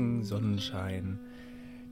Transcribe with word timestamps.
Morgen, 0.00 0.24
Sonnenschein. 0.24 1.18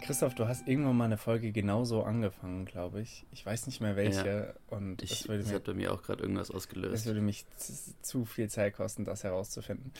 Christoph, 0.00 0.34
du 0.34 0.48
hast 0.48 0.66
irgendwann 0.66 0.96
mal 0.96 1.04
eine 1.04 1.18
Folge 1.18 1.52
genauso 1.52 2.04
angefangen, 2.04 2.64
glaube 2.64 3.02
ich. 3.02 3.27
Ich 3.32 3.45
weiß 3.45 3.66
nicht 3.66 3.82
mehr 3.82 3.96
welche. 3.96 4.54
Ja. 4.70 4.77
Und 4.77 5.02
ich, 5.02 5.25
das, 5.25 5.27
das 5.27 5.52
hat 5.52 5.64
bei 5.64 5.75
mir 5.75 5.93
auch 5.93 6.02
gerade 6.02 6.22
irgendwas 6.22 6.50
ausgelöst. 6.50 6.94
Es 6.94 7.07
würde 7.07 7.21
mich 7.21 7.44
zu 8.00 8.25
viel 8.25 8.48
Zeit 8.48 8.75
kosten, 8.75 9.04
das 9.04 9.25
herauszufinden. 9.25 9.93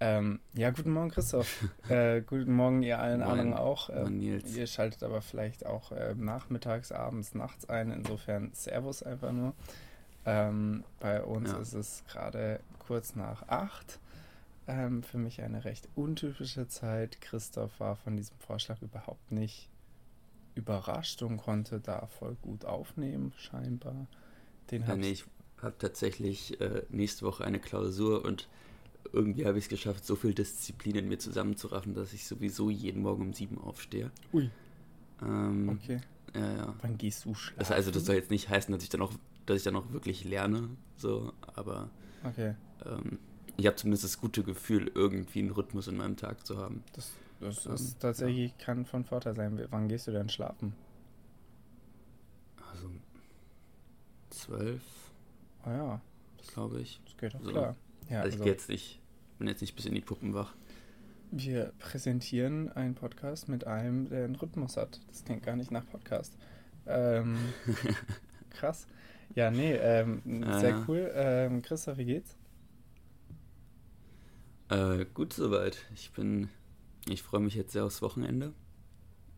Ähm, 0.00 0.40
ja, 0.54 0.70
guten 0.70 0.90
Morgen, 0.90 1.10
Christoph. 1.10 1.68
äh, 1.88 2.22
guten 2.22 2.52
Morgen, 2.52 2.82
ihr 2.82 2.98
allen 2.98 3.22
anderen 3.22 3.54
auch. 3.54 3.90
Ähm, 3.90 4.20
ihr 4.20 4.66
schaltet 4.66 5.04
aber 5.04 5.22
vielleicht 5.22 5.64
auch 5.64 5.92
äh, 5.92 6.16
nachmittags, 6.16 6.90
abends, 6.90 7.34
nachts 7.36 7.68
ein. 7.68 7.92
Insofern 7.92 8.50
Servus 8.54 9.04
einfach 9.04 9.30
nur. 9.30 9.54
Ähm, 10.26 10.82
bei 10.98 11.22
uns 11.22 11.52
ja. 11.52 11.58
ist 11.58 11.74
es 11.74 12.02
gerade 12.08 12.58
kurz 12.80 13.14
nach 13.14 13.46
acht. 13.46 14.00
Ähm, 14.72 15.02
für 15.02 15.18
mich 15.18 15.42
eine 15.42 15.64
recht 15.64 15.88
untypische 15.96 16.66
Zeit. 16.66 17.20
Christoph 17.20 17.78
war 17.78 17.96
von 17.96 18.16
diesem 18.16 18.38
Vorschlag 18.38 18.80
überhaupt 18.80 19.30
nicht 19.30 19.68
überrascht 20.54 21.22
und 21.22 21.36
konnte 21.36 21.78
da 21.78 22.06
voll 22.06 22.36
gut 22.40 22.64
aufnehmen, 22.64 23.34
scheinbar. 23.36 24.06
Den 24.70 24.82
ja, 24.86 24.96
nee, 24.96 25.10
ich 25.10 25.24
habe 25.60 25.76
tatsächlich 25.78 26.58
äh, 26.60 26.82
nächste 26.88 27.26
Woche 27.26 27.44
eine 27.44 27.58
Klausur 27.58 28.24
und 28.24 28.48
irgendwie 29.12 29.44
habe 29.44 29.58
ich 29.58 29.64
es 29.64 29.68
geschafft, 29.68 30.06
so 30.06 30.16
viel 30.16 30.32
Disziplin 30.32 30.96
in 30.96 31.08
mir 31.08 31.18
zusammenzuraffen, 31.18 31.94
dass 31.94 32.14
ich 32.14 32.26
sowieso 32.26 32.70
jeden 32.70 33.02
Morgen 33.02 33.22
um 33.22 33.32
sieben 33.34 33.58
aufstehe. 33.58 34.10
Ui. 34.32 34.50
Ähm, 35.20 35.68
okay. 35.68 36.00
Ja, 36.34 36.56
ja. 36.56 36.74
Wann 36.80 36.96
gehst 36.96 37.26
du 37.26 37.34
schlafen? 37.34 37.58
Das, 37.58 37.70
also 37.70 37.90
das 37.90 38.06
soll 38.06 38.14
jetzt 38.14 38.30
nicht 38.30 38.48
heißen, 38.48 38.72
dass 38.72 38.82
ich 38.82 38.88
dann 38.88 39.02
auch, 39.02 39.12
dass 39.44 39.58
ich 39.58 39.64
dann 39.64 39.76
auch 39.76 39.92
wirklich 39.92 40.24
lerne, 40.24 40.70
so, 40.96 41.34
aber 41.54 41.90
okay. 42.24 42.54
ähm, 42.86 43.18
ich 43.56 43.66
habe 43.66 43.76
zumindest 43.76 44.04
das 44.04 44.18
gute 44.18 44.42
Gefühl, 44.42 44.90
irgendwie 44.94 45.40
einen 45.40 45.50
Rhythmus 45.50 45.88
in 45.88 45.96
meinem 45.96 46.16
Tag 46.16 46.46
zu 46.46 46.58
haben. 46.58 46.82
Das, 46.94 47.12
das 47.40 47.66
ähm, 47.66 47.74
ist 47.74 48.00
tatsächlich 48.00 48.52
ja. 48.58 48.64
kann 48.64 48.84
von 48.86 49.04
Vorteil 49.04 49.34
sein. 49.34 49.60
Wann 49.70 49.88
gehst 49.88 50.06
du 50.06 50.12
denn 50.12 50.28
schlafen? 50.28 50.74
Also 52.70 52.88
zwölf. 54.30 54.82
Ah 55.64 55.72
ja. 55.72 56.00
Glaube 56.52 56.80
ich. 56.80 57.00
Das 57.04 57.16
geht 57.16 57.34
doch 57.34 57.42
so. 57.42 57.50
klar. 57.50 57.76
Ja, 58.08 58.20
also, 58.20 58.32
also 58.32 58.44
ich 58.44 58.50
jetzt 58.50 58.68
nicht, 58.68 59.00
bin 59.38 59.48
jetzt 59.48 59.60
nicht 59.60 59.76
bis 59.76 59.86
in 59.86 59.94
die 59.94 60.00
Puppen 60.00 60.34
wach. 60.34 60.54
Wir 61.30 61.72
präsentieren 61.78 62.70
einen 62.72 62.94
Podcast 62.94 63.48
mit 63.48 63.66
einem, 63.66 64.08
der 64.08 64.24
einen 64.24 64.36
Rhythmus 64.36 64.76
hat. 64.76 65.00
Das 65.08 65.24
klingt 65.24 65.42
gar 65.42 65.56
nicht 65.56 65.70
nach 65.70 65.86
Podcast. 65.86 66.36
Ähm, 66.86 67.38
krass. 68.50 68.86
Ja, 69.34 69.50
nee, 69.50 69.72
ähm, 69.74 70.20
sehr 70.60 70.70
ja. 70.70 70.84
cool. 70.86 71.10
Ähm, 71.14 71.62
Christoph, 71.62 71.96
wie 71.96 72.04
geht's? 72.04 72.36
Äh, 74.72 75.04
gut 75.12 75.34
soweit. 75.34 75.84
Ich 75.94 76.12
bin, 76.12 76.48
ich 77.06 77.22
freue 77.22 77.40
mich 77.40 77.54
jetzt 77.54 77.72
sehr 77.72 77.84
aufs 77.84 78.00
Wochenende. 78.00 78.54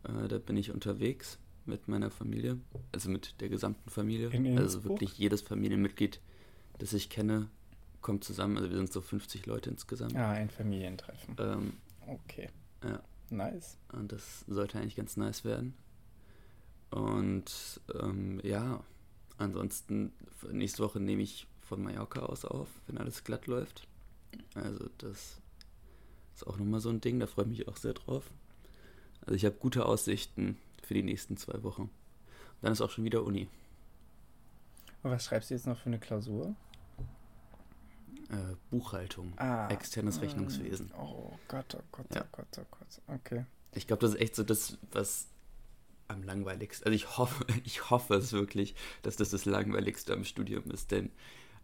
Äh, 0.04 0.28
da 0.28 0.38
bin 0.38 0.56
ich 0.56 0.70
unterwegs 0.70 1.38
mit 1.64 1.88
meiner 1.88 2.10
Familie, 2.10 2.58
also 2.92 3.10
mit 3.10 3.40
der 3.40 3.48
gesamten 3.48 3.90
Familie. 3.90 4.30
also 4.56 4.84
wirklich 4.84 5.18
jedes 5.18 5.42
Familienmitglied, 5.42 6.20
das 6.78 6.92
ich 6.92 7.08
kenne, 7.08 7.48
kommt 8.00 8.22
zusammen. 8.22 8.58
Also 8.58 8.70
wir 8.70 8.77
sind 8.77 8.92
so 8.92 9.00
50 9.00 9.46
Leute 9.46 9.70
insgesamt. 9.70 10.14
Ah, 10.14 10.32
ein 10.32 10.50
Familientreffen. 10.50 11.34
Ähm, 11.38 11.72
okay. 12.06 12.50
Ja. 12.84 13.02
Nice. 13.30 13.78
Und 13.92 14.12
das 14.12 14.44
sollte 14.46 14.78
eigentlich 14.78 14.96
ganz 14.96 15.17
nice 15.17 15.44
werden. 15.44 15.74
Und 16.90 17.80
ähm, 17.98 18.40
ja, 18.44 18.84
ansonsten 19.39 20.12
nächste 20.52 20.84
Woche 20.84 21.00
nehme 21.00 21.23
ich 21.23 21.48
von 21.61 21.83
Mallorca 21.83 22.20
aus 22.20 22.44
auf, 22.44 22.68
wenn 22.86 22.98
alles 22.98 23.24
glatt 23.24 23.46
läuft. 23.46 23.89
Also 24.55 24.89
das 24.98 25.40
ist 26.34 26.46
auch 26.46 26.56
nochmal 26.56 26.80
so 26.80 26.90
ein 26.90 27.00
Ding, 27.00 27.20
da 27.20 27.27
freue 27.27 27.45
ich 27.46 27.50
mich 27.50 27.68
auch 27.68 27.77
sehr 27.77 27.95
drauf. 27.95 28.30
Also 29.22 29.34
ich 29.34 29.45
habe 29.45 29.56
gute 29.56 29.86
Aussichten 29.86 30.58
für 30.83 30.95
die 30.95 31.02
nächsten 31.02 31.36
zwei 31.36 31.62
Wochen. 31.62 31.83
Und 31.83 31.90
dann 32.62 32.73
ist 32.73 32.80
auch 32.80 32.90
schon 32.90 33.05
wieder 33.05 33.24
Uni. 33.24 33.48
Und 35.02 35.11
was 35.11 35.24
schreibst 35.24 35.50
du 35.50 35.55
jetzt 35.55 35.67
noch 35.67 35.78
für 35.78 35.86
eine 35.86 35.98
Klausur? 35.98 36.55
Äh, 38.30 38.56
Buchhaltung, 38.70 39.39
ah, 39.39 39.68
externes 39.68 40.23
Rechnungswesen. 40.23 40.90
Oh 40.98 41.33
Gott, 41.46 41.77
oh 41.78 41.83
Gott, 41.92 42.06
ja. 42.14 42.24
oh 42.24 42.28
Gott, 42.33 42.46
oh 42.58 42.64
Gott. 42.70 43.18
Okay. 43.18 43.44
Ich 43.74 43.86
glaube, 43.86 44.00
das 44.00 44.14
ist 44.14 44.20
echt 44.20 44.34
so 44.34 44.42
das, 44.42 44.78
was 44.92 45.28
am 46.08 46.23
langweiligsten. 46.23 46.86
Also 46.86 46.96
ich 46.96 47.18
hoffe, 47.18 47.44
ich 47.64 47.90
hoffe 47.90 48.14
es 48.14 48.33
wirklich, 48.33 48.74
dass 49.02 49.17
das 49.17 49.30
das 49.30 49.44
langweiligste 49.44 50.12
am 50.12 50.24
Studium 50.24 50.70
ist, 50.70 50.90
denn 50.90 51.11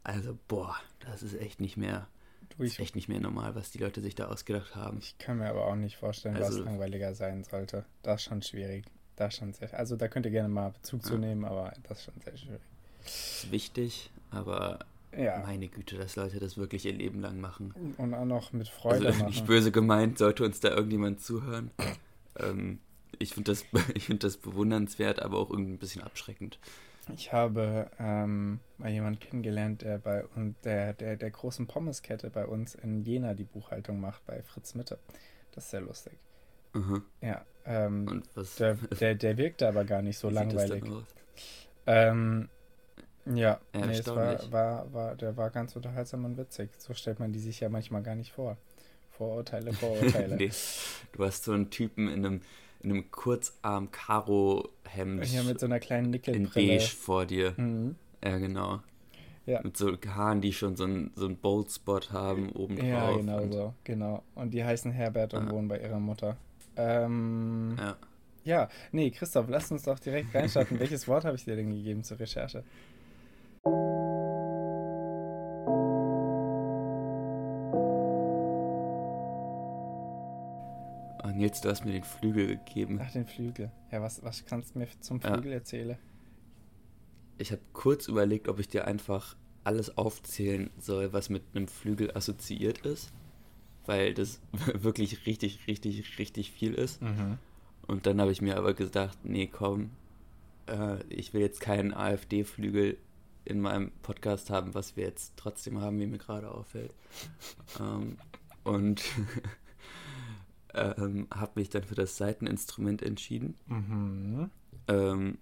also 0.04 0.38
boah, 0.48 0.76
das 1.00 1.22
ist 1.22 1.34
echt 1.34 1.60
nicht 1.60 1.76
mehr 1.76 2.08
Du, 2.56 2.64
ich, 2.64 2.72
ist 2.72 2.80
echt 2.80 2.94
nicht 2.94 3.08
mehr 3.08 3.20
normal, 3.20 3.54
was 3.54 3.70
die 3.70 3.78
Leute 3.78 4.00
sich 4.00 4.14
da 4.14 4.26
ausgedacht 4.26 4.74
haben. 4.74 4.98
Ich 4.98 5.18
kann 5.18 5.38
mir 5.38 5.48
aber 5.48 5.66
auch 5.66 5.76
nicht 5.76 5.96
vorstellen, 5.96 6.36
also, 6.36 6.58
was 6.58 6.64
langweiliger 6.64 7.14
sein 7.14 7.44
sollte. 7.44 7.84
Das 8.02 8.20
ist 8.20 8.28
schon 8.28 8.42
schwierig. 8.42 8.84
Das 9.16 9.36
schon 9.36 9.52
sehr, 9.52 9.72
also 9.78 9.96
da 9.96 10.08
könnt 10.08 10.26
ihr 10.26 10.32
gerne 10.32 10.48
mal 10.48 10.70
Bezug 10.70 11.02
ja. 11.02 11.08
zu 11.08 11.18
nehmen, 11.18 11.44
aber 11.44 11.72
das 11.88 11.98
ist 11.98 12.04
schon 12.04 12.14
sehr 12.24 12.36
schwierig. 12.36 12.62
Das 13.02 13.44
ist 13.44 13.52
wichtig, 13.52 14.10
aber 14.30 14.80
ja. 15.16 15.42
meine 15.44 15.68
Güte, 15.68 15.96
dass 15.98 16.16
Leute 16.16 16.38
das 16.38 16.56
wirklich 16.56 16.86
ihr 16.86 16.92
Leben 16.92 17.20
lang 17.20 17.40
machen. 17.40 17.74
Und 17.98 18.14
auch 18.14 18.24
noch 18.24 18.52
mit 18.52 18.68
Freude 18.68 19.08
also, 19.08 19.18
machen. 19.18 19.30
Nicht 19.30 19.46
böse 19.46 19.72
gemeint, 19.72 20.18
sollte 20.18 20.44
uns 20.44 20.60
da 20.60 20.70
irgendjemand 20.70 21.20
zuhören. 21.20 21.70
ähm, 22.38 22.78
ich 23.18 23.34
finde 23.34 23.52
das, 23.52 23.64
find 23.98 24.24
das 24.24 24.36
bewundernswert, 24.36 25.20
aber 25.20 25.38
auch 25.38 25.50
irgendwie 25.50 25.72
ein 25.72 25.78
bisschen 25.78 26.02
abschreckend. 26.02 26.58
Ich 27.14 27.32
habe 27.32 27.90
ähm, 27.98 28.60
mal 28.78 28.90
jemanden 28.90 29.18
kennengelernt, 29.20 29.82
der 29.82 29.98
bei 29.98 30.24
und 30.36 30.54
der, 30.64 30.92
der, 30.92 31.16
der 31.16 31.30
großen 31.30 31.66
Pommeskette 31.66 32.30
bei 32.30 32.46
uns 32.46 32.74
in 32.74 33.02
Jena 33.02 33.34
die 33.34 33.44
Buchhaltung 33.44 34.00
macht, 34.00 34.24
bei 34.26 34.42
Fritz 34.42 34.74
Mitte. 34.74 34.98
Das 35.52 35.64
ist 35.64 35.70
sehr 35.70 35.80
lustig. 35.80 36.12
Mhm. 36.72 37.02
Ja. 37.20 37.44
Ähm, 37.64 38.06
und 38.08 38.24
was? 38.34 38.56
Der, 38.56 38.74
der, 39.00 39.14
der 39.14 39.36
wirkte 39.36 39.68
aber 39.68 39.84
gar 39.84 40.02
nicht 40.02 40.18
so 40.18 40.30
Wie 40.30 40.34
langweilig. 40.34 40.84
Ähm, 41.86 42.48
ja, 43.26 43.60
ja 43.74 43.86
nee, 43.86 43.98
es 43.98 44.06
war, 44.06 44.52
war, 44.52 44.92
war, 44.92 45.16
der 45.16 45.36
war 45.36 45.50
ganz 45.50 45.76
unterhaltsam 45.76 46.24
und 46.24 46.36
witzig. 46.36 46.70
So 46.78 46.94
stellt 46.94 47.20
man 47.20 47.32
die 47.32 47.38
sich 47.38 47.60
ja 47.60 47.68
manchmal 47.68 48.02
gar 48.02 48.14
nicht 48.14 48.32
vor. 48.32 48.56
Vorurteile, 49.10 49.72
Vorurteile. 49.74 50.36
nee. 50.36 50.50
Du 51.12 51.24
hast 51.24 51.44
so 51.44 51.52
einen 51.52 51.70
Typen 51.70 52.08
in 52.08 52.24
einem 52.24 52.42
in 52.82 52.90
einem 52.90 53.10
Kurzarm-Karo-Hemd. 53.10 55.32
Ja, 55.32 55.42
mit 55.42 55.60
so 55.60 55.66
einer 55.66 55.80
kleinen 55.80 56.08
Nickelbrille. 56.10 56.44
In 56.44 56.50
beige 56.78 56.90
vor 56.90 57.26
dir. 57.26 57.52
Mhm. 57.56 57.96
Ja, 58.24 58.38
genau. 58.38 58.80
Ja. 59.46 59.60
Mit 59.62 59.76
so 59.76 59.96
Haaren, 60.06 60.40
die 60.40 60.52
schon 60.52 60.76
so 60.76 60.84
einen 60.84 61.10
so 61.16 61.28
Bold-Spot 61.28 62.00
haben 62.12 62.52
oben 62.52 62.76
drauf. 62.76 62.86
Ja, 62.86 63.16
genau 63.16 63.42
und 63.42 63.52
so, 63.52 63.74
genau. 63.84 64.22
Und 64.34 64.54
die 64.54 64.64
heißen 64.64 64.92
Herbert 64.92 65.34
und 65.34 65.48
ah. 65.48 65.50
wohnen 65.50 65.68
bei 65.68 65.80
ihrer 65.80 65.98
Mutter. 65.98 66.36
Ähm, 66.76 67.76
ja. 67.78 67.96
Ja, 68.42 68.68
nee, 68.92 69.10
Christoph, 69.10 69.46
lass 69.48 69.70
uns 69.70 69.82
doch 69.82 69.98
direkt 69.98 70.34
reinstarten. 70.34 70.78
Welches 70.80 71.06
Wort 71.08 71.24
habe 71.24 71.36
ich 71.36 71.44
dir 71.44 71.56
denn 71.56 71.70
gegeben 71.70 72.04
zur 72.04 72.18
Recherche? 72.18 72.64
Nils, 81.40 81.62
du 81.62 81.70
hast 81.70 81.86
mir 81.86 81.92
den 81.92 82.04
Flügel 82.04 82.58
gegeben. 82.58 83.00
Ach, 83.02 83.10
den 83.10 83.26
Flügel. 83.26 83.72
Ja, 83.90 84.02
was, 84.02 84.22
was 84.22 84.44
kannst 84.44 84.74
du 84.74 84.78
mir 84.78 84.88
zum 85.00 85.22
Flügel 85.22 85.52
ja. 85.52 85.58
erzählen? 85.58 85.98
Ich 87.38 87.50
habe 87.50 87.62
kurz 87.72 88.08
überlegt, 88.08 88.46
ob 88.46 88.58
ich 88.58 88.68
dir 88.68 88.86
einfach 88.86 89.36
alles 89.64 89.96
aufzählen 89.96 90.70
soll, 90.78 91.14
was 91.14 91.30
mit 91.30 91.42
einem 91.54 91.66
Flügel 91.66 92.14
assoziiert 92.14 92.84
ist. 92.84 93.10
Weil 93.86 94.12
das 94.12 94.42
wirklich 94.74 95.26
richtig, 95.26 95.66
richtig, 95.66 96.18
richtig 96.18 96.50
viel 96.50 96.74
ist. 96.74 97.00
Mhm. 97.00 97.38
Und 97.86 98.04
dann 98.04 98.20
habe 98.20 98.32
ich 98.32 98.42
mir 98.42 98.58
aber 98.58 98.74
gedacht, 98.74 99.18
nee, 99.24 99.46
komm, 99.46 99.92
äh, 100.66 101.02
ich 101.08 101.32
will 101.32 101.40
jetzt 101.40 101.60
keinen 101.60 101.94
AfD-Flügel 101.94 102.98
in 103.46 103.60
meinem 103.60 103.92
Podcast 104.02 104.50
haben, 104.50 104.74
was 104.74 104.94
wir 104.96 105.04
jetzt 105.04 105.32
trotzdem 105.36 105.80
haben, 105.80 105.98
wie 105.98 106.06
mir 106.06 106.18
gerade 106.18 106.50
auffällt. 106.50 106.92
ähm, 107.80 108.18
und 108.62 109.02
ähm, 110.74 111.26
habe 111.32 111.52
mich 111.56 111.68
dann 111.68 111.84
für 111.84 111.94
das 111.94 112.16
Seiteninstrument 112.16 113.02
entschieden. 113.02 113.56
Mhm. 113.66 114.50
Ähm, 114.88 115.38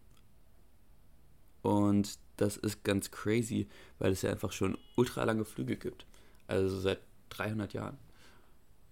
und 1.63 2.19
das 2.37 2.57
ist 2.57 2.85
ganz 2.85 3.11
crazy, 3.11 3.69
weil 3.99 4.13
es 4.13 4.23
ja 4.23 4.31
einfach 4.31 4.53
schon 4.53 4.79
ultra 4.97 5.25
lange 5.25 5.45
Flügel 5.45 5.77
gibt. 5.77 6.07
Also 6.47 6.79
seit 6.79 7.01
300 7.31 7.73
Jahren. 7.73 7.99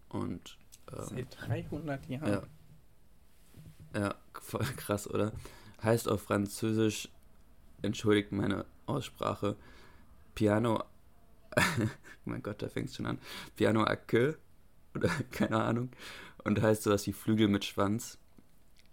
Und, 0.08 0.58
ähm, 0.92 1.04
seit 1.04 1.48
300 1.48 2.08
Jahren? 2.08 2.28
Ja. 2.32 2.42
Ja, 3.94 4.14
voll 4.34 4.66
krass, 4.76 5.08
oder? 5.08 5.32
Heißt 5.82 6.08
auf 6.08 6.22
Französisch, 6.22 7.08
entschuldigt 7.82 8.32
meine 8.32 8.66
Aussprache, 8.84 9.56
Piano, 10.34 10.84
mein 12.24 12.42
Gott, 12.42 12.60
da 12.60 12.68
fängt 12.68 12.90
es 12.90 12.96
schon 12.96 13.06
an, 13.06 13.18
Piano 13.54 13.84
à 13.84 13.96
queue, 13.96 14.36
oder 14.94 15.08
keine 15.30 15.62
Ahnung 15.62 15.90
und 16.46 16.62
heißt 16.62 16.82
sowas 16.82 17.06
wie 17.06 17.12
Flügel 17.12 17.48
mit 17.48 17.64
Schwanz, 17.64 18.18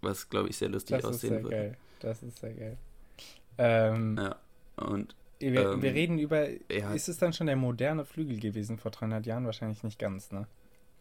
was 0.01 0.29
glaube 0.29 0.49
ich 0.49 0.57
sehr 0.57 0.69
lustig 0.69 0.97
das 0.97 1.05
aussehen 1.05 1.15
ist 1.15 1.21
sehr 1.21 1.43
würde. 1.43 1.55
Geil. 1.55 1.77
Das 1.99 2.23
ist 2.23 2.39
sehr 2.39 2.53
geil. 2.53 2.77
Ähm, 3.57 4.17
ja, 4.17 4.35
und 4.77 5.15
wir, 5.39 5.71
ähm, 5.73 5.81
wir 5.81 5.93
reden 5.93 6.19
über, 6.19 6.47
ja, 6.71 6.93
ist 6.93 7.09
es 7.09 7.17
dann 7.17 7.33
schon 7.33 7.47
der 7.47 7.55
moderne 7.55 8.05
Flügel 8.05 8.39
gewesen 8.39 8.77
vor 8.77 8.91
300 8.91 9.25
Jahren? 9.25 9.45
Wahrscheinlich 9.45 9.83
nicht 9.83 9.99
ganz, 9.99 10.31
ne? 10.31 10.47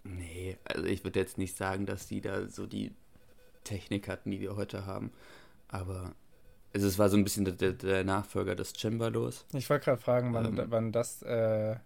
Nee, 0.05 0.57
also 0.65 0.85
ich 0.85 1.05
würde 1.05 1.21
jetzt 1.21 1.39
nicht 1.39 1.57
sagen, 1.57 1.87
dass 1.87 2.07
die 2.09 2.21
da 2.21 2.49
so 2.49 2.67
die 2.67 2.93
Technik 3.65 4.09
hatten, 4.09 4.31
die 4.31 4.41
wir 4.41 4.57
heute 4.57 4.85
haben. 4.85 5.13
Aber 5.69 6.15
also 6.75 6.87
es 6.87 6.99
war 6.99 7.09
so 7.09 7.17
ein 7.17 7.25
bisschen 7.25 7.45
der, 7.45 7.73
der 7.73 8.05
Nachfolger 8.05 8.55
des 8.55 8.73
Cembalos. 8.73 9.45
Ich 9.53 9.69
wollte 9.71 9.85
gerade 9.85 10.01
fragen, 10.01 10.35
wann, 10.35 10.59
ähm, 10.59 10.65
wann 10.69 10.93
das 10.93 11.23
äh, 11.23 11.77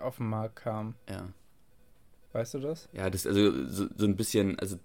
auf 0.00 0.16
den 0.16 0.28
Markt 0.28 0.56
kam. 0.56 0.94
Ja. 1.08 1.28
Weißt 2.32 2.54
du 2.54 2.60
das? 2.60 2.88
Ja, 2.92 3.10
das 3.10 3.26
also 3.26 3.66
so, 3.66 3.88
so 3.94 4.06
ein 4.06 4.16
bisschen, 4.16 4.58
also 4.58 4.78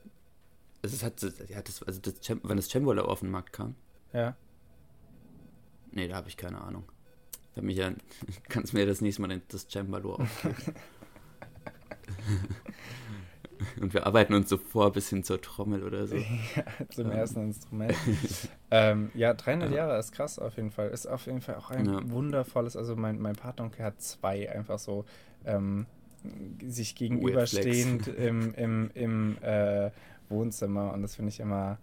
es 0.82 1.04
hat, 1.04 1.22
ja, 1.48 1.62
das, 1.62 1.84
also 1.84 2.02
das, 2.02 2.16
wann 2.44 2.58
das 2.58 2.70
Cembalo 2.70 3.06
auf 3.06 3.22
den 3.22 3.32
Markt 3.32 3.54
kam. 3.54 3.76
Ja. 4.14 4.36
Nee, 5.92 6.08
da 6.08 6.16
habe 6.16 6.30
ich 6.30 6.38
keine 6.38 6.62
Ahnung. 6.62 6.84
Da 7.56 7.62
mich 7.62 7.78
ja, 7.78 7.92
kannst 8.50 8.74
mir 8.74 8.86
das 8.86 9.02
nächste 9.02 9.22
Mal 9.22 9.42
das 9.48 9.68
Cembalo 9.68 10.16
aufgeben. 10.16 10.56
Und 13.82 13.94
wir 13.94 14.06
arbeiten 14.06 14.36
uns 14.36 14.50
so 14.50 14.58
vor 14.58 14.92
bis 14.92 15.10
hin 15.10 15.24
zur 15.24 15.42
Trommel 15.42 15.84
oder 15.84 16.06
so. 16.06 16.16
ja, 16.56 16.64
zum 16.90 17.08
ähm. 17.08 17.12
ersten 17.12 17.44
Instrument. 17.46 17.96
ähm, 18.70 19.10
ja, 19.16 19.34
300 19.34 19.72
ja. 19.72 19.78
Jahre 19.78 19.98
ist 19.98 20.12
krass 20.12 20.38
auf 20.38 20.58
jeden 20.58 20.70
Fall. 20.70 20.90
Ist 20.90 21.08
auf 21.08 21.26
jeden 21.26 21.42
Fall 21.42 21.56
auch 21.56 21.72
ein 21.72 21.86
ja. 21.86 22.10
wundervolles, 22.10 22.78
also 22.78 22.96
mein, 22.96 23.20
mein 23.20 23.36
Patenonkel 23.36 23.84
hat 23.84 24.00
zwei 24.02 24.52
einfach 24.52 24.78
so 24.78 25.06
ähm, 25.46 25.88
sich 26.66 26.96
gegenüberstehend 26.96 28.08
im, 28.08 28.54
im, 28.56 28.92
im 28.94 29.38
äh, 29.42 29.92
Wohnzimmer 30.30 30.94
und 30.94 31.02
das 31.02 31.16
finde 31.16 31.30
ich 31.30 31.40
immer 31.40 31.78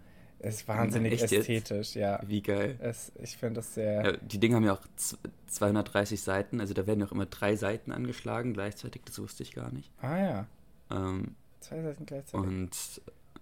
ist 0.44 0.68
wahnsinnig 0.68 1.14
Na, 1.16 1.24
ästhetisch, 1.24 1.70
jetzt? 1.70 1.94
ja. 1.94 2.20
Wie 2.26 2.42
geil. 2.42 2.76
Es, 2.80 3.12
ich 3.22 3.38
finde 3.38 3.54
das 3.56 3.74
sehr. 3.74 4.04
Ja, 4.04 4.12
die 4.12 4.38
Dinge 4.38 4.56
haben 4.56 4.64
ja 4.64 4.74
auch 4.74 4.86
230 5.46 6.20
Seiten, 6.20 6.60
also 6.60 6.74
da 6.74 6.86
werden 6.86 7.02
auch 7.02 7.12
immer 7.12 7.24
drei 7.24 7.56
Seiten 7.56 7.92
angeschlagen 7.92 8.52
gleichzeitig, 8.52 9.02
das 9.06 9.18
wusste 9.18 9.42
ich 9.42 9.54
gar 9.54 9.72
nicht. 9.72 9.90
Ah 10.02 10.18
ja. 10.18 10.46
Ähm, 10.90 11.34
Zwei 11.60 11.82
Seiten 11.82 12.04
gleichzeitig. 12.04 12.46
Und. 12.46 13.00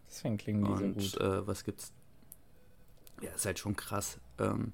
Deswegen 0.09 0.37
klingen 0.37 0.65
die 0.65 0.71
und, 0.71 1.01
so 1.01 1.19
gut. 1.19 1.27
Äh, 1.27 1.47
was 1.47 1.65
gibt's? 1.65 1.93
Ja, 3.21 3.31
ist 3.31 3.47
halt 3.47 3.59
schon 3.59 3.75
krass. 3.75 4.19
Ähm, 4.39 4.73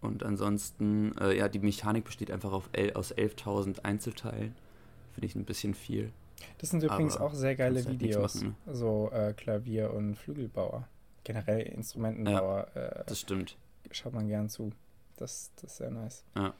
und 0.00 0.24
ansonsten, 0.24 1.16
äh, 1.18 1.36
ja, 1.36 1.48
die 1.48 1.58
Mechanik 1.58 2.04
besteht 2.04 2.30
einfach 2.30 2.52
auf 2.52 2.70
aus 2.94 3.14
11.000 3.14 3.84
Einzelteilen. 3.84 4.54
Finde 5.16 5.28
ich 5.28 5.34
ein 5.34 5.46
bisschen 5.46 5.72
viel. 5.72 6.12
Das 6.58 6.68
sind 6.68 6.82
übrigens 6.82 7.16
auch 7.16 7.32
sehr 7.32 7.56
geile 7.56 7.82
halt 7.82 7.88
Videos. 7.88 8.34
Machen, 8.34 8.54
ne? 8.66 8.74
So 8.74 9.10
äh, 9.12 9.32
Klavier- 9.32 9.94
und 9.94 10.14
Flügelbauer. 10.16 10.86
Generell 11.24 11.62
Instrumentenbauer. 11.62 12.68
Ja, 12.74 12.82
äh, 12.82 13.04
das 13.06 13.20
stimmt. 13.20 13.56
Schaut 13.92 14.12
man 14.12 14.28
gern 14.28 14.50
zu. 14.50 14.72
Das, 15.16 15.52
das 15.56 15.72
ist 15.72 15.76
sehr 15.78 15.90
nice. 15.90 16.22
Ja. 16.36 16.52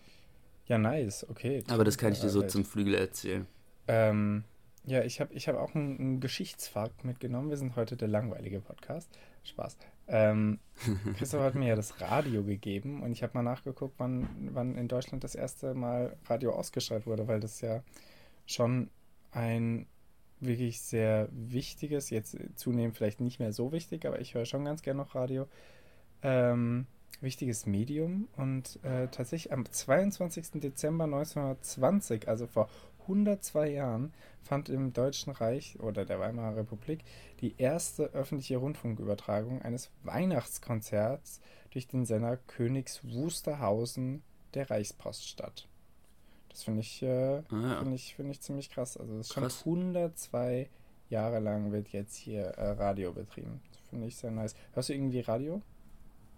Ja, 0.69 0.79
nice, 0.79 1.29
okay. 1.29 1.65
Aber 1.69 1.85
das 1.85 1.99
kann 1.99 2.13
ich 2.13 2.21
dir 2.21 2.31
so 2.31 2.41
zum 2.45 2.65
Flügel 2.65 2.95
erzählen. 2.95 3.47
Ähm, 3.89 4.45
ja, 4.87 5.03
ich 5.03 5.21
habe 5.21 5.35
ich 5.35 5.49
hab 5.49 5.57
auch 5.57 5.75
einen, 5.75 5.99
einen 5.99 6.21
Geschichtsfakt 6.21 7.05
mitgenommen. 7.05 7.51
Wir 7.51 7.59
sind 7.59 7.77
heute 7.77 7.99
der 7.99 8.09
langweilige 8.09 8.61
Podcast. 8.61 9.11
Spaß. 9.45 9.77
Ähm, 10.09 10.59
Christoph 11.19 11.43
hat 11.43 11.55
mir 11.57 11.69
ja 11.69 11.77
das 11.77 12.01
Radio 12.01 12.43
gegeben 12.43 13.03
und 13.03 13.13
ich 13.13 13.23
habe 13.23 13.35
mal 13.35 13.43
nachgeguckt, 13.43 13.95
wann, 13.99 14.29
wann 14.55 14.77
in 14.77 14.89
Deutschland 14.89 15.23
das 15.25 15.35
erste 15.35 15.75
Mal 15.75 16.17
Radio 16.25 16.53
ausgestrahlt 16.53 17.07
wurde, 17.07 17.29
weil 17.29 17.41
das 17.41 17.61
ja 17.61 17.83
schon 18.47 18.91
ein 19.33 19.87
wirklich 20.41 20.81
sehr 20.81 21.29
wichtiges, 21.33 22.11
jetzt 22.11 22.37
zunehmend 22.57 22.97
vielleicht 22.97 23.21
nicht 23.21 23.39
mehr 23.39 23.53
so 23.53 23.73
wichtig, 23.73 24.07
aber 24.07 24.21
ich 24.21 24.35
höre 24.35 24.45
schon 24.45 24.65
ganz 24.65 24.83
gerne 24.83 25.03
noch 25.03 25.15
Radio, 25.15 25.47
ähm, 26.23 26.87
wichtiges 27.21 27.67
Medium 27.67 28.29
und 28.37 28.79
äh, 28.83 29.09
tatsächlich 29.09 29.53
am 29.53 29.65
22. 29.71 30.61
Dezember 30.61 31.05
1920, 31.05 32.29
also 32.29 32.47
vor 32.47 32.69
102 33.03 33.71
Jahren 33.71 34.13
fand 34.43 34.69
im 34.69 34.93
Deutschen 34.93 35.33
Reich 35.33 35.79
oder 35.81 36.05
der 36.05 36.21
Weimarer 36.21 36.57
Republik 36.57 37.05
die 37.41 37.55
erste 37.57 38.05
öffentliche 38.13 38.59
Rundfunkübertragung 38.59 39.63
eines 39.63 39.91
Weihnachtskonzerts 40.03 41.41
durch 41.71 41.87
den 41.87 42.05
Sender 42.05 42.37
Königs 42.37 43.01
Wusterhausen 43.05 44.23
der 44.55 44.71
Reichspost 44.71 45.29
statt. 45.29 45.69
Das 46.57 46.65
finde 46.65 46.81
ich, 46.81 47.03
äh, 47.03 47.07
ah, 47.07 47.43
ja. 47.51 47.79
find 47.81 47.95
ich, 47.95 48.15
find 48.15 48.31
ich 48.31 48.41
ziemlich 48.41 48.71
krass. 48.71 48.97
Also 48.97 49.19
das 49.19 49.27
ist 49.27 49.35
krass. 49.35 49.61
schon 49.63 49.91
102 49.91 50.71
Jahre 51.11 51.39
lang 51.39 51.71
wird 51.71 51.89
jetzt 51.89 52.17
hier 52.17 52.45
äh, 52.45 52.71
Radio 52.71 53.13
betrieben. 53.13 53.61
Das 53.73 53.91
finde 53.91 54.07
ich 54.07 54.17
sehr 54.17 54.31
nice. 54.31 54.55
Hörst 54.73 54.89
du 54.89 54.95
irgendwie 54.95 55.21
Radio? 55.21 55.61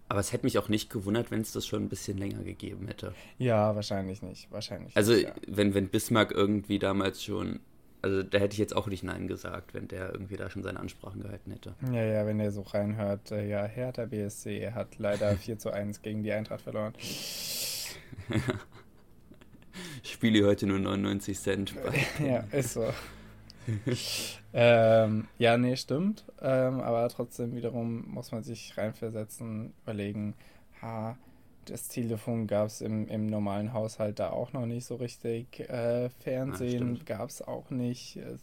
Aber 0.09 0.19
es 0.19 0.33
hätte 0.33 0.45
mich 0.45 0.57
auch 0.57 0.67
nicht 0.67 0.89
gewundert, 0.89 1.31
wenn 1.31 1.39
es 1.39 1.53
das 1.53 1.65
schon 1.65 1.83
ein 1.83 1.87
bisschen 1.87 2.17
länger 2.17 2.43
gegeben 2.43 2.87
hätte. 2.87 3.13
Ja, 3.37 3.73
wahrscheinlich 3.75 4.21
nicht. 4.21 4.51
Wahrscheinlich 4.51 4.97
also, 4.97 5.13
nicht, 5.13 5.23
ja. 5.23 5.33
wenn, 5.47 5.73
wenn 5.73 5.87
Bismarck 5.87 6.31
irgendwie 6.31 6.79
damals 6.79 7.23
schon. 7.23 7.61
Also, 8.01 8.21
da 8.21 8.39
hätte 8.39 8.53
ich 8.53 8.59
jetzt 8.59 8.75
auch 8.75 8.87
nicht 8.87 9.03
Nein 9.03 9.29
gesagt, 9.29 9.73
wenn 9.73 9.87
der 9.87 10.11
irgendwie 10.11 10.35
da 10.35 10.49
schon 10.49 10.63
seine 10.63 10.81
Ansprachen 10.81 11.21
gehalten 11.21 11.51
hätte. 11.51 11.75
Ja, 11.93 12.03
ja, 12.03 12.25
wenn 12.25 12.39
der 12.39 12.51
so 12.51 12.63
reinhört, 12.63 13.31
äh, 13.31 13.47
ja, 13.47 13.63
Hertha 13.63 14.05
BSC 14.05 14.73
hat 14.73 14.99
leider 14.99 15.33
4 15.37 15.59
zu 15.59 15.71
1 15.71 16.01
gegen 16.01 16.23
die 16.23 16.33
Eintracht 16.33 16.63
verloren. 16.63 16.93
Spiele 20.03 20.45
heute 20.45 20.67
nur 20.67 20.79
99 20.79 21.39
Cent. 21.39 21.75
ja, 22.25 22.43
ist 22.51 22.73
so. 22.73 22.85
ähm, 24.53 25.27
ja, 25.37 25.57
nee, 25.57 25.75
stimmt. 25.75 26.25
Ähm, 26.41 26.79
aber 26.79 27.07
trotzdem 27.09 27.55
wiederum 27.55 28.09
muss 28.09 28.31
man 28.31 28.43
sich 28.43 28.77
reinversetzen, 28.77 29.73
überlegen, 29.83 30.35
ha, 30.81 31.17
das 31.65 31.87
Telefon 31.87 32.47
gab 32.47 32.67
es 32.67 32.81
im, 32.81 33.07
im 33.07 33.27
normalen 33.27 33.73
Haushalt 33.73 34.19
da 34.19 34.31
auch 34.31 34.53
noch 34.53 34.65
nicht 34.65 34.85
so 34.85 34.95
richtig. 34.95 35.59
Äh, 35.59 36.09
Fernsehen 36.09 36.95
ja, 36.95 37.03
gab 37.05 37.29
es 37.29 37.41
auch 37.41 37.69
nicht. 37.69 38.17
Äh, 38.17 38.37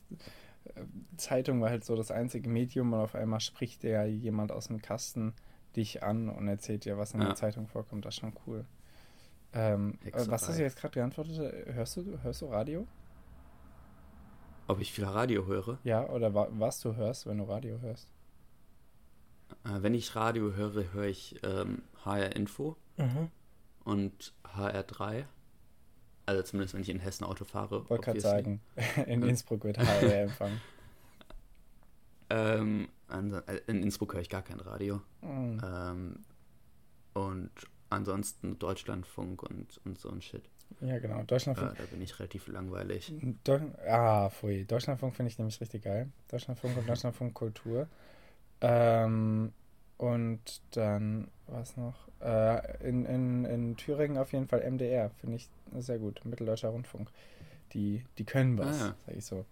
Zeitung 1.17 1.61
war 1.61 1.71
halt 1.71 1.85
so 1.85 1.97
das 1.97 2.11
einzige 2.11 2.49
Medium 2.49 2.93
und 2.93 3.01
auf 3.01 3.15
einmal 3.15 3.41
spricht 3.41 3.85
ja 3.85 4.05
jemand 4.05 4.53
aus 4.53 4.69
dem 4.69 4.83
Kasten 4.83 5.35
dich 5.77 6.03
an 6.03 6.29
und 6.29 6.49
erzählt 6.49 6.85
dir, 6.85 6.99
was 6.99 7.15
in 7.15 7.21
ja. 7.21 7.27
der 7.27 7.37
Zeitung 7.37 7.67
vorkommt. 7.67 8.05
Das 8.05 8.15
ist 8.15 8.21
schon 8.21 8.33
cool. 8.47 8.65
Ähm, 9.57 9.99
was 10.13 10.49
hast 10.49 10.59
du 10.59 10.63
jetzt 10.63 10.77
gerade 10.77 10.93
geantwortet? 10.93 11.39
Hörst 11.73 11.97
du, 11.97 12.19
hörst 12.23 12.43
du 12.43 12.47
Radio? 12.47 12.87
Ob 14.69 14.81
ich 14.81 14.93
viel 14.93 15.05
Radio 15.05 15.47
höre? 15.47 15.79
Ja, 15.83 16.07
oder 16.11 16.35
wa 16.35 16.49
was 16.51 16.81
du 16.81 16.95
hörst, 16.95 17.27
wenn 17.27 17.39
du 17.39 17.45
Radio 17.45 17.81
hörst? 17.81 18.11
Äh, 19.65 19.83
wenn 19.83 19.95
ich 19.95 20.15
Radio 20.15 20.53
höre, 20.53 20.93
höre 20.93 21.07
ich 21.07 21.41
ähm, 21.43 21.83
HR 22.05 22.37
Info 22.37 22.77
mhm. 22.99 23.31
und 23.85 24.35
HR3. 24.45 25.25
Also 26.27 26.43
zumindest, 26.43 26.75
wenn 26.75 26.83
ich 26.83 26.91
in 26.91 26.99
Hessen 26.99 27.25
Auto 27.25 27.45
fahre. 27.45 27.83
Ich 27.85 27.91
wollte 27.91 28.05
gerade 28.05 28.21
sagen, 28.21 28.61
in 29.07 29.23
Innsbruck 29.23 29.65
wird 29.65 29.79
HR 29.79 30.15
empfangen. 30.23 30.61
ähm, 32.29 32.89
äh, 33.09 33.57
in 33.69 33.83
Innsbruck 33.83 34.13
höre 34.13 34.21
ich 34.21 34.29
gar 34.29 34.43
kein 34.43 34.61
Radio. 34.61 35.01
Mhm. 35.23 35.63
Ähm, 35.65 36.25
und 37.15 37.51
ansonsten 37.91 38.59
Deutschlandfunk 38.59 39.43
und, 39.43 39.81
und 39.85 39.99
so 39.99 40.11
ein 40.11 40.23
Shit. 40.23 40.43
Ja, 40.81 40.99
genau. 40.99 41.23
Deutschlandfunk. 41.23 41.73
Ja, 41.73 41.85
da 41.85 41.87
bin 41.91 42.03
ich 42.03 42.19
relativ 42.19 42.49
langweilig. 42.49 43.13
Do 43.45 43.61
ah, 43.89 44.29
pfui. 44.31 44.65
Deutschlandfunk 44.65 45.15
finde 45.15 45.31
ich 45.31 45.39
nämlich 45.39 45.61
richtig 45.61 45.85
geil. 45.85 46.09
Deutschlandfunk 46.29 46.77
und 46.77 46.89
Deutschlandfunk 46.89 47.35
Kultur. 47.35 47.89
Ähm, 48.61 49.53
und 49.99 50.61
dann, 50.73 51.29
was 51.47 51.77
noch? 51.77 51.95
Äh, 52.21 52.87
in, 52.87 53.07
in, 53.07 53.45
in 53.45 53.77
Thüringen 53.77 54.19
auf 54.19 54.33
jeden 54.33 54.47
Fall 54.47 54.69
MDR, 54.71 55.11
finde 55.21 55.37
ich 55.37 55.49
sehr 55.79 55.99
gut. 55.99 56.25
Mitteldeutscher 56.25 56.69
Rundfunk. 56.69 57.11
Die, 57.73 58.05
die 58.17 58.25
können 58.25 58.59
was, 58.59 58.81
ah, 58.81 58.95
sag 59.07 59.17
ich 59.17 59.25
so. 59.25 59.45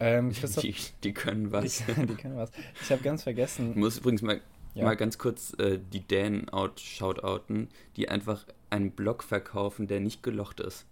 Ähm, 0.00 0.32
die, 0.62 0.74
die, 1.04 1.12
können 1.12 1.52
was. 1.52 1.84
Die, 1.84 1.92
die 2.06 2.14
können 2.14 2.36
was. 2.36 2.50
Ich 2.82 2.90
habe 2.90 3.02
ganz 3.02 3.22
vergessen. 3.22 3.70
Ich 3.70 3.76
muss 3.76 3.98
übrigens 3.98 4.22
mal 4.22 4.40
ja. 4.74 4.84
mal 4.84 4.96
ganz 4.96 5.18
kurz 5.18 5.54
äh, 5.58 5.78
die 5.78 6.00
Dänen 6.00 6.48
out 6.48 6.80
shoutouten, 6.80 7.68
die 7.96 8.08
einfach 8.08 8.46
einen 8.70 8.92
Block 8.92 9.22
verkaufen, 9.22 9.86
der 9.86 10.00
nicht 10.00 10.22
gelocht 10.22 10.60
ist. 10.60 10.86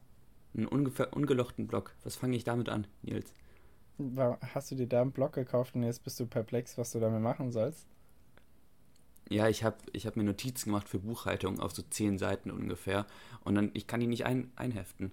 Einen 0.55 0.67
ungefähr 0.67 1.13
ungelochten 1.13 1.67
Block. 1.67 1.95
Was 2.05 2.17
fange 2.17 2.37
ich 2.37 2.45
damit 2.45 2.69
an, 2.69 2.87
Nils? 3.03 3.33
Hast 4.55 4.71
du 4.71 4.75
dir 4.75 4.87
da 4.87 5.03
einen 5.03 5.13
Block 5.13 5.35
gekauft 5.35 5.75
und 5.75 5.83
jetzt 5.83 6.05
bist 6.05 6.19
du 6.19 6.27
perplex, 6.27 6.79
was 6.79 6.93
du 6.93 7.01
damit 7.01 7.21
machen 7.21 7.53
sollst? 7.53 7.87
Ja, 9.29 9.49
ich 9.49 9.63
habe 9.63 9.77
ich 9.93 10.07
hab 10.07 10.17
mir 10.17 10.25
Notizen 10.25 10.71
gemacht 10.71 10.89
für 10.89 10.99
Buchhaltung 10.99 11.61
auf 11.61 11.73
so 11.73 11.83
zehn 11.83 12.19
Seiten 12.19 12.51
ungefähr 12.51 13.07
und 13.45 13.55
dann, 13.55 13.71
ich 13.75 13.87
kann 13.87 14.01
die 14.01 14.09
nicht 14.09 14.27
ein, 14.27 14.51
einheften. 14.57 15.13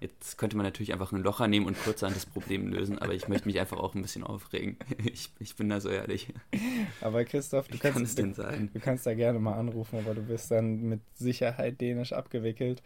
Jetzt 0.00 0.38
könnte 0.38 0.56
man 0.56 0.64
natürlich 0.64 0.92
einfach 0.92 1.12
einen 1.12 1.22
Locher 1.22 1.48
nehmen 1.48 1.66
und 1.66 1.78
kurzerhand 1.82 2.16
das 2.16 2.26
Problem 2.26 2.68
lösen, 2.68 2.98
aber 2.98 3.14
ich 3.14 3.28
möchte 3.28 3.48
mich 3.48 3.58
einfach 3.60 3.78
auch 3.78 3.94
ein 3.94 4.02
bisschen 4.02 4.24
aufregen. 4.24 4.76
Ich, 5.04 5.30
ich 5.38 5.54
bin 5.54 5.68
da 5.68 5.80
so 5.80 5.90
ehrlich. 5.90 6.32
Aber 7.00 7.24
Christoph, 7.24 7.68
du 7.68 7.78
kannst, 7.78 8.16
kann 8.16 8.34
du, 8.34 8.68
du, 8.72 8.80
kannst 8.80 9.06
da 9.06 9.14
gerne 9.14 9.38
mal 9.38 9.54
anrufen, 9.54 9.98
aber 9.98 10.14
du 10.14 10.22
bist 10.22 10.50
dann 10.50 10.82
mit 10.82 11.00
Sicherheit 11.14 11.80
dänisch 11.80 12.12
abgewickelt. 12.12 12.82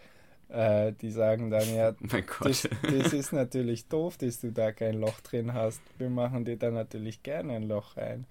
Äh, 0.48 0.94
die 0.94 1.10
sagen 1.10 1.50
dann 1.50 1.74
ja, 1.74 1.94
mein 2.00 2.24
Gott. 2.26 2.48
Das, 2.48 2.68
das 2.82 3.12
ist 3.12 3.32
natürlich 3.32 3.86
doof, 3.88 4.16
dass 4.16 4.40
du 4.40 4.50
da 4.50 4.72
kein 4.72 4.94
Loch 4.94 5.20
drin 5.20 5.52
hast. 5.52 5.80
Wir 5.98 6.10
machen 6.10 6.44
dir 6.44 6.56
da 6.56 6.70
natürlich 6.70 7.22
gerne 7.22 7.54
ein 7.54 7.64
Loch 7.64 7.96
rein. 7.96 8.26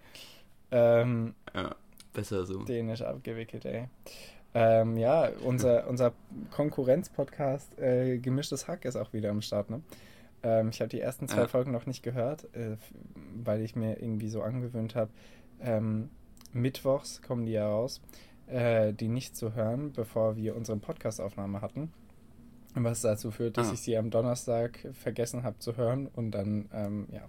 Ähm, 0.72 1.36
ja, 1.54 1.76
besser 2.14 2.46
so. 2.46 2.64
Dänisch 2.64 3.02
abgewickelt, 3.02 3.66
ey. 3.66 3.88
Ähm, 4.54 4.98
ja, 4.98 5.30
unser, 5.44 5.88
unser 5.88 6.14
Konkurrenz-Podcast 6.52 7.78
äh, 7.80 8.18
Gemischtes 8.18 8.68
Hack 8.68 8.86
ist 8.86 8.96
auch 8.96 9.14
wieder 9.14 9.30
am 9.30 9.42
Start, 9.42 9.70
ne? 9.70 9.82
Ähm, 10.44 10.70
ich 10.70 10.80
habe 10.82 10.90
die 10.90 11.02
ersten 11.02 11.28
zwei 11.28 11.42
ja. 11.42 11.48
Folgen 11.48 11.72
noch 11.72 11.86
nicht 11.86 12.04
gehört, 12.04 12.46
äh, 12.56 12.78
weil 13.36 13.62
ich 13.62 13.76
mir 13.76 14.02
irgendwie 14.02 14.30
so 14.30 14.42
angewöhnt 14.42 14.96
habe, 14.96 15.12
ähm, 15.62 16.10
mittwochs 16.54 17.22
kommen 17.22 17.46
die 17.46 17.54
ja 17.54 17.68
raus, 17.68 18.02
äh, 18.48 18.94
die 18.94 19.08
nicht 19.08 19.36
zu 19.36 19.56
hören, 19.56 19.92
bevor 19.94 20.36
wir 20.36 20.56
unsere 20.56 20.78
Podcastaufnahme 20.78 21.62
hatten. 21.62 21.92
Was 22.74 23.02
dazu 23.02 23.32
führt, 23.32 23.58
dass 23.58 23.70
ah. 23.70 23.74
ich 23.74 23.82
sie 23.82 23.98
am 23.98 24.12
Donnerstag 24.12 24.88
vergessen 24.94 25.44
habe 25.44 25.58
zu 25.58 25.78
hören 25.78 26.08
und 26.08 26.32
dann, 26.32 26.70
ähm, 26.74 27.08
ja. 27.12 27.22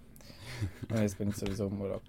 Und 0.89 0.99
jetzt 0.99 1.17
bin 1.17 1.29
ich 1.29 1.35
sowieso 1.37 1.67
im 1.67 1.79
Urlaub. 1.79 2.01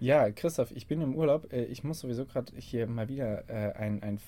Ja, 0.00 0.30
Christoph, 0.30 0.70
ich 0.70 0.86
bin 0.86 1.00
im 1.02 1.14
Urlaub. 1.14 1.52
Äh, 1.52 1.64
ich 1.64 1.84
muss 1.84 2.00
sowieso 2.00 2.24
gerade 2.24 2.52
hier 2.56 2.86
mal 2.86 3.08
wieder 3.08 3.48
äh, 3.50 3.72
ein, 3.72 4.02
ein 4.02 4.18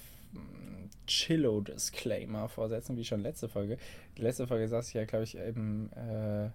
Chillo-Disclaimer 1.06 2.48
vorsetzen, 2.48 2.96
wie 2.96 3.04
schon 3.04 3.20
letzte 3.20 3.48
Folge. 3.48 3.78
Die 4.16 4.22
letzte 4.22 4.46
Folge 4.46 4.68
saß 4.68 4.88
ich 4.88 4.94
ja, 4.94 5.04
glaube 5.04 5.24
ich, 5.24 5.36
eben 5.36 5.90
äh, 5.92 6.50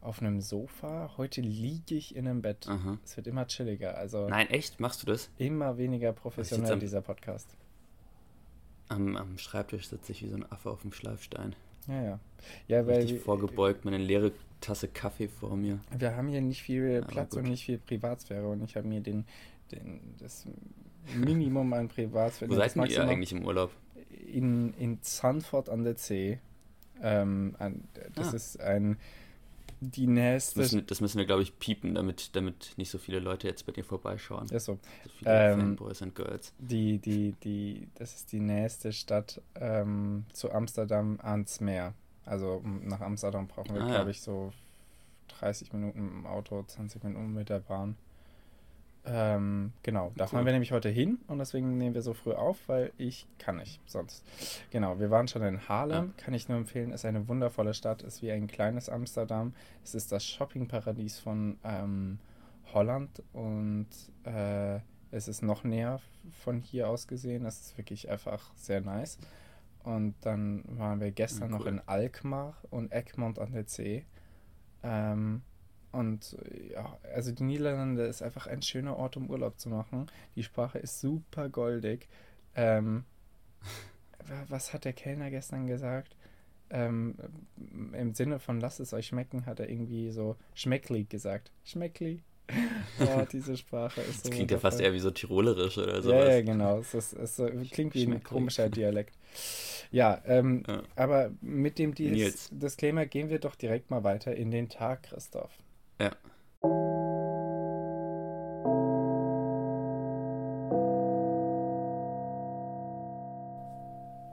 auf 0.00 0.20
einem 0.20 0.40
Sofa. 0.40 1.12
Heute 1.16 1.40
liege 1.40 1.96
ich 1.96 2.14
in 2.14 2.28
einem 2.28 2.42
Bett. 2.42 2.66
Aha. 2.68 2.98
Es 3.04 3.16
wird 3.16 3.26
immer 3.26 3.46
chilliger. 3.46 3.96
Also 3.96 4.28
Nein, 4.28 4.48
echt? 4.48 4.80
Machst 4.80 5.02
du 5.02 5.06
das? 5.06 5.30
Immer 5.38 5.78
weniger 5.78 6.12
professionell, 6.12 6.72
am, 6.72 6.80
dieser 6.80 7.00
Podcast. 7.00 7.48
Am, 8.88 9.16
am 9.16 9.38
Schreibtisch 9.38 9.88
sitze 9.88 10.12
ich 10.12 10.22
wie 10.22 10.28
so 10.28 10.36
ein 10.36 10.50
Affe 10.50 10.70
auf 10.70 10.82
dem 10.82 10.92
Schleifstein. 10.92 11.54
Ja, 11.88 12.02
ja. 12.02 12.20
ja 12.68 12.86
weil, 12.86 13.02
Richtig 13.02 13.20
vorgebeugt, 13.20 13.84
meine 13.84 13.98
leere 13.98 14.32
Tasse 14.60 14.88
Kaffee 14.88 15.28
vor 15.28 15.56
mir. 15.56 15.80
Wir 15.96 16.16
haben 16.16 16.28
hier 16.28 16.40
nicht 16.40 16.62
viel 16.62 17.02
Platz 17.02 17.34
und 17.34 17.44
nicht 17.44 17.64
viel 17.64 17.78
Privatsphäre 17.78 18.48
und 18.48 18.62
ich 18.62 18.76
habe 18.76 18.86
mir 18.86 19.00
den, 19.00 19.24
den, 19.72 20.00
das 20.18 20.46
Minimum 21.16 21.72
an 21.72 21.88
Privatsphäre. 21.88 22.50
Wo 22.50 22.56
seid 22.56 22.76
ihr 22.90 23.02
eigentlich 23.02 23.32
im 23.32 23.44
Urlaub? 23.44 23.70
In, 24.26 24.74
in 24.74 25.02
Zandvoort 25.02 25.68
an 25.68 25.84
der 25.84 25.96
See. 25.96 26.38
Ähm, 27.02 27.54
das 28.14 28.32
ah. 28.32 28.36
ist 28.36 28.60
ein 28.60 28.98
die 29.80 30.06
nächste. 30.06 30.60
Das 30.60 30.72
müssen, 30.72 30.86
das 30.86 31.00
müssen 31.00 31.18
wir, 31.18 31.26
glaube 31.26 31.42
ich, 31.42 31.58
piepen, 31.58 31.94
damit, 31.94 32.34
damit 32.34 32.72
nicht 32.76 32.90
so 32.90 32.98
viele 32.98 33.20
Leute 33.20 33.46
jetzt 33.46 33.64
bei 33.66 33.72
dir 33.72 33.84
vorbeischauen. 33.84 34.46
Ja, 34.50 34.58
so. 34.58 34.78
so 35.04 35.10
viele 35.18 35.52
ähm, 35.52 35.60
Fanboys 35.60 36.02
und 36.02 36.14
Girls. 36.14 36.52
Die, 36.58 36.98
die, 36.98 37.32
die, 37.44 37.88
das 37.94 38.14
ist 38.14 38.32
die 38.32 38.40
nächste 38.40 38.92
Stadt 38.92 39.40
ähm, 39.54 40.24
zu 40.32 40.50
Amsterdam 40.50 41.18
ans 41.22 41.60
Meer. 41.60 41.94
Also 42.24 42.62
nach 42.64 43.00
Amsterdam 43.00 43.46
brauchen 43.46 43.74
wir, 43.74 43.82
ah, 43.82 43.88
glaube 43.88 44.10
ich, 44.10 44.20
so 44.20 44.52
30 45.38 45.72
Minuten 45.72 45.98
im 45.98 46.26
Auto, 46.26 46.62
20 46.62 47.02
Minuten 47.04 47.32
mit 47.32 47.48
der 47.48 47.60
Bahn. 47.60 47.96
Ähm, 49.10 49.72
genau, 49.82 50.12
da 50.16 50.26
fahren 50.26 50.44
wir 50.44 50.52
nämlich 50.52 50.72
heute 50.72 50.90
hin 50.90 51.18
und 51.28 51.38
deswegen 51.38 51.78
nehmen 51.78 51.94
wir 51.94 52.02
so 52.02 52.12
früh 52.12 52.32
auf, 52.32 52.58
weil 52.66 52.92
ich 52.98 53.26
kann 53.38 53.56
nicht 53.56 53.80
sonst. 53.86 54.22
Genau, 54.70 54.98
wir 54.98 55.10
waren 55.10 55.28
schon 55.28 55.42
in 55.42 55.66
Haarlem, 55.66 56.12
ja. 56.16 56.24
kann 56.24 56.34
ich 56.34 56.48
nur 56.48 56.58
empfehlen, 56.58 56.92
ist 56.92 57.06
eine 57.06 57.26
wundervolle 57.26 57.72
Stadt, 57.72 58.02
ist 58.02 58.22
wie 58.22 58.30
ein 58.30 58.46
kleines 58.46 58.88
Amsterdam. 58.90 59.54
Es 59.82 59.94
ist 59.94 60.12
das 60.12 60.26
Shoppingparadies 60.26 61.18
von 61.18 61.56
ähm, 61.64 62.18
Holland 62.74 63.22
und 63.32 63.88
äh, 64.24 64.80
es 65.10 65.26
ist 65.26 65.42
noch 65.42 65.64
näher 65.64 66.00
von 66.44 66.60
hier 66.60 66.88
aus 66.88 67.06
gesehen. 67.08 67.46
Es 67.46 67.60
ist 67.60 67.78
wirklich 67.78 68.10
einfach 68.10 68.52
sehr 68.56 68.82
nice. 68.82 69.18
Und 69.84 70.14
dann 70.20 70.64
waren 70.66 71.00
wir 71.00 71.12
gestern 71.12 71.50
ja, 71.50 71.56
cool. 71.56 71.64
noch 71.64 71.66
in 71.66 71.80
Alkmaar 71.86 72.56
und 72.68 72.92
Egmont 72.92 73.38
an 73.38 73.52
der 73.52 73.64
See. 73.64 74.04
Ähm, 74.82 75.42
und 75.98 76.36
ja, 76.70 76.96
also 77.14 77.32
die 77.32 77.42
Niederlande 77.42 78.04
ist 78.04 78.22
einfach 78.22 78.46
ein 78.46 78.62
schöner 78.62 78.96
Ort, 78.96 79.16
um 79.16 79.28
Urlaub 79.28 79.58
zu 79.58 79.68
machen. 79.68 80.06
Die 80.36 80.44
Sprache 80.44 80.78
ist 80.78 81.00
super 81.00 81.48
goldig. 81.48 82.08
Ähm, 82.54 83.04
was 84.48 84.72
hat 84.72 84.84
der 84.84 84.92
Kellner 84.92 85.30
gestern 85.30 85.66
gesagt? 85.66 86.16
Ähm, 86.70 87.16
Im 87.92 88.14
Sinne 88.14 88.38
von 88.38 88.60
lasst 88.60 88.78
es 88.78 88.92
euch 88.92 89.06
schmecken, 89.06 89.46
hat 89.46 89.58
er 89.58 89.68
irgendwie 89.68 90.10
so 90.10 90.36
Schmeckli 90.54 91.04
gesagt. 91.04 91.50
Schmeckli. 91.64 92.22
oh, 93.00 93.24
diese 93.30 93.56
Sprache 93.56 94.00
ist 94.02 94.22
so. 94.22 94.28
Das 94.28 94.30
klingt 94.30 94.50
ja 94.50 94.58
fast 94.58 94.80
eher 94.80 94.92
wie 94.92 95.00
so 95.00 95.10
tirolerisch 95.10 95.78
oder 95.78 96.02
sowas. 96.02 96.28
Ja, 96.28 96.34
ja 96.36 96.42
genau. 96.42 96.78
Es, 96.78 96.94
ist, 96.94 97.12
es 97.14 97.40
klingt 97.70 97.94
wie 97.94 98.06
ein 98.06 98.22
komischer 98.22 98.68
Dialekt. 98.70 99.14
Ja, 99.90 100.22
ähm, 100.26 100.62
ja, 100.66 100.82
aber 100.96 101.30
mit 101.40 101.78
dem 101.78 101.94
Dis 101.94 102.50
Disclaimer 102.52 103.06
gehen 103.06 103.30
wir 103.30 103.38
doch 103.38 103.54
direkt 103.54 103.90
mal 103.90 104.04
weiter 104.04 104.34
in 104.34 104.50
den 104.50 104.68
Tag, 104.68 105.04
Christoph. 105.04 105.50
Ja. 105.98 106.12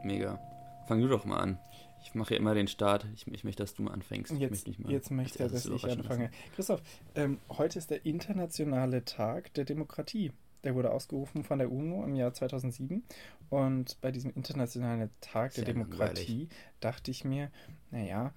Mega. 0.04 0.40
Fang 0.88 1.02
du 1.02 1.08
doch 1.08 1.26
mal 1.26 1.40
an. 1.40 1.60
Ich 2.04 2.14
mache 2.14 2.36
ja 2.36 2.40
immer 2.40 2.54
den 2.54 2.68
Start. 2.68 3.08
Ich, 3.16 3.26
ich 3.28 3.44
möchte, 3.44 3.64
dass 3.64 3.74
du 3.74 3.82
mal 3.82 3.92
anfängst. 3.92 4.32
Jetzt, 4.34 4.68
ich 4.68 4.78
mal 4.78 4.92
jetzt 4.92 5.10
möchte 5.10 5.40
er, 5.40 5.50
dass 5.50 5.66
ich 5.66 5.84
anfange. 5.86 6.26
Lassen. 6.26 6.36
Christoph, 6.56 6.82
ähm, 7.16 7.40
heute 7.50 7.80
ist 7.80 7.90
der 7.90 8.06
internationale 8.06 9.04
Tag 9.04 9.52
der 9.56 9.66
Demokratie. 9.66 10.32
Der 10.64 10.76
wurde 10.76 10.92
ausgerufen 10.92 11.44
von 11.44 11.58
der 11.58 11.72
UNO 11.72 12.04
im 12.04 12.16
Jahr 12.16 12.34
2007. 12.34 13.04
Und 13.50 14.00
bei 14.02 14.12
diesem 14.12 14.32
internationalen 14.34 15.10
Tag 15.22 15.54
Sehr 15.54 15.66
der 15.66 15.74
Demokratie 15.74 16.32
langweilig. 16.34 16.50
dachte 16.80 17.10
ich 17.10 17.26
mir, 17.26 17.52
naja, 17.90 18.34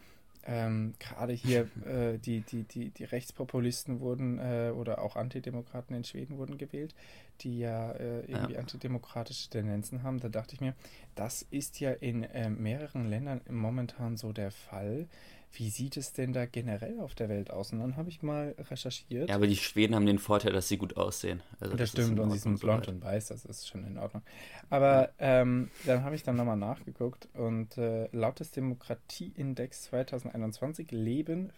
ähm, 0.46 0.94
Gerade 0.98 1.32
hier 1.32 1.68
äh, 1.86 2.18
die, 2.18 2.40
die, 2.40 2.64
die, 2.64 2.90
die 2.90 3.04
Rechtspopulisten 3.04 4.00
wurden 4.00 4.38
äh, 4.38 4.72
oder 4.74 5.02
auch 5.02 5.16
Antidemokraten 5.16 5.94
in 5.94 6.04
Schweden 6.04 6.38
wurden 6.38 6.58
gewählt, 6.58 6.94
die 7.40 7.58
ja 7.58 7.92
äh, 7.92 8.20
irgendwie 8.20 8.54
ja. 8.54 8.60
antidemokratische 8.60 9.50
Tendenzen 9.50 10.02
haben. 10.02 10.20
Da 10.20 10.28
dachte 10.28 10.54
ich 10.54 10.60
mir, 10.60 10.74
das 11.14 11.42
ist 11.50 11.80
ja 11.80 11.92
in 11.92 12.24
äh, 12.24 12.50
mehreren 12.50 13.08
Ländern 13.08 13.40
momentan 13.50 14.16
so 14.16 14.32
der 14.32 14.50
Fall 14.50 15.06
wie 15.52 15.70
sieht 15.70 15.96
es 15.96 16.12
denn 16.12 16.32
da 16.32 16.46
generell 16.46 17.00
auf 17.00 17.14
der 17.14 17.28
Welt 17.28 17.50
aus? 17.50 17.72
Und 17.72 17.80
dann 17.80 17.96
habe 17.96 18.08
ich 18.08 18.22
mal 18.22 18.54
recherchiert. 18.58 19.28
Ja, 19.28 19.34
aber 19.34 19.46
die 19.46 19.56
Schweden 19.56 19.94
haben 19.94 20.06
den 20.06 20.18
Vorteil, 20.18 20.52
dass 20.52 20.68
sie 20.68 20.76
gut 20.76 20.96
aussehen. 20.96 21.42
Also 21.58 21.76
das, 21.76 21.92
das 21.92 22.02
stimmt, 22.02 22.20
und 22.20 22.30
sie 22.30 22.38
sind 22.38 22.60
blond 22.60 22.84
so 22.84 22.90
und 22.92 23.02
weiß, 23.02 23.28
das 23.28 23.44
ist 23.44 23.66
schon 23.66 23.84
in 23.84 23.98
Ordnung. 23.98 24.22
Aber 24.70 25.10
ja. 25.18 25.40
ähm, 25.40 25.70
dann 25.86 26.04
habe 26.04 26.14
ich 26.14 26.22
dann 26.22 26.36
nochmal 26.36 26.56
nachgeguckt 26.56 27.28
und 27.34 27.78
äh, 27.78 28.08
laut 28.12 28.40
des 28.40 28.50
Demokratieindex 28.50 29.82
2021 29.82 30.90
leben 30.90 31.50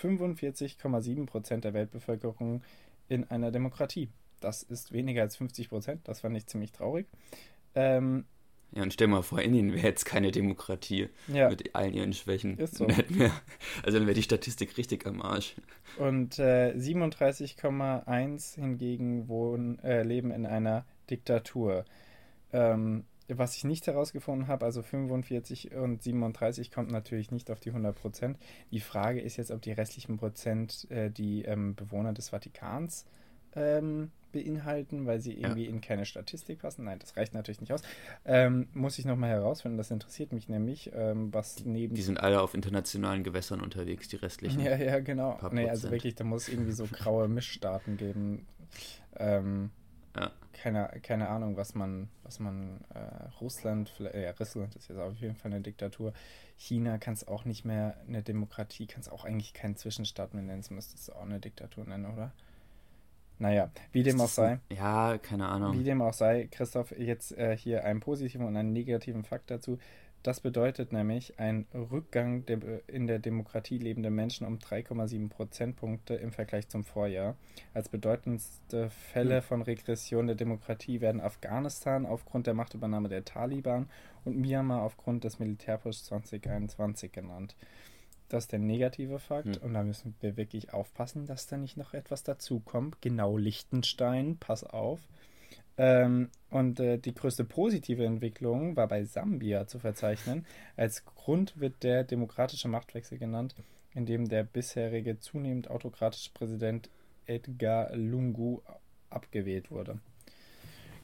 45,7 0.00 1.26
Prozent 1.26 1.64
der 1.64 1.74
Weltbevölkerung 1.74 2.62
in 3.08 3.24
einer 3.30 3.50
Demokratie. 3.50 4.10
Das 4.40 4.62
ist 4.62 4.92
weniger 4.92 5.22
als 5.22 5.36
50 5.36 5.68
Prozent, 5.68 6.08
das 6.08 6.20
fand 6.20 6.36
ich 6.36 6.46
ziemlich 6.46 6.72
traurig. 6.72 7.06
Ähm, 7.74 8.24
ja, 8.76 8.82
und 8.82 8.92
stell 8.92 9.06
mal 9.06 9.22
vor, 9.22 9.40
Indien 9.40 9.72
wäre 9.72 9.86
jetzt 9.86 10.04
keine 10.04 10.30
Demokratie 10.30 11.08
ja. 11.28 11.48
mit 11.48 11.74
allen 11.74 11.94
ihren 11.94 12.12
Schwächen. 12.12 12.58
Ist 12.58 12.74
so. 12.74 12.86
Mehr, 12.86 13.32
also 13.82 13.98
dann 13.98 14.06
wäre 14.06 14.14
die 14.14 14.22
Statistik 14.22 14.76
richtig 14.76 15.06
am 15.06 15.22
Arsch. 15.22 15.56
Und 15.96 16.38
äh, 16.38 16.74
37,1 16.76 18.56
hingegen 18.56 19.28
wohnen, 19.28 19.78
äh, 19.78 20.02
leben 20.02 20.30
in 20.30 20.44
einer 20.44 20.84
Diktatur. 21.08 21.86
Ähm, 22.52 23.04
was 23.28 23.56
ich 23.56 23.64
nicht 23.64 23.86
herausgefunden 23.86 24.46
habe, 24.46 24.66
also 24.66 24.82
45 24.82 25.74
und 25.74 26.02
37 26.02 26.70
kommt 26.70 26.90
natürlich 26.90 27.30
nicht 27.30 27.50
auf 27.50 27.60
die 27.60 27.70
100 27.70 27.96
Prozent. 27.96 28.38
Die 28.70 28.80
Frage 28.80 29.20
ist 29.20 29.38
jetzt, 29.38 29.50
ob 29.50 29.62
die 29.62 29.72
restlichen 29.72 30.18
Prozent 30.18 30.86
äh, 30.90 31.10
die 31.10 31.46
ähm, 31.46 31.74
Bewohner 31.74 32.12
des 32.12 32.28
Vatikans 32.28 33.06
ähm, 33.56 34.10
beinhalten, 34.32 35.06
weil 35.06 35.20
sie 35.20 35.32
irgendwie 35.32 35.64
ja. 35.64 35.70
in 35.70 35.80
keine 35.80 36.04
Statistik 36.04 36.60
passen. 36.60 36.84
Nein, 36.84 36.98
das 36.98 37.16
reicht 37.16 37.34
natürlich 37.34 37.60
nicht 37.60 37.72
aus. 37.72 37.82
Ähm, 38.24 38.68
muss 38.74 38.98
ich 38.98 39.04
nochmal 39.04 39.30
herausfinden, 39.30 39.78
das 39.78 39.90
interessiert 39.90 40.32
mich 40.32 40.48
nämlich, 40.48 40.90
ähm, 40.94 41.32
was 41.32 41.64
neben... 41.64 41.94
Die 41.94 42.02
sind 42.02 42.20
alle 42.20 42.40
auf 42.42 42.54
internationalen 42.54 43.24
Gewässern 43.24 43.60
unterwegs, 43.60 44.08
die 44.08 44.16
restlichen. 44.16 44.60
Ja, 44.60 44.76
ja, 44.76 45.00
genau. 45.00 45.38
Nee, 45.52 45.68
also 45.68 45.90
wirklich, 45.90 46.14
da 46.14 46.24
muss 46.24 46.48
irgendwie 46.48 46.72
so 46.72 46.86
graue 46.86 47.28
Mischstaaten 47.28 47.96
geben. 47.96 48.46
Ähm, 49.16 49.70
ja. 50.14 50.30
keine, 50.52 50.88
keine 51.02 51.28
Ahnung, 51.28 51.56
was 51.56 51.74
man, 51.74 52.08
was 52.22 52.38
man, 52.38 52.80
äh, 52.94 53.28
Russland, 53.40 53.92
ja, 53.98 54.30
Russland 54.32 54.74
ist 54.76 54.88
jetzt 54.88 54.98
auf 54.98 55.14
jeden 55.16 55.36
Fall 55.36 55.52
eine 55.52 55.60
Diktatur. 55.60 56.12
China 56.56 56.98
kann 56.98 57.14
es 57.14 57.28
auch 57.28 57.44
nicht 57.44 57.64
mehr 57.64 57.96
eine 58.08 58.22
Demokratie, 58.22 58.86
kann 58.86 59.00
es 59.00 59.08
auch 59.08 59.24
eigentlich 59.24 59.52
keinen 59.52 59.76
Zwischenstaat 59.76 60.34
mehr 60.34 60.42
nennen, 60.42 60.60
es 60.60 60.70
müsste 60.70 60.96
es 60.96 61.10
auch 61.10 61.22
eine 61.22 61.38
Diktatur 61.38 61.84
nennen, 61.84 62.06
oder? 62.06 62.32
Naja, 63.38 63.70
wie 63.92 64.02
dem 64.02 64.20
auch 64.20 64.28
sei. 64.28 64.60
Ja, 64.70 65.18
keine 65.18 65.48
Ahnung. 65.48 65.78
Wie 65.78 65.84
dem 65.84 66.00
auch 66.00 66.14
sei, 66.14 66.48
Christoph, 66.50 66.92
jetzt 66.98 67.36
äh, 67.36 67.56
hier 67.56 67.84
einen 67.84 68.00
positiven 68.00 68.46
und 68.46 68.56
einen 68.56 68.72
negativen 68.72 69.24
Fakt 69.24 69.50
dazu. 69.50 69.78
Das 70.22 70.40
bedeutet 70.40 70.92
nämlich 70.92 71.38
ein 71.38 71.66
Rückgang 71.72 72.44
der, 72.46 72.58
in 72.88 73.06
der 73.06 73.20
Demokratie 73.20 73.78
lebender 73.78 74.10
Menschen 74.10 74.44
um 74.44 74.58
3,7 74.58 75.28
Prozentpunkte 75.28 76.14
im 76.14 76.32
Vergleich 76.32 76.66
zum 76.66 76.82
Vorjahr. 76.82 77.36
Als 77.74 77.88
bedeutendste 77.88 78.90
Fälle 78.90 79.36
hm. 79.36 79.42
von 79.42 79.62
Regression 79.62 80.26
der 80.26 80.34
Demokratie 80.34 81.00
werden 81.00 81.20
Afghanistan 81.20 82.06
aufgrund 82.06 82.48
der 82.48 82.54
Machtübernahme 82.54 83.08
der 83.08 83.24
Taliban 83.24 83.88
und 84.24 84.36
Myanmar 84.36 84.82
aufgrund 84.82 85.22
des 85.22 85.38
Militärpushs 85.38 86.06
2021 86.06 87.12
genannt. 87.12 87.54
Das 88.28 88.44
ist 88.44 88.52
der 88.52 88.58
negative 88.58 89.18
Fakt. 89.18 89.56
Hm. 89.56 89.62
Und 89.62 89.74
da 89.74 89.82
müssen 89.82 90.14
wir 90.20 90.36
wirklich 90.36 90.72
aufpassen, 90.72 91.26
dass 91.26 91.46
da 91.46 91.56
nicht 91.56 91.76
noch 91.76 91.94
etwas 91.94 92.22
dazukommt. 92.22 93.00
Genau 93.00 93.36
Liechtenstein, 93.36 94.36
pass 94.38 94.64
auf. 94.64 95.00
Ähm, 95.78 96.30
und 96.50 96.80
äh, 96.80 96.98
die 96.98 97.14
größte 97.14 97.44
positive 97.44 98.04
Entwicklung 98.04 98.76
war 98.76 98.88
bei 98.88 99.04
Sambia 99.04 99.66
zu 99.66 99.78
verzeichnen. 99.78 100.46
Als 100.76 101.04
Grund 101.04 101.60
wird 101.60 101.82
der 101.82 102.02
demokratische 102.04 102.68
Machtwechsel 102.68 103.18
genannt. 103.18 103.54
in 103.94 104.04
dem 104.04 104.28
der 104.28 104.44
bisherige 104.44 105.18
zunehmend 105.18 105.70
autokratische 105.70 106.30
Präsident 106.32 106.90
Edgar 107.26 107.96
Lungu 107.96 108.60
abgewählt 109.08 109.70
wurde. 109.70 109.98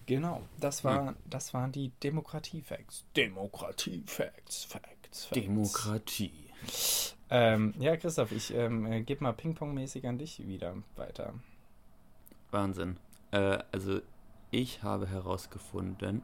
Genau, 0.07 0.43
das, 0.61 0.85
war, 0.85 1.09
hm. 1.09 1.17
das 1.25 1.55
waren 1.55 1.73
die 1.73 1.93
Demokratie-Facts. 2.03 3.05
Demokratie-Facts, 3.17 4.65
Facts, 4.65 5.25
Facts. 5.25 5.31
Demokratie. 5.31 6.52
Ähm, 7.31 7.73
ja, 7.79 7.97
Christoph, 7.97 8.31
ich 8.33 8.53
ähm, 8.55 8.85
äh, 8.85 9.01
gebe 9.03 9.25
mal 9.25 9.33
Ping-Pong-mäßig 9.33 10.07
an 10.07 10.19
dich 10.19 10.47
wieder 10.47 10.77
weiter. 10.97 11.33
Wahnsinn. 12.51 12.99
Äh, 13.31 13.59
also, 13.73 14.01
ich 14.51 14.83
habe 14.83 15.07
herausgefunden, 15.07 16.23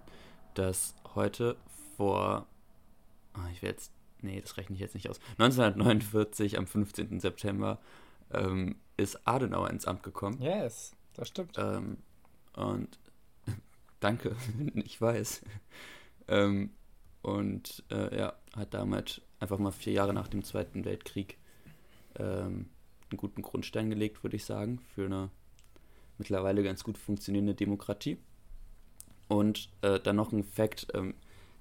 dass 0.55 0.95
heute 1.15 1.57
vor. 1.97 2.47
Oh, 3.35 3.49
ich 3.53 3.63
werde 3.63 3.77
jetzt. 3.77 3.93
Nee, 4.21 4.41
das 4.41 4.57
rechne 4.57 4.75
ich 4.75 4.81
jetzt 4.81 4.95
nicht 4.95 5.09
aus. 5.09 5.19
1949, 5.39 6.59
am 6.59 6.67
15. 6.67 7.21
September, 7.21 7.79
ähm, 8.33 8.77
ist 8.97 9.27
Adenauer 9.27 9.71
ins 9.71 9.87
Amt 9.87 10.03
gekommen. 10.03 10.43
Yes, 10.43 10.93
das 11.15 11.29
stimmt. 11.29 11.57
Ähm, 11.57 11.99
und 12.55 12.99
danke, 14.01 14.37
ich 14.75 15.01
weiß. 15.01 15.43
Ähm, 16.27 16.71
und 17.37 17.83
äh, 17.91 18.17
ja, 18.17 18.33
hat 18.57 18.75
damit 18.75 19.23
einfach 19.41 19.59
mal 19.59 19.71
vier 19.71 19.93
Jahre 19.93 20.15
nach 20.15 20.29
dem 20.29 20.43
Zweiten 20.43 20.85
Weltkrieg 20.85 21.39
ähm, 22.19 22.67
einen 23.11 23.17
guten 23.17 23.43
Grundstein 23.43 23.91
gelegt, 23.91 24.23
würde 24.23 24.37
ich 24.37 24.45
sagen, 24.45 24.81
für 24.95 25.07
eine 25.07 25.31
mittlerweile 26.19 26.63
ganz 26.63 26.85
gut 26.85 26.99
funktionierende 26.99 27.55
Demokratie. 27.55 28.19
Und 29.29 29.69
äh, 29.83 30.01
dann 30.01 30.17
noch 30.17 30.33
ein 30.33 30.45
Fakt: 30.45 30.89
ähm, 30.95 31.15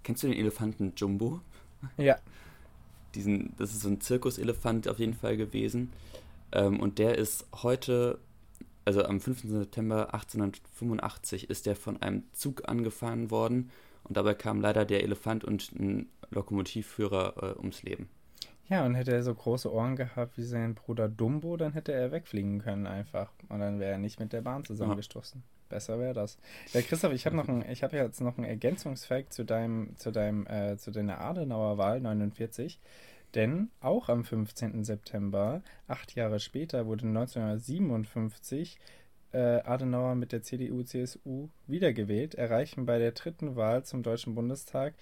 Kennst 0.03 0.24
du 0.24 0.27
den 0.27 0.38
Elefanten 0.38 0.93
Jumbo? 0.95 1.41
Ja. 1.97 2.17
Diesen, 3.13 3.55
das 3.57 3.71
ist 3.71 3.81
so 3.81 3.89
ein 3.89 4.01
Zirkuselefant 4.01 4.88
auf 4.88 5.00
jeden 5.00 5.13
Fall 5.13 5.38
gewesen. 5.38 5.91
Ähm, 6.51 6.79
und 6.79 6.97
der 6.97 7.17
ist 7.17 7.45
heute 7.62 8.19
also 8.83 9.03
am 9.03 9.19
15. 9.19 9.50
September 9.50 10.13
1885 10.13 11.50
ist 11.50 11.65
der 11.65 11.75
von 11.75 12.01
einem 12.01 12.24
Zug 12.31 12.67
angefahren 12.69 13.29
worden 13.31 13.69
und 14.08 14.18
dabei 14.18 14.34
kam 14.34 14.62
leider 14.62 14.86
der 14.86 15.04
Elefant 15.04 15.44
und 15.44 15.72
ein 15.74 16.10
Lokomotivführer 16.30 17.34
äh, 17.42 17.58
ums 17.58 17.84
Leben. 17.84 18.10
Ja, 18.70 18.86
und 18.86 18.96
hätte 18.96 19.14
er 19.14 19.24
so 19.24 19.34
große 19.34 19.72
Ohren 19.72 19.96
gehabt 19.96 20.38
wie 20.38 20.44
sein 20.44 20.76
Bruder 20.76 21.08
Dumbo, 21.08 21.56
dann 21.56 21.74
hätte 21.74 21.94
er 21.94 22.12
wegfliegen 22.12 22.60
können 22.60 22.86
einfach. 22.86 23.32
Und 23.48 23.60
dann 23.60 23.80
wäre 23.80 23.94
er 23.94 23.98
nicht 23.98 24.20
mit 24.20 24.34
der 24.34 24.42
Bahn 24.42 24.66
zusammengestoßen. 24.66 25.42
Ja. 25.42 25.58
Besser 25.70 26.00
wäre 26.00 26.14
das. 26.14 26.38
Ja, 26.74 26.82
Christoph, 26.82 27.14
ich 27.14 27.26
habe 27.26 27.36
noch 27.36 27.48
ein, 27.48 27.70
ich 27.70 27.84
habe 27.84 27.98
jetzt 27.98 28.22
noch 28.22 28.38
einen 28.38 28.46
Ergänzungsfakt 28.46 29.34
zu 29.34 29.44
deinem, 29.44 29.96
zu 29.98 30.12
deinem, 30.12 30.48
äh, 30.48 30.78
zu 30.78 30.92
deiner 30.92 31.20
Adenauer 31.20 31.78
Wahl 31.78 32.02
49. 32.02 32.80
Denn 33.36 33.70
auch 33.82 34.08
am 34.10 34.24
15. 34.24 34.84
September, 34.84 35.62
acht 35.88 36.16
Jahre 36.16 36.40
später, 36.40 36.88
wurde 36.88 37.06
1957 37.06 38.80
äh, 39.38 39.62
Adenauer 39.63 40.15
mit 40.15 40.32
der 40.32 40.41
CDU-CSU 40.41 41.50
wiedergewählt, 41.67 42.34
erreichen 42.34 42.88
bei 42.88 42.98
der 42.98 43.12
dritten 43.12 43.56
Wahl 43.56 43.84
zum 43.84 44.01
Deutschen 44.01 44.34
Bundestag 44.34 44.96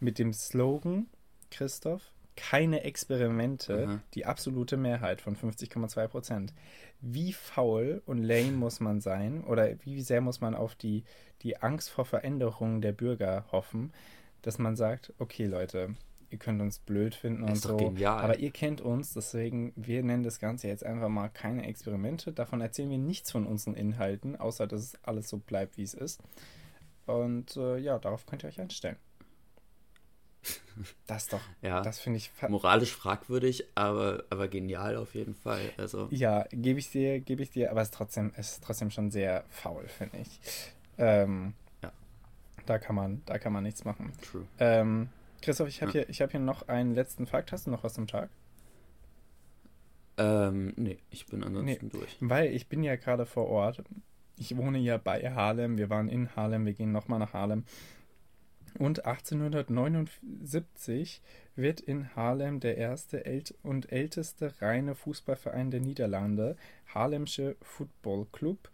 mit 0.00 0.18
dem 0.18 0.32
Slogan 0.32 1.06
Christoph, 1.52 2.10
keine 2.34 2.82
Experimente, 2.82 3.86
mhm. 3.86 4.00
die 4.14 4.26
absolute 4.26 4.76
Mehrheit 4.76 5.20
von 5.20 5.36
50,2 5.36 6.08
Prozent. 6.08 6.52
Wie 7.00 7.32
faul 7.32 8.02
und 8.06 8.18
lame 8.18 8.50
muss 8.50 8.80
man 8.80 9.00
sein 9.00 9.44
oder 9.44 9.68
wie 9.84 10.00
sehr 10.00 10.20
muss 10.20 10.40
man 10.40 10.56
auf 10.56 10.74
die, 10.74 11.04
die 11.42 11.62
Angst 11.62 11.88
vor 11.88 12.04
Veränderungen 12.04 12.80
der 12.80 12.92
Bürger 12.92 13.44
hoffen, 13.52 13.92
dass 14.42 14.58
man 14.58 14.74
sagt, 14.74 15.12
okay 15.18 15.46
Leute, 15.46 15.94
ihr 16.30 16.38
könnt 16.38 16.60
uns 16.60 16.78
blöd 16.78 17.14
finden 17.14 17.42
und 17.44 17.56
so. 17.56 17.76
Genial. 17.76 18.22
Aber 18.22 18.38
ihr 18.38 18.50
kennt 18.50 18.80
uns, 18.80 19.12
deswegen, 19.14 19.72
wir 19.76 20.02
nennen 20.02 20.22
das 20.22 20.38
Ganze 20.38 20.68
jetzt 20.68 20.84
einfach 20.84 21.08
mal 21.08 21.28
keine 21.28 21.66
Experimente. 21.66 22.32
Davon 22.32 22.60
erzählen 22.60 22.90
wir 22.90 22.98
nichts 22.98 23.30
von 23.30 23.46
unseren 23.46 23.74
Inhalten, 23.74 24.36
außer 24.36 24.66
dass 24.66 24.82
es 24.82 25.04
alles 25.04 25.28
so 25.28 25.38
bleibt, 25.38 25.76
wie 25.76 25.82
es 25.82 25.94
ist. 25.94 26.20
Und 27.06 27.56
äh, 27.56 27.78
ja, 27.78 27.98
darauf 27.98 28.26
könnt 28.26 28.44
ihr 28.44 28.48
euch 28.48 28.60
einstellen. 28.60 28.96
Das 31.06 31.28
doch. 31.28 31.40
Ja. 31.62 31.80
Das 31.82 31.98
finde 31.98 32.18
ich 32.18 32.30
moralisch 32.48 32.94
fragwürdig, 32.94 33.64
aber, 33.74 34.24
aber 34.30 34.48
genial 34.48 34.96
auf 34.96 35.14
jeden 35.14 35.34
Fall. 35.34 35.72
Also. 35.76 36.08
Ja, 36.10 36.46
gebe 36.50 36.78
ich 36.78 36.90
dir, 36.90 37.20
gebe 37.20 37.42
ich 37.42 37.50
dir, 37.50 37.70
aber 37.70 37.80
es 37.80 37.88
ist 37.88 37.94
trotzdem, 37.94 38.32
es 38.36 38.52
ist 38.52 38.64
trotzdem 38.64 38.90
schon 38.90 39.10
sehr 39.10 39.44
faul, 39.48 39.86
finde 39.88 40.18
ich. 40.18 40.40
Ähm, 40.98 41.54
ja. 41.82 41.92
Da 42.66 42.78
kann 42.78 42.94
man, 42.94 43.22
da 43.26 43.38
kann 43.38 43.52
man 43.52 43.62
nichts 43.62 43.84
machen. 43.84 44.12
True. 44.22 44.46
Ähm, 44.58 45.08
Christoph, 45.40 45.68
ich 45.68 45.82
habe 45.82 45.98
ja. 45.98 46.04
hier, 46.06 46.24
hab 46.24 46.30
hier 46.30 46.40
noch 46.40 46.68
einen 46.68 46.94
letzten 46.94 47.26
Fakt. 47.26 47.52
Hast 47.52 47.66
du 47.66 47.70
noch 47.70 47.84
was 47.84 47.94
zum 47.94 48.06
Tag? 48.06 48.30
Ähm, 50.18 50.72
nee, 50.76 50.98
ich 51.10 51.26
bin 51.26 51.44
ansonsten 51.44 51.86
nee, 51.86 51.92
durch. 51.92 52.16
Weil 52.20 52.54
ich 52.54 52.68
bin 52.68 52.82
ja 52.82 52.96
gerade 52.96 53.26
vor 53.26 53.48
Ort. 53.48 53.84
Ich 54.38 54.56
wohne 54.56 54.78
ja 54.78 54.96
bei 54.96 55.30
Harlem. 55.30 55.78
Wir 55.78 55.90
waren 55.90 56.08
in 56.08 56.34
Harlem. 56.34 56.66
Wir 56.66 56.72
gehen 56.72 56.92
nochmal 56.92 57.18
nach 57.18 57.32
Harlem. 57.32 57.64
Und 58.78 59.06
1879 59.06 61.22
wird 61.54 61.80
in 61.80 62.14
Harlem 62.14 62.60
der 62.60 62.76
erste 62.76 63.24
und 63.62 63.90
älteste 63.90 64.52
reine 64.60 64.94
Fußballverein 64.94 65.70
der 65.70 65.80
Niederlande, 65.80 66.56
Harlemsche 66.92 67.56
Football 67.62 68.26
Club, 68.32 68.70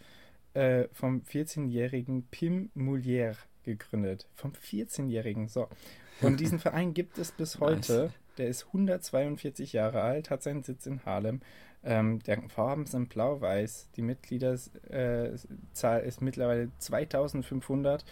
äh, 0.54 0.88
vom 0.92 1.20
14-jährigen 1.20 2.24
Pim 2.24 2.70
Moulier 2.74 3.36
gegründet. 3.64 4.28
Vom 4.34 4.52
14-jährigen, 4.52 5.48
so. 5.48 5.68
Und 6.20 6.40
diesen 6.40 6.58
Verein 6.60 6.94
gibt 6.94 7.18
es 7.18 7.32
bis 7.32 7.60
heute. 7.60 8.04
Nice. 8.04 8.12
Der 8.38 8.48
ist 8.48 8.66
142 8.66 9.72
Jahre 9.72 10.02
alt, 10.02 10.30
hat 10.30 10.42
seinen 10.42 10.62
Sitz 10.62 10.86
in 10.86 11.04
Harlem. 11.04 11.40
Ähm, 11.84 12.20
der 12.20 12.40
Farben 12.48 12.86
sind 12.86 13.08
blau-weiß. 13.08 13.90
Die 13.96 14.02
Mitgliederzahl 14.02 16.00
äh, 16.00 16.06
ist 16.06 16.22
mittlerweile 16.22 16.70
2500 16.78 18.04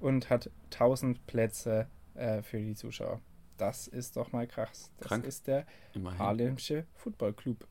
und 0.00 0.30
hat 0.30 0.50
1000 0.72 1.26
Plätze 1.26 1.88
äh, 2.14 2.42
für 2.42 2.58
die 2.58 2.74
Zuschauer. 2.74 3.20
Das 3.58 3.88
ist 3.88 4.16
doch 4.16 4.32
mal 4.32 4.46
krass. 4.46 4.90
Das 4.98 5.08
Krank. 5.08 5.26
ist 5.26 5.46
der 5.46 5.66
Immerhin. 5.92 6.18
Harlemsche 6.18 6.86
Football 6.94 7.34
Club. 7.34 7.66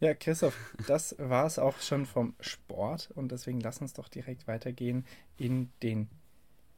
Ja, 0.00 0.12
Christoph, 0.14 0.74
das 0.86 1.14
war 1.18 1.46
es 1.46 1.58
auch 1.58 1.78
schon 1.80 2.04
vom 2.04 2.34
Sport 2.40 3.10
und 3.14 3.30
deswegen 3.30 3.60
lass 3.60 3.80
uns 3.80 3.92
doch 3.92 4.08
direkt 4.08 4.46
weitergehen 4.48 5.04
in 5.36 5.70
den 5.82 6.08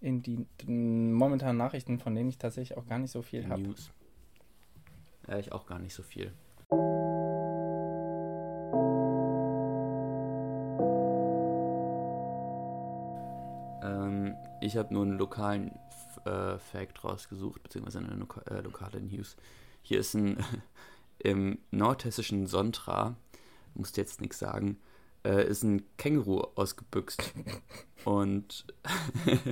in 0.00 0.22
die, 0.22 0.46
momentanen 0.66 1.57
Nachrichten, 1.57 1.98
von 1.98 2.14
denen 2.14 2.29
ich 2.29 2.38
tatsächlich 2.38 2.76
auch 2.76 2.87
gar 2.87 2.98
nicht 2.98 3.11
so 3.11 3.22
viel 3.22 3.48
habe. 3.48 3.62
News. 3.62 3.90
Ja, 5.26 5.38
ich 5.38 5.52
auch 5.52 5.66
gar 5.66 5.79
nicht 5.79 5.94
so 5.94 6.02
viel. 6.02 6.33
Ähm, 13.83 14.37
ich 14.61 14.76
habe 14.76 14.92
nur 14.92 15.05
einen 15.05 15.18
lokalen 15.18 15.72
äh, 16.24 16.59
Fact 16.59 17.02
rausgesucht, 17.02 17.62
beziehungsweise 17.62 17.98
eine 17.98 18.14
loka 18.14 18.42
äh, 18.42 18.61
lokale 18.61 19.00
News. 19.00 19.37
Hier 19.83 20.00
ist 20.00 20.14
ein 20.14 20.37
im 21.18 21.59
nordhessischen 21.70 22.46
Sontra, 22.46 23.16
musst 23.74 23.96
jetzt 23.96 24.20
nichts 24.20 24.38
sagen, 24.38 24.79
äh, 25.24 25.46
ist 25.46 25.62
ein 25.62 25.83
Känguru 25.96 26.40
ausgebüxt. 26.55 27.33
und, 28.05 28.66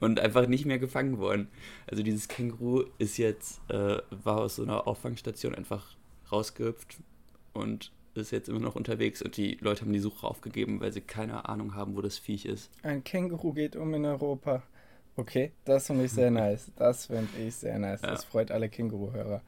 und 0.00 0.20
einfach 0.20 0.46
nicht 0.46 0.66
mehr 0.66 0.78
gefangen 0.78 1.18
worden. 1.18 1.48
Also 1.86 2.02
dieses 2.02 2.28
Känguru 2.28 2.84
ist 2.98 3.16
jetzt, 3.16 3.60
äh, 3.70 3.98
war 4.10 4.38
aus 4.38 4.56
so 4.56 4.62
einer 4.62 4.86
Auffangstation 4.86 5.54
einfach 5.54 5.96
rausgehüpft 6.30 6.98
und 7.52 7.92
ist 8.14 8.32
jetzt 8.32 8.48
immer 8.48 8.58
noch 8.58 8.74
unterwegs 8.74 9.22
und 9.22 9.36
die 9.36 9.58
Leute 9.60 9.82
haben 9.82 9.92
die 9.92 10.00
Suche 10.00 10.26
aufgegeben, 10.26 10.80
weil 10.80 10.92
sie 10.92 11.00
keine 11.00 11.48
Ahnung 11.48 11.74
haben, 11.74 11.96
wo 11.96 12.02
das 12.02 12.18
Viech 12.18 12.46
ist. 12.46 12.70
Ein 12.82 13.04
Känguru 13.04 13.52
geht 13.52 13.76
um 13.76 13.94
in 13.94 14.04
Europa. 14.04 14.62
Okay, 15.18 15.50
das 15.64 15.88
finde 15.88 16.04
ich 16.04 16.12
sehr 16.12 16.30
nice. 16.30 16.70
Das 16.76 17.06
finde 17.06 17.36
ich 17.44 17.56
sehr 17.56 17.76
nice. 17.80 18.02
Ja. 18.02 18.12
Das 18.12 18.24
freut 18.24 18.52
alle 18.52 18.68
Känguru-Hörer. 18.68 19.42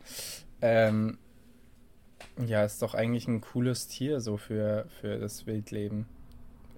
Ähm, 0.60 1.16
ja, 2.44 2.64
ist 2.64 2.82
doch 2.82 2.94
eigentlich 2.94 3.28
ein 3.28 3.40
cooles 3.40 3.86
Tier 3.86 4.20
so 4.20 4.36
für, 4.36 4.86
für 5.00 5.20
das 5.20 5.46
Wildleben 5.46 6.06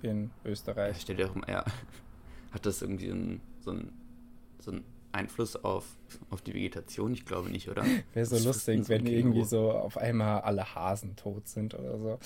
in 0.03 0.31
Österreich. 0.45 0.97
Ja, 0.97 1.01
stell 1.01 1.17
dir 1.17 1.31
auch 1.31 1.35
mal, 1.35 1.49
ja, 1.49 1.65
hat 2.51 2.67
das 2.67 2.83
irgendwie 2.83 3.11
einen, 3.11 3.41
so, 3.61 3.71
einen, 3.71 3.99
so 4.59 4.73
einen 4.73 4.85
Einfluss 5.11 5.57
auf, 5.57 5.87
auf 6.29 6.43
die 6.43 6.53
Vegetation? 6.53 7.15
Ich 7.15 7.25
glaube 7.25 7.49
nicht, 7.49 7.71
oder? 7.71 7.85
Wäre 8.13 8.27
so 8.27 8.37
das 8.37 8.45
lustig, 8.45 8.91
wenn 8.91 9.07
irgendwie 9.07 9.45
so 9.45 9.71
auf 9.71 9.97
einmal 9.97 10.43
alle 10.43 10.75
Hasen 10.75 11.17
tot 11.17 11.49
sind 11.49 11.73
oder 11.73 11.99
so. 11.99 12.19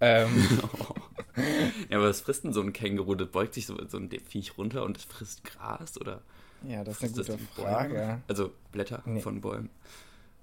Ähm. 0.00 0.30
ja, 1.90 1.98
aber 1.98 2.08
was 2.08 2.20
frisst 2.20 2.44
denn 2.44 2.52
so 2.52 2.60
ein 2.60 2.72
Känguru? 2.72 3.14
Das 3.14 3.28
beugt 3.28 3.54
sich 3.54 3.66
so, 3.66 3.76
so 3.88 3.98
ein 3.98 4.10
Viech 4.10 4.56
runter 4.56 4.84
und 4.84 4.96
es 4.96 5.04
frisst 5.04 5.44
Gras 5.44 6.00
oder? 6.00 6.22
Ja, 6.62 6.82
das 6.84 7.02
ist 7.02 7.18
eine 7.18 7.26
gute 7.26 7.38
Frage. 7.38 7.94
Bäume? 7.94 8.22
Also 8.28 8.52
Blätter 8.72 9.02
nee. 9.04 9.20
von 9.20 9.40
Bäumen. 9.40 9.70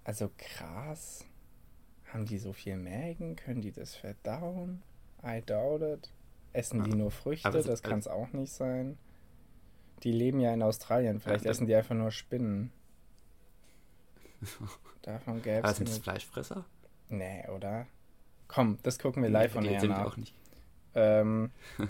Also 0.04 0.30
Gras? 0.38 1.26
Haben 2.14 2.26
die 2.26 2.38
so 2.38 2.54
viel 2.54 2.78
Mägen? 2.78 3.36
Können 3.36 3.62
die 3.62 3.72
das 3.72 3.96
verdauen? 3.96 4.84
I 5.26 5.42
doubt 5.44 5.82
it. 5.82 6.12
Essen 6.52 6.80
ja. 6.80 6.86
die 6.86 6.96
nur 6.96 7.10
Früchte? 7.10 7.50
Das 7.50 7.82
kann 7.82 8.00
es 8.00 8.08
auch 8.08 8.32
nicht 8.34 8.54
sein. 8.54 8.98
Die 10.04 10.12
leben 10.12 10.40
ja 10.40 10.54
in 10.54 10.62
Australien. 10.62 11.20
Vielleicht 11.20 11.46
ja, 11.46 11.52
essen 11.52 11.66
die 11.66 11.74
einfach 11.74 11.96
nur 11.96 12.12
Spinnen. 12.12 12.72
Davon 15.02 15.42
gäbe 15.42 15.60
es. 15.60 15.64
Aber 15.64 15.74
sind 15.74 15.90
das 15.90 15.98
Fleischfresser? 15.98 16.66
Nee, 17.10 17.48
oder? 17.48 17.88
Komm, 18.48 18.78
das 18.84 19.00
gucken 19.00 19.24
wir 19.24 19.30
live 19.30 19.54
von 19.54 19.64
näher 19.64 19.84
nach. 19.86 20.06
Auch 20.06 20.18
nicht. 20.18 20.36
Ähm, 20.96 21.52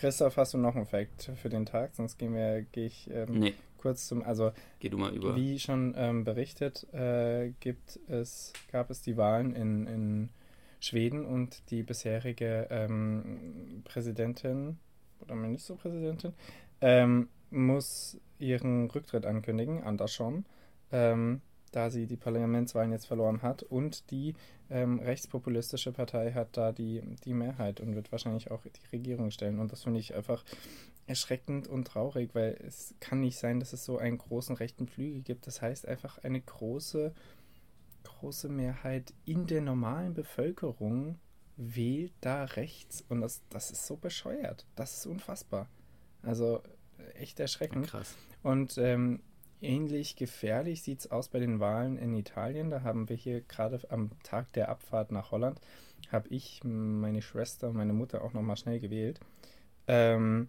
Christoph, 0.00 0.36
hast 0.36 0.54
du 0.54 0.58
noch 0.58 0.76
einen 0.76 0.86
Fact 0.86 1.32
für 1.36 1.48
den 1.48 1.66
Tag? 1.66 1.94
Sonst 1.94 2.18
gehen 2.18 2.34
wir, 2.34 2.62
gehe 2.72 2.86
ich 2.86 3.10
ähm, 3.10 3.38
nee. 3.38 3.54
kurz 3.78 4.06
zum, 4.06 4.22
also 4.22 4.52
Geh 4.78 4.88
du 4.88 4.98
mal 4.98 5.14
über. 5.14 5.34
Wie 5.34 5.58
schon 5.58 5.94
ähm, 5.96 6.24
berichtet, 6.24 6.86
äh, 6.94 7.52
gibt 7.60 7.98
es, 8.08 8.52
gab 8.70 8.90
es 8.90 9.02
die 9.02 9.16
Wahlen 9.16 9.54
in, 9.54 9.86
in 9.86 10.28
Schweden 10.80 11.26
und 11.26 11.70
die 11.70 11.82
bisherige 11.82 12.68
ähm, 12.70 13.82
Präsidentin 13.84 14.78
oder 15.20 15.34
Ministerpräsidentin 15.34 16.32
ähm, 16.80 17.28
muss 17.50 18.18
ihren 18.38 18.90
Rücktritt 18.90 19.26
ankündigen, 19.26 19.82
Andersson, 19.82 20.44
ähm, 20.92 21.40
da 21.70 21.90
sie 21.90 22.06
die 22.06 22.16
Parlamentswahlen 22.16 22.92
jetzt 22.92 23.06
verloren 23.06 23.42
hat 23.42 23.62
und 23.62 24.10
die 24.10 24.34
ähm, 24.70 24.98
rechtspopulistische 24.98 25.92
Partei 25.92 26.32
hat 26.32 26.56
da 26.56 26.72
die, 26.72 27.02
die 27.24 27.34
Mehrheit 27.34 27.80
und 27.80 27.94
wird 27.94 28.12
wahrscheinlich 28.12 28.50
auch 28.50 28.62
die 28.62 28.96
Regierung 28.96 29.30
stellen. 29.30 29.58
Und 29.58 29.72
das 29.72 29.84
finde 29.84 30.00
ich 30.00 30.14
einfach 30.14 30.44
erschreckend 31.06 31.68
und 31.68 31.86
traurig, 31.86 32.34
weil 32.34 32.58
es 32.66 32.94
kann 33.00 33.20
nicht 33.20 33.38
sein, 33.38 33.60
dass 33.60 33.72
es 33.72 33.84
so 33.84 33.98
einen 33.98 34.18
großen 34.18 34.56
rechten 34.56 34.86
Flügel 34.86 35.22
gibt. 35.22 35.46
Das 35.46 35.62
heißt 35.62 35.88
einfach 35.88 36.18
eine 36.18 36.40
große, 36.40 37.14
große 38.04 38.48
Mehrheit 38.48 39.14
in 39.24 39.46
der 39.46 39.62
normalen 39.62 40.14
Bevölkerung 40.14 41.18
wählt 41.56 42.12
da 42.20 42.44
rechts 42.44 43.04
und 43.08 43.20
das, 43.20 43.42
das 43.50 43.70
ist 43.70 43.86
so 43.86 43.96
bescheuert. 43.96 44.66
Das 44.76 44.96
ist 44.96 45.06
unfassbar. 45.06 45.68
Also 46.22 46.62
echt 47.14 47.40
erschreckend. 47.40 47.88
Krass. 47.88 48.14
Und 48.42 48.78
ähm, 48.78 49.20
ähnlich 49.60 50.16
gefährlich 50.16 50.82
sieht 50.82 51.00
es 51.00 51.10
aus 51.10 51.28
bei 51.28 51.38
den 51.38 51.60
Wahlen 51.60 51.96
in 51.96 52.14
Italien. 52.14 52.70
Da 52.70 52.82
haben 52.82 53.08
wir 53.08 53.16
hier 53.16 53.40
gerade 53.42 53.80
am 53.90 54.10
Tag 54.22 54.52
der 54.52 54.68
Abfahrt 54.68 55.12
nach 55.12 55.30
Holland, 55.30 55.60
habe 56.10 56.28
ich, 56.28 56.62
meine 56.64 57.22
Schwester 57.22 57.68
und 57.68 57.76
meine 57.76 57.92
Mutter 57.92 58.22
auch 58.22 58.32
nochmal 58.32 58.56
schnell 58.56 58.80
gewählt. 58.80 59.20
Ähm, 59.86 60.48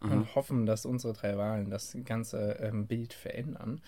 und 0.00 0.34
hoffen, 0.34 0.66
dass 0.66 0.86
unsere 0.86 1.14
drei 1.14 1.36
Wahlen 1.36 1.70
das 1.70 1.96
ganze 2.04 2.58
ähm, 2.60 2.86
Bild 2.86 3.12
verändern. 3.12 3.80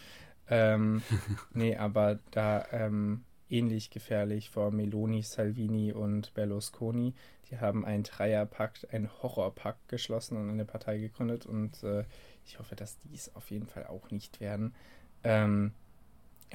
Ähm, 0.48 1.02
nee, 1.52 1.76
aber 1.76 2.18
da 2.30 2.64
ähm, 2.72 3.24
ähnlich 3.50 3.90
gefährlich 3.90 4.50
vor 4.50 4.70
Meloni, 4.70 5.22
Salvini 5.22 5.92
und 5.92 6.34
Berlusconi. 6.34 7.14
Die 7.50 7.58
haben 7.58 7.84
einen 7.84 8.02
Dreierpakt, 8.02 8.92
einen 8.92 9.10
Horrorpakt 9.22 9.88
geschlossen 9.88 10.36
und 10.36 10.50
eine 10.50 10.64
Partei 10.64 10.98
gegründet 10.98 11.46
und 11.46 11.82
äh, 11.82 12.04
ich 12.48 12.58
hoffe, 12.58 12.74
dass 12.74 12.98
die 12.98 13.14
es 13.14 13.34
auf 13.36 13.50
jeden 13.50 13.66
Fall 13.66 13.86
auch 13.86 14.10
nicht 14.10 14.40
werden. 14.40 14.74
Ähm, 15.22 15.72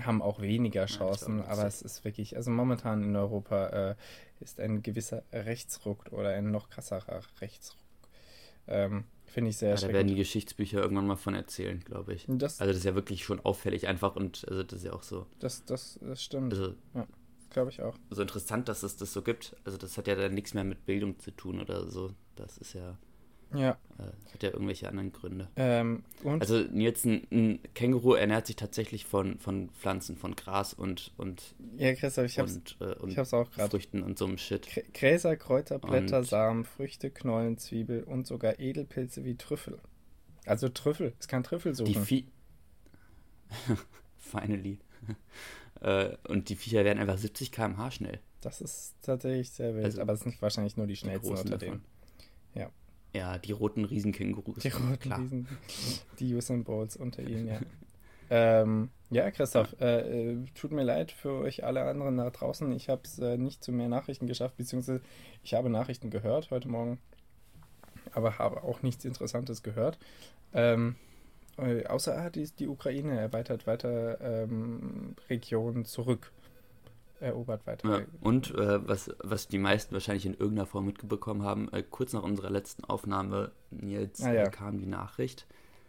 haben 0.01 0.23
auch 0.23 0.41
weniger 0.41 0.88
Chancen, 0.88 1.39
ja, 1.39 1.45
aber 1.45 1.67
es 1.67 1.84
ist 1.84 2.03
wirklich, 2.03 2.36
also 2.36 2.49
momentan 2.49 3.03
in 3.03 3.15
Europa 3.15 3.67
äh, 3.67 3.95
ist 4.39 4.60
ein 4.60 4.82
gewisser 4.82 5.21
Rechtsruck 5.32 6.12
oder 6.12 6.29
ein 6.29 6.49
noch 6.49 6.69
krasserer 6.69 7.21
Rechtsruck. 7.39 7.79
Ähm, 8.67 9.03
Finde 9.25 9.51
ich 9.51 9.58
sehr 9.58 9.69
ja, 9.69 9.75
Da 9.75 9.93
werden 9.93 10.08
die 10.08 10.15
Geschichtsbücher 10.15 10.82
irgendwann 10.82 11.06
mal 11.06 11.15
von 11.15 11.36
erzählen, 11.36 11.79
glaube 11.79 12.13
ich. 12.15 12.25
Das, 12.27 12.60
also 12.60 12.71
das 12.71 12.77
ist 12.77 12.86
ja 12.86 12.95
wirklich 12.95 13.23
schon 13.23 13.39
auffällig 13.39 13.88
einfach 13.88 14.15
und 14.15 14.45
also 14.49 14.63
das 14.63 14.79
ist 14.79 14.86
ja 14.86 14.93
auch 14.93 15.03
so. 15.03 15.27
Das, 15.39 15.63
das, 15.65 15.99
das 16.01 16.23
stimmt. 16.23 16.53
Also, 16.53 16.73
ja, 16.95 17.08
glaube 17.51 17.69
ich 17.69 17.82
auch. 17.82 17.95
So 18.10 18.23
interessant, 18.23 18.67
dass 18.67 18.82
es 18.82 18.97
das 18.97 19.13
so 19.13 19.21
gibt. 19.21 19.56
Also 19.63 19.77
das 19.77 19.97
hat 19.97 20.08
ja 20.08 20.15
dann 20.15 20.34
nichts 20.34 20.56
mehr 20.56 20.63
mit 20.63 20.86
Bildung 20.86 21.19
zu 21.19 21.29
tun 21.32 21.62
oder 21.62 21.88
so. 21.88 22.12
Das 22.36 22.58
ist 22.58 22.73
ja. 22.73 22.97
Ja. 23.54 23.78
Äh, 24.00 24.34
hat 24.34 24.44
ja 24.44 24.50
irgendwelche 24.50 24.89
anderen 24.89 25.12
Gründe. 25.12 25.50
Ähm, 25.56 26.04
also 26.39 26.58
jetzt 26.60 27.06
ein, 27.06 27.28
ein, 27.32 27.60
Känguru 27.74 28.13
ernährt 28.13 28.48
sich 28.48 28.56
tatsächlich 28.56 29.06
von, 29.06 29.38
von 29.39 29.70
Pflanzen, 29.70 30.18
von 30.18 30.36
Gras 30.36 30.74
und 30.74 31.12
und 31.18 31.56
ja, 31.78 31.94
Christoph, 31.94 32.26
ich 32.26 32.39
hab's, 32.39 32.56
und, 32.56 32.78
äh, 32.82 32.96
und 32.96 33.12
ich 33.12 33.18
hab's 33.18 33.34
auch 33.34 33.50
gerade. 33.52 33.70
Früchten 33.70 34.02
und 34.02 34.18
so 34.18 34.26
einem 34.26 34.38
Shit. 34.38 34.68
Gräser, 34.94 35.36
Kräuter, 35.36 35.80
Blätter, 35.80 36.20
und 36.20 36.28
Samen, 36.28 36.66
Früchte, 36.66 37.12
Knollen, 37.12 37.58
Zwiebel 37.58 38.04
und 38.04 38.26
sogar 38.28 38.60
Edelpilze 38.60 39.24
wie 39.24 39.36
Trüffel. 39.36 39.80
Also 40.46 40.70
Trüffel, 40.70 41.13
es 41.20 41.28
kann 41.28 41.44
Trüffel 41.44 41.76
suchen. 41.76 41.94
Die 41.94 42.00
Vie 42.00 42.28
Finally. 44.18 44.80
äh, 45.82 46.16
und 46.28 46.50
die 46.50 46.56
Viecher 46.56 46.84
werden 46.84 47.00
einfach 47.00 47.18
70 47.18 47.52
km/h 47.52 47.92
schnell. 47.92 48.20
Das 48.42 48.60
ist 48.60 48.96
tatsächlich 49.02 49.52
sehr 49.52 49.74
wild, 49.74 49.86
also, 49.86 50.02
aber 50.02 50.13
es 50.13 50.22
sind 50.22 50.42
wahrscheinlich 50.42 50.76
nur 50.76 50.88
die 50.88 50.98
schnellsten 50.98 51.38
unter 51.38 51.58
denen. 51.58 51.84
Ja. 52.56 52.70
Ja, 53.13 53.38
die 53.38 53.52
roten 53.52 53.86
Riesenkängurus. 53.86 54.63
Die 54.63 54.69
roten 54.69 54.99
klar. 54.99 55.19
Riesen, 55.19 55.47
die 56.19 56.34
Usain 56.34 56.63
Bowls 56.63 56.97
unter 56.97 57.21
ihnen, 57.21 57.47
ja. 57.47 57.60
ähm, 58.30 58.89
ja, 59.12 59.30
Christoph, 59.30 59.76
äh, 59.80 60.32
äh, 60.32 60.45
tut 60.56 60.71
mir 60.71 60.84
leid 60.84 61.12
für 61.12 61.34
euch 61.34 61.63
alle 61.63 61.84
anderen 61.84 62.17
da 62.17 62.32
draußen. 62.32 62.71
Ich 62.71 62.89
habe 62.89 63.02
es 63.06 63.19
äh, 63.19 63.38
nicht 63.38 63.63
zu 63.63 63.71
mehr 63.71 63.88
Nachrichten 63.88 64.26
geschafft, 64.26 64.58
beziehungsweise 64.58 65.02
ich 65.43 65.54
habe 65.54 65.69
Nachrichten 65.69 66.10
gehört 66.10 66.49
heute 66.49 66.67
Morgen, 66.67 66.99
aber 68.12 68.39
habe 68.39 68.63
auch 68.63 68.82
nichts 68.82 69.06
Interessantes 69.06 69.62
gehört. 69.62 69.99
Ähm, 70.54 70.95
äh, 71.58 71.86
außer 71.86 72.32
die, 72.32 72.49
die 72.58 72.67
Ukraine 72.67 73.19
erweitert 73.19 73.67
weiter 73.67 74.19
ähm, 74.21 75.15
Regionen 75.30 75.86
zurück 75.86 76.32
erobert 77.23 77.65
weiter. 77.65 77.99
Ja, 77.99 78.05
und 78.21 78.53
äh, 78.55 78.88
was, 78.88 79.12
was 79.19 79.47
die 79.47 79.57
meisten 79.57 79.93
wahrscheinlich 79.93 80.25
in 80.25 80.33
irgendeiner 80.33 80.65
Form 80.65 80.86
mitbekommen 80.86 81.43
haben, 81.43 81.71
äh, 81.71 81.83
kurz 81.83 82.13
nach 82.13 82.23
unserer 82.23 82.49
letzten 82.49 82.83
Aufnahme, 82.83 83.51
Nils, 83.71 84.21
ah, 84.21 84.33
ja. 84.33 84.49
kam 84.49 84.77
die 84.77 84.86
Nachricht, 84.86 85.47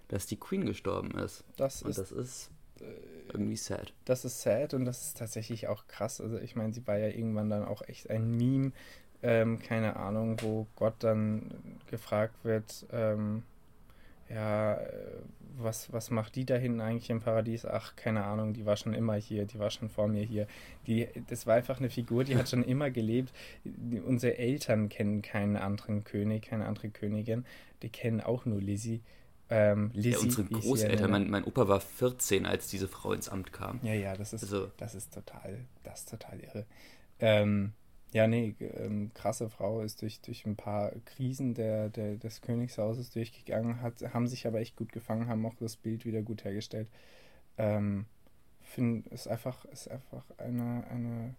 dass 0.08 0.26
die 0.26 0.36
Queen 0.36 0.64
gestorben 0.64 1.12
ist. 1.12 1.44
Das 1.56 1.82
und 1.82 1.90
ist, 1.90 1.98
das 1.98 2.12
ist 2.12 2.50
äh, 2.80 2.84
irgendwie 3.32 3.56
sad. 3.56 3.92
Das 4.04 4.24
ist 4.24 4.42
sad 4.42 4.74
und 4.74 4.84
das 4.84 5.02
ist 5.02 5.18
tatsächlich 5.18 5.68
auch 5.68 5.86
krass. 5.88 6.20
Also 6.20 6.38
ich 6.38 6.56
meine, 6.56 6.72
sie 6.72 6.86
war 6.86 6.98
ja 6.98 7.08
irgendwann 7.08 7.50
dann 7.50 7.64
auch 7.64 7.82
echt 7.82 8.10
ein 8.10 8.30
Meme, 8.30 8.72
ähm, 9.22 9.58
keine 9.58 9.96
Ahnung, 9.96 10.36
wo 10.42 10.66
Gott 10.76 10.96
dann 11.00 11.50
gefragt 11.86 12.44
wird, 12.44 12.86
ähm, 12.92 13.42
ja, 14.28 14.74
äh, 14.74 14.88
was, 15.56 15.92
was 15.92 16.10
macht 16.10 16.34
die 16.36 16.44
da 16.44 16.56
hinten 16.56 16.80
eigentlich 16.80 17.10
im 17.10 17.20
Paradies? 17.20 17.64
Ach, 17.64 17.94
keine 17.96 18.24
Ahnung, 18.24 18.54
die 18.54 18.66
war 18.66 18.76
schon 18.76 18.94
immer 18.94 19.14
hier, 19.14 19.44
die 19.44 19.58
war 19.58 19.70
schon 19.70 19.88
vor 19.88 20.08
mir 20.08 20.24
hier. 20.24 20.46
Die, 20.86 21.08
das 21.28 21.46
war 21.46 21.54
einfach 21.54 21.78
eine 21.78 21.90
Figur, 21.90 22.24
die 22.24 22.36
hat 22.36 22.48
schon 22.50 22.64
immer 22.64 22.90
gelebt. 22.90 23.32
Die, 23.64 24.00
unsere 24.00 24.36
Eltern 24.36 24.88
kennen 24.88 25.22
keinen 25.22 25.56
anderen 25.56 26.04
König, 26.04 26.42
keine 26.42 26.66
andere 26.66 26.90
Königin. 26.90 27.44
Die 27.82 27.88
kennen 27.88 28.20
auch 28.20 28.44
nur 28.46 28.60
Lizzie. 28.60 29.00
Ähm, 29.50 29.90
Lizzie 29.92 30.10
ja, 30.10 30.18
unsere 30.18 30.44
Großeltern, 30.48 31.10
mein, 31.10 31.30
mein 31.30 31.44
Opa 31.44 31.68
war 31.68 31.80
14, 31.80 32.46
als 32.46 32.68
diese 32.68 32.88
Frau 32.88 33.12
ins 33.12 33.28
Amt 33.28 33.52
kam. 33.52 33.78
Ja, 33.82 33.92
ja, 33.92 34.16
das 34.16 34.32
ist, 34.32 34.42
also, 34.42 34.70
das 34.78 34.94
ist 34.94 35.12
total, 35.12 35.58
das 35.82 36.00
ist 36.00 36.10
total 36.10 36.40
irre. 36.40 36.66
Ähm, 37.20 37.72
ja, 38.14 38.28
nee, 38.28 38.54
ähm, 38.60 39.10
krasse 39.12 39.50
Frau 39.50 39.80
ist 39.80 40.00
durch, 40.00 40.20
durch 40.20 40.46
ein 40.46 40.54
paar 40.54 40.92
Krisen 41.04 41.52
der, 41.52 41.88
der, 41.88 42.14
des 42.14 42.42
Königshauses 42.42 43.10
durchgegangen, 43.10 43.82
hat, 43.82 44.02
haben 44.14 44.28
sich 44.28 44.46
aber 44.46 44.60
echt 44.60 44.76
gut 44.76 44.92
gefangen, 44.92 45.26
haben 45.26 45.44
auch 45.44 45.56
das 45.56 45.76
Bild 45.76 46.04
wieder 46.06 46.22
gut 46.22 46.44
hergestellt. 46.44 46.88
Ähm, 47.58 48.06
finde, 48.62 49.10
ist 49.10 49.26
einfach, 49.26 49.64
ist 49.64 49.90
einfach 49.90 50.24
eine, 50.38 50.86
eine 50.88 51.34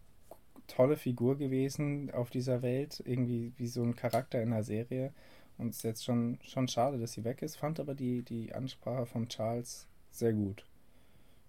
tolle 0.67 0.97
Figur 0.97 1.37
gewesen 1.37 2.11
auf 2.11 2.29
dieser 2.29 2.61
Welt, 2.61 3.01
irgendwie 3.05 3.53
wie 3.57 3.67
so 3.67 3.81
ein 3.81 3.95
Charakter 3.95 4.41
in 4.41 4.51
einer 4.51 4.63
Serie. 4.63 5.13
Und 5.57 5.69
es 5.69 5.77
ist 5.77 5.83
jetzt 5.83 6.03
schon, 6.03 6.39
schon 6.43 6.67
schade, 6.67 6.99
dass 6.99 7.13
sie 7.13 7.23
weg 7.23 7.41
ist, 7.41 7.55
fand 7.55 7.79
aber 7.79 7.95
die, 7.95 8.21
die 8.23 8.53
Ansprache 8.53 9.05
von 9.05 9.29
Charles 9.29 9.87
sehr 10.11 10.33
gut. 10.33 10.65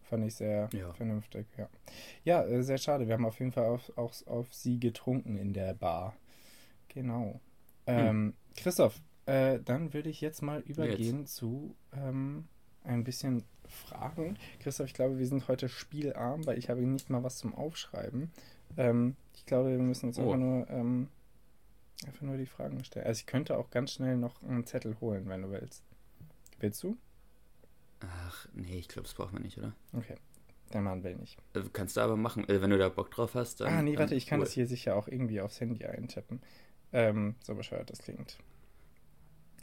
Fand 0.08 0.24
ich 0.24 0.36
sehr 0.36 0.68
ja. 0.72 0.92
vernünftig, 0.92 1.46
ja. 1.56 1.68
Ja, 2.24 2.44
äh, 2.44 2.62
sehr 2.62 2.78
schade. 2.78 3.06
Wir 3.08 3.14
haben 3.14 3.26
auf 3.26 3.38
jeden 3.40 3.52
Fall 3.52 3.66
auf, 3.66 3.92
auch 3.96 4.14
auf 4.26 4.54
sie 4.54 4.78
getrunken 4.78 5.36
in 5.36 5.52
der 5.52 5.74
Bar. 5.74 6.16
Genau. 6.88 7.40
Hm. 7.86 7.98
Ähm, 7.98 8.34
Christoph, 8.56 9.00
äh, 9.26 9.58
dann 9.64 9.92
würde 9.92 10.08
ich 10.08 10.20
jetzt 10.20 10.42
mal 10.42 10.60
übergehen 10.60 11.20
jetzt. 11.20 11.34
zu 11.34 11.74
ähm, 11.92 12.46
ein 12.84 13.02
bisschen 13.02 13.42
Fragen. 13.66 14.38
Christoph, 14.60 14.86
ich 14.86 14.94
glaube, 14.94 15.18
wir 15.18 15.26
sind 15.26 15.48
heute 15.48 15.68
spielarm, 15.68 16.46
weil 16.46 16.58
ich 16.58 16.70
habe 16.70 16.82
nicht 16.82 17.10
mal 17.10 17.24
was 17.24 17.38
zum 17.38 17.54
Aufschreiben. 17.54 18.30
Ähm, 18.76 19.16
ich 19.34 19.44
glaube, 19.44 19.70
wir 19.70 19.78
müssen 19.78 20.06
uns 20.06 20.18
oh. 20.18 20.22
einfach 20.22 20.38
nur 20.38 20.70
ähm, 20.70 21.08
einfach 22.06 22.22
nur 22.22 22.36
die 22.36 22.46
Fragen 22.46 22.84
stellen. 22.84 23.06
Also 23.06 23.20
ich 23.20 23.26
könnte 23.26 23.56
auch 23.58 23.70
ganz 23.70 23.92
schnell 23.92 24.16
noch 24.16 24.42
einen 24.42 24.66
Zettel 24.66 25.00
holen, 25.00 25.28
wenn 25.28 25.42
du 25.42 25.50
willst. 25.50 25.82
Willst 26.60 26.82
du? 26.82 26.96
Ach, 28.08 28.48
nee, 28.52 28.78
ich 28.78 28.88
glaube, 28.88 29.06
das 29.06 29.14
braucht 29.14 29.32
man 29.32 29.42
nicht, 29.42 29.58
oder? 29.58 29.74
Okay. 29.92 30.16
Der 30.72 30.80
Mann 30.80 31.04
will 31.04 31.14
nicht. 31.16 31.38
Also 31.54 31.70
kannst 31.70 31.96
du 31.96 32.00
aber 32.00 32.16
machen, 32.16 32.48
äh, 32.48 32.60
wenn 32.60 32.70
du 32.70 32.78
da 32.78 32.88
Bock 32.88 33.10
drauf 33.10 33.34
hast. 33.34 33.60
Dann, 33.60 33.72
ah, 33.72 33.82
nee, 33.82 33.96
warte, 33.98 34.14
ich 34.14 34.26
kann 34.26 34.40
cool. 34.40 34.44
das 34.44 34.54
hier 34.54 34.66
sicher 34.66 34.96
auch 34.96 35.06
irgendwie 35.06 35.40
aufs 35.40 35.60
Handy 35.60 35.84
eintippen. 35.84 36.40
Ähm, 36.92 37.36
so 37.42 37.54
bescheuert 37.54 37.90
das 37.90 37.98
klingt. 37.98 38.38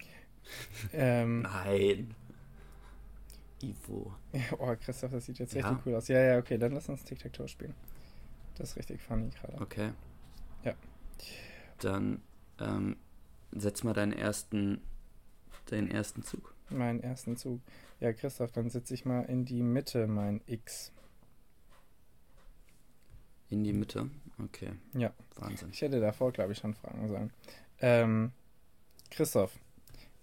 ähm, 0.93 1.41
Nein. 1.41 2.15
Ivo. 3.61 4.13
oh, 4.59 4.75
Christoph, 4.79 5.11
das 5.11 5.25
sieht 5.25 5.39
jetzt 5.39 5.53
ja? 5.53 5.67
richtig 5.67 5.85
cool 5.85 5.95
aus. 5.95 6.07
Ja, 6.07 6.21
ja, 6.21 6.37
okay, 6.37 6.57
dann 6.57 6.71
lass 6.71 6.89
uns 6.89 7.03
Tic-Tac-Toe 7.03 7.47
spielen. 7.47 7.75
Das 8.55 8.71
ist 8.71 8.77
richtig 8.77 9.01
funny 9.01 9.29
gerade. 9.29 9.59
Okay. 9.61 9.91
Ja. 10.63 10.73
Dann 11.79 12.21
ähm, 12.59 12.97
setz 13.51 13.83
mal 13.83 13.93
deinen 13.93 14.13
ersten, 14.13 14.81
deinen 15.65 15.89
ersten 15.89 16.23
Zug 16.23 16.52
meinen 16.69 17.01
ersten 17.01 17.37
Zug. 17.37 17.61
Ja, 17.99 18.13
Christoph, 18.13 18.51
dann 18.51 18.69
setze 18.69 18.93
ich 18.93 19.05
mal 19.05 19.21
in 19.21 19.45
die 19.45 19.63
Mitte 19.63 20.07
mein 20.07 20.41
X. 20.45 20.91
In 23.49 23.63
die 23.63 23.73
Mitte? 23.73 24.09
Okay. 24.43 24.71
Ja. 24.93 25.13
Wahnsinn. 25.35 25.69
Ich 25.71 25.81
hätte 25.81 25.99
davor, 25.99 26.31
glaube 26.31 26.53
ich, 26.53 26.57
schon 26.57 26.73
fragen 26.73 27.07
sollen. 27.07 27.31
Ähm, 27.79 28.31
Christoph, 29.11 29.59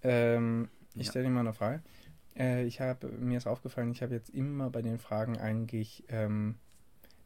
ähm, 0.03 0.69
ich 0.95 1.07
ja. 1.07 1.11
stelle 1.11 1.27
dir 1.27 1.31
mal 1.31 1.41
eine 1.41 1.53
Frage. 1.53 1.83
Äh, 2.37 2.65
ich 2.65 2.81
habe, 2.81 3.09
mir 3.09 3.39
ist 3.39 3.47
aufgefallen, 3.47 3.93
ich 3.93 4.03
habe 4.03 4.15
jetzt 4.15 4.31
immer 4.31 4.71
bei 4.71 4.83
den 4.83 4.99
Fragen 4.99 5.39
eigentlich, 5.39 6.05
ähm, 6.09 6.57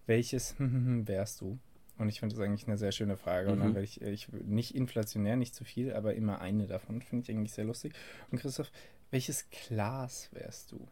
welches 0.06 0.54
wärst 0.58 1.40
du? 1.40 1.58
Und 1.96 2.08
ich 2.08 2.20
finde 2.20 2.34
das 2.34 2.44
eigentlich 2.44 2.66
eine 2.66 2.76
sehr 2.76 2.92
schöne 2.92 3.16
Frage. 3.16 3.46
Mhm. 3.46 3.52
Und 3.52 3.58
dann 3.60 3.68
mhm. 3.70 3.74
werde 3.74 3.84
ich, 3.84 4.02
ich, 4.02 4.28
nicht 4.32 4.74
inflationär, 4.74 5.36
nicht 5.36 5.54
zu 5.54 5.64
viel, 5.64 5.92
aber 5.92 6.14
immer 6.14 6.40
eine 6.40 6.66
davon. 6.66 7.00
Finde 7.00 7.22
ich 7.22 7.34
eigentlich 7.34 7.52
sehr 7.52 7.64
lustig. 7.64 7.94
Und 8.30 8.40
Christoph, 8.40 8.70
welches 9.14 9.48
Glas 9.48 10.28
wärst 10.32 10.72
du? 10.72 10.88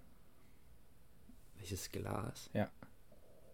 Welches 1.56 1.90
Glas? 1.90 2.48
Ja. 2.54 2.70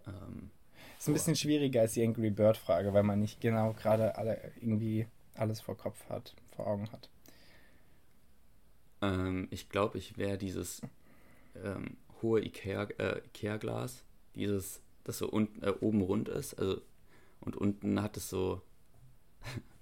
Ähm, 0.07 0.51
ist 0.99 1.09
ein 1.09 1.15
bisschen 1.15 1.37
schwieriger 1.37 1.81
als 1.81 1.95
die 1.95 2.05
Angry 2.05 2.29
Bird 2.29 2.59
Frage, 2.59 2.93
weil 2.93 3.03
man 3.03 3.19
nicht 3.19 3.41
genau 3.41 3.73
gerade 3.73 4.19
alle 4.19 4.53
irgendwie 4.61 5.07
alles 5.35 5.63
vor 5.63 5.75
Kopf 5.75 6.07
hat, 6.11 6.35
vor 6.55 6.67
Augen 6.67 6.93
hat. 6.93 7.09
Ähm, 9.01 9.49
ich 9.51 9.71
glaube, 9.71 9.97
ich 9.97 10.19
wäre 10.19 10.37
dieses 10.37 10.83
ähm, 11.65 11.97
hohe 12.21 12.45
Ikea, 12.45 12.89
äh, 12.99 13.21
Ikea-Glas, 13.25 14.05
dieses, 14.35 14.83
das 15.05 15.17
so 15.17 15.31
unten, 15.31 15.63
äh, 15.63 15.73
oben 15.81 16.03
rund 16.03 16.29
ist, 16.29 16.59
also 16.59 16.83
und 17.41 17.57
unten 17.57 18.03
hat 18.03 18.19
es 18.19 18.29
so 18.29 18.61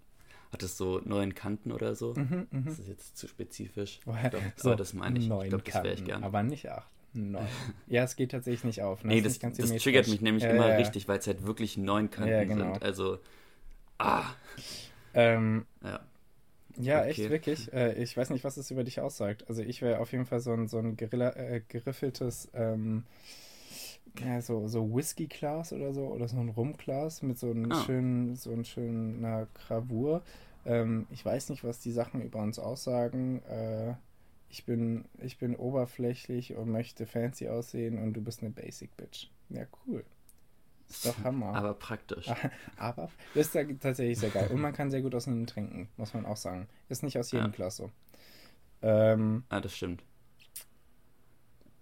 hat 0.57 0.63
es 0.63 0.77
so 0.77 1.01
neun 1.05 1.35
Kanten 1.35 1.73
oder 1.73 1.95
so. 1.95 2.15
Mhm, 2.15 2.47
mh. 2.51 2.63
Das 2.65 2.79
ist 2.79 2.89
jetzt 2.89 3.17
zu 3.17 3.29
spezifisch. 3.29 4.01
Doch, 4.05 4.41
so 4.57 4.69
aber 4.71 4.77
das 4.77 4.95
meine 4.95 5.19
ich. 5.19 5.29
Neun 5.29 5.45
ich 5.45 5.49
glaube, 5.51 5.65
das 5.65 5.75
wäre 5.85 5.95
ich 5.95 6.05
gern. 6.05 6.25
Aber 6.25 6.43
nicht 6.43 6.69
acht. 6.71 6.89
Neun. 7.13 7.47
Ja, 7.87 8.05
es 8.05 8.17
geht 8.17 8.33
tatsächlich 8.33 8.65
nicht 8.65 8.83
auf. 8.83 9.05
Ne? 9.05 9.15
Nee, 9.15 9.21
das, 9.21 9.39
das, 9.39 9.57
das 9.57 9.77
triggert 9.77 10.09
mich 10.09 10.21
nämlich 10.21 10.45
äh, 10.45 10.51
immer 10.51 10.69
ja. 10.69 10.77
richtig, 10.77 11.09
weil 11.09 11.19
es 11.19 11.27
halt 11.27 11.47
wirklich 11.47 11.77
neun 11.77 12.11
Kanten 12.11 12.31
ja, 12.31 12.45
genau. 12.45 12.75
sind. 12.75 12.83
Also, 12.83 13.19
ah. 13.99 14.25
Ähm, 15.15 15.67
ja. 15.83 16.01
Ja, 16.79 17.01
okay. 17.01 17.11
echt, 17.11 17.31
wirklich. 17.31 17.73
Äh, 17.73 17.95
ich 18.03 18.15
weiß 18.17 18.29
nicht, 18.31 18.45
was 18.45 18.59
es 18.59 18.71
über 18.71 18.85
dich 18.85 19.01
aussagt. 19.01 19.49
Also 19.49 19.63
ich 19.63 19.81
wäre 19.81 20.01
auf 20.01 20.13
jeden 20.13 20.27
Fall 20.27 20.41
so 20.41 20.53
ein, 20.53 20.69
so 20.69 20.79
ein 20.79 20.97
Gerilla, 20.97 21.31
äh, 21.31 21.63
geriffeltes 21.67 22.51
ähm, 22.53 23.05
ja, 24.25 24.41
so, 24.41 24.67
so 24.69 24.95
Whisky-Glas 24.95 25.73
oder 25.73 25.93
so, 25.93 26.07
oder 26.07 26.29
so 26.29 26.39
ein 26.39 26.49
Rum-Glas 26.49 27.23
mit 27.23 27.39
so 27.39 27.51
einem 27.51 27.71
ah. 27.73 27.83
schönen, 27.85 28.37
so 28.37 28.53
einem 28.53 28.65
schönen 28.65 29.47
Gravur. 29.55 30.23
Ähm, 30.67 31.07
ich 31.11 31.25
weiß 31.25 31.49
nicht, 31.51 31.65
was 31.65 31.81
die 31.81 31.93
Sachen 31.93 32.21
über 32.23 32.41
uns 32.41 32.59
aussagen. 32.59 33.43
Äh, 33.45 33.95
ich 34.49 34.65
bin, 34.65 35.05
ich 35.19 35.39
bin 35.39 35.57
oberflächlich 35.57 36.55
und 36.55 36.71
möchte 36.71 37.07
fancy 37.07 37.49
aussehen 37.49 37.99
und 37.99 38.15
du 38.15 38.21
bist 38.21 38.43
eine 38.43 38.51
Basic 38.51 38.97
Bitch. 38.97 39.29
Ja, 39.49 39.65
cool. 39.87 40.05
Ist 40.89 41.07
doch 41.07 41.19
Hammer. 41.25 41.55
Aber 41.55 41.75
praktisch. 41.75 42.29
Aber 42.77 43.11
das 43.35 43.55
ist 43.55 43.81
tatsächlich 43.81 44.19
sehr 44.19 44.31
geil. 44.31 44.49
Und 44.53 44.61
man 44.61 44.73
kann 44.73 44.91
sehr 44.91 45.03
gut 45.03 45.15
aus 45.15 45.27
ihnen 45.27 45.47
trinken, 45.47 45.89
muss 45.97 46.15
man 46.15 46.27
auch 46.27 46.37
sagen. 46.37 46.69
Ist 46.89 47.03
nicht 47.03 47.19
aus 47.19 47.33
jedem 47.33 47.47
ja. 47.47 47.53
Glas 47.53 47.77
so. 47.77 47.91
Ähm, 48.83 49.45
ah, 49.49 49.61
das 49.61 49.77
stimmt. 49.77 50.03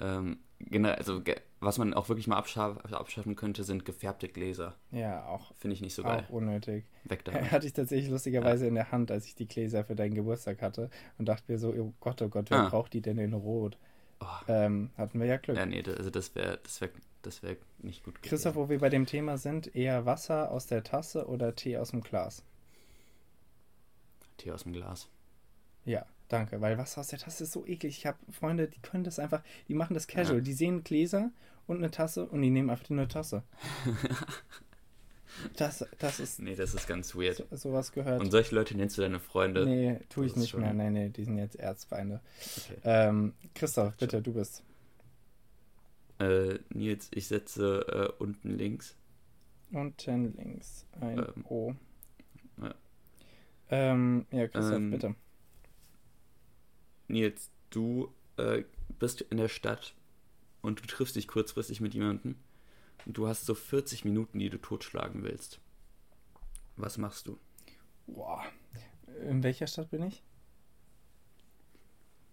Ähm, 0.00 0.38
also 0.72 1.22
was 1.60 1.78
man 1.78 1.94
auch 1.94 2.08
wirklich 2.08 2.26
mal 2.26 2.36
abschaff, 2.36 2.78
abschaffen 2.92 3.36
könnte, 3.36 3.64
sind 3.64 3.84
gefärbte 3.84 4.28
Gläser. 4.28 4.74
Ja, 4.90 5.24
auch. 5.26 5.54
Finde 5.56 5.74
ich 5.74 5.80
nicht 5.80 5.94
so 5.94 6.02
geil. 6.02 6.24
Auch 6.28 6.32
unnötig. 6.32 6.84
Weg 7.04 7.24
damit. 7.24 7.50
Hatte 7.50 7.66
ich 7.66 7.72
tatsächlich 7.72 8.10
lustigerweise 8.10 8.64
ja. 8.64 8.68
in 8.68 8.74
der 8.74 8.92
Hand, 8.92 9.10
als 9.10 9.26
ich 9.26 9.34
die 9.34 9.48
Gläser 9.48 9.84
für 9.84 9.94
deinen 9.94 10.14
Geburtstag 10.14 10.62
hatte 10.62 10.90
und 11.18 11.26
dachte 11.28 11.50
mir 11.50 11.58
so, 11.58 11.70
oh 11.70 11.94
Gott, 12.00 12.20
oh 12.22 12.28
Gott, 12.28 12.50
wer 12.50 12.60
ah. 12.60 12.68
braucht 12.68 12.92
die 12.92 13.00
denn 13.00 13.18
in 13.18 13.32
Rot? 13.32 13.78
Oh. 14.20 14.26
Ähm, 14.48 14.90
hatten 14.96 15.18
wir 15.18 15.26
ja 15.26 15.36
Glück. 15.36 15.56
Ja, 15.56 15.66
nee, 15.66 15.82
also 15.86 16.10
das 16.10 16.34
wäre 16.34 16.58
das 16.62 16.80
wär, 16.80 16.90
das 17.22 17.42
wär 17.42 17.56
nicht 17.78 18.04
gut 18.04 18.14
gewesen. 18.14 18.28
Christoph, 18.28 18.54
wo 18.54 18.68
wir 18.68 18.78
bei 18.78 18.88
dem 18.88 19.06
Thema 19.06 19.38
sind, 19.38 19.74
eher 19.74 20.06
Wasser 20.06 20.50
aus 20.50 20.66
der 20.66 20.82
Tasse 20.82 21.26
oder 21.26 21.54
Tee 21.54 21.78
aus 21.78 21.90
dem 21.90 22.00
Glas? 22.00 22.44
Tee 24.36 24.52
aus 24.52 24.62
dem 24.62 24.72
Glas. 24.72 25.08
Ja, 25.84 26.06
danke, 26.34 26.60
weil 26.60 26.78
Wasser 26.78 27.00
aus 27.00 27.08
der 27.08 27.18
Tasse 27.18 27.44
ist 27.44 27.52
so 27.52 27.66
eklig. 27.66 27.98
Ich 27.98 28.06
habe 28.06 28.18
Freunde, 28.30 28.68
die 28.68 28.80
können 28.80 29.04
das 29.04 29.18
einfach, 29.18 29.42
die 29.68 29.74
machen 29.74 29.94
das 29.94 30.06
casual. 30.06 30.38
Ja. 30.38 30.44
Die 30.44 30.52
sehen 30.52 30.84
Gläser 30.84 31.30
und 31.66 31.78
eine 31.78 31.90
Tasse 31.90 32.26
und 32.26 32.42
die 32.42 32.50
nehmen 32.50 32.70
einfach 32.70 32.90
eine 32.90 33.08
Tasse. 33.08 33.42
Das, 35.56 35.84
das 35.98 36.20
ist. 36.20 36.40
Nee, 36.40 36.54
das 36.54 36.74
ist 36.74 36.86
ganz 36.86 37.14
weird. 37.14 37.36
So, 37.36 37.56
sowas 37.56 37.92
gehört. 37.92 38.20
Und 38.20 38.30
solche 38.30 38.54
Leute 38.54 38.76
nennst 38.76 38.96
du 38.96 39.02
deine 39.02 39.18
Freunde? 39.18 39.66
Nee, 39.66 39.98
tue 40.08 40.26
ich 40.26 40.36
nicht 40.36 40.50
schon... 40.50 40.60
mehr. 40.60 40.72
Nee, 40.72 40.90
nee, 40.90 41.08
die 41.08 41.24
sind 41.24 41.38
jetzt 41.38 41.56
Erzfeinde. 41.56 42.20
Okay. 42.56 42.78
Ähm, 42.84 43.34
Christoph, 43.54 43.96
bitte, 43.96 44.22
du 44.22 44.32
bist. 44.32 44.62
Äh, 46.20 46.58
Nils, 46.70 47.08
ich 47.12 47.26
setze 47.26 48.12
äh, 48.18 48.22
unten 48.22 48.56
links. 48.56 48.96
Unten 49.72 50.36
links 50.36 50.86
ein 51.00 51.18
ähm, 51.18 51.44
O. 51.48 51.74
Ja. 52.62 52.74
Ähm, 53.70 54.26
ja, 54.30 54.46
Christoph, 54.46 54.76
ähm, 54.76 54.90
bitte. 54.92 55.14
Nils, 57.08 57.50
du 57.70 58.12
äh, 58.36 58.64
bist 58.98 59.20
in 59.20 59.36
der 59.36 59.48
Stadt 59.48 59.94
und 60.62 60.80
du 60.80 60.86
triffst 60.86 61.16
dich 61.16 61.28
kurzfristig 61.28 61.80
mit 61.80 61.94
jemandem 61.94 62.36
und 63.06 63.16
du 63.16 63.26
hast 63.26 63.46
so 63.46 63.54
40 63.54 64.04
Minuten, 64.04 64.38
die 64.38 64.50
du 64.50 64.58
totschlagen 64.58 65.22
willst. 65.22 65.60
Was 66.76 66.98
machst 66.98 67.28
du? 67.28 67.38
Boah. 68.06 68.44
In 69.28 69.42
welcher 69.42 69.66
Stadt 69.66 69.90
bin 69.90 70.02
ich? 70.02 70.22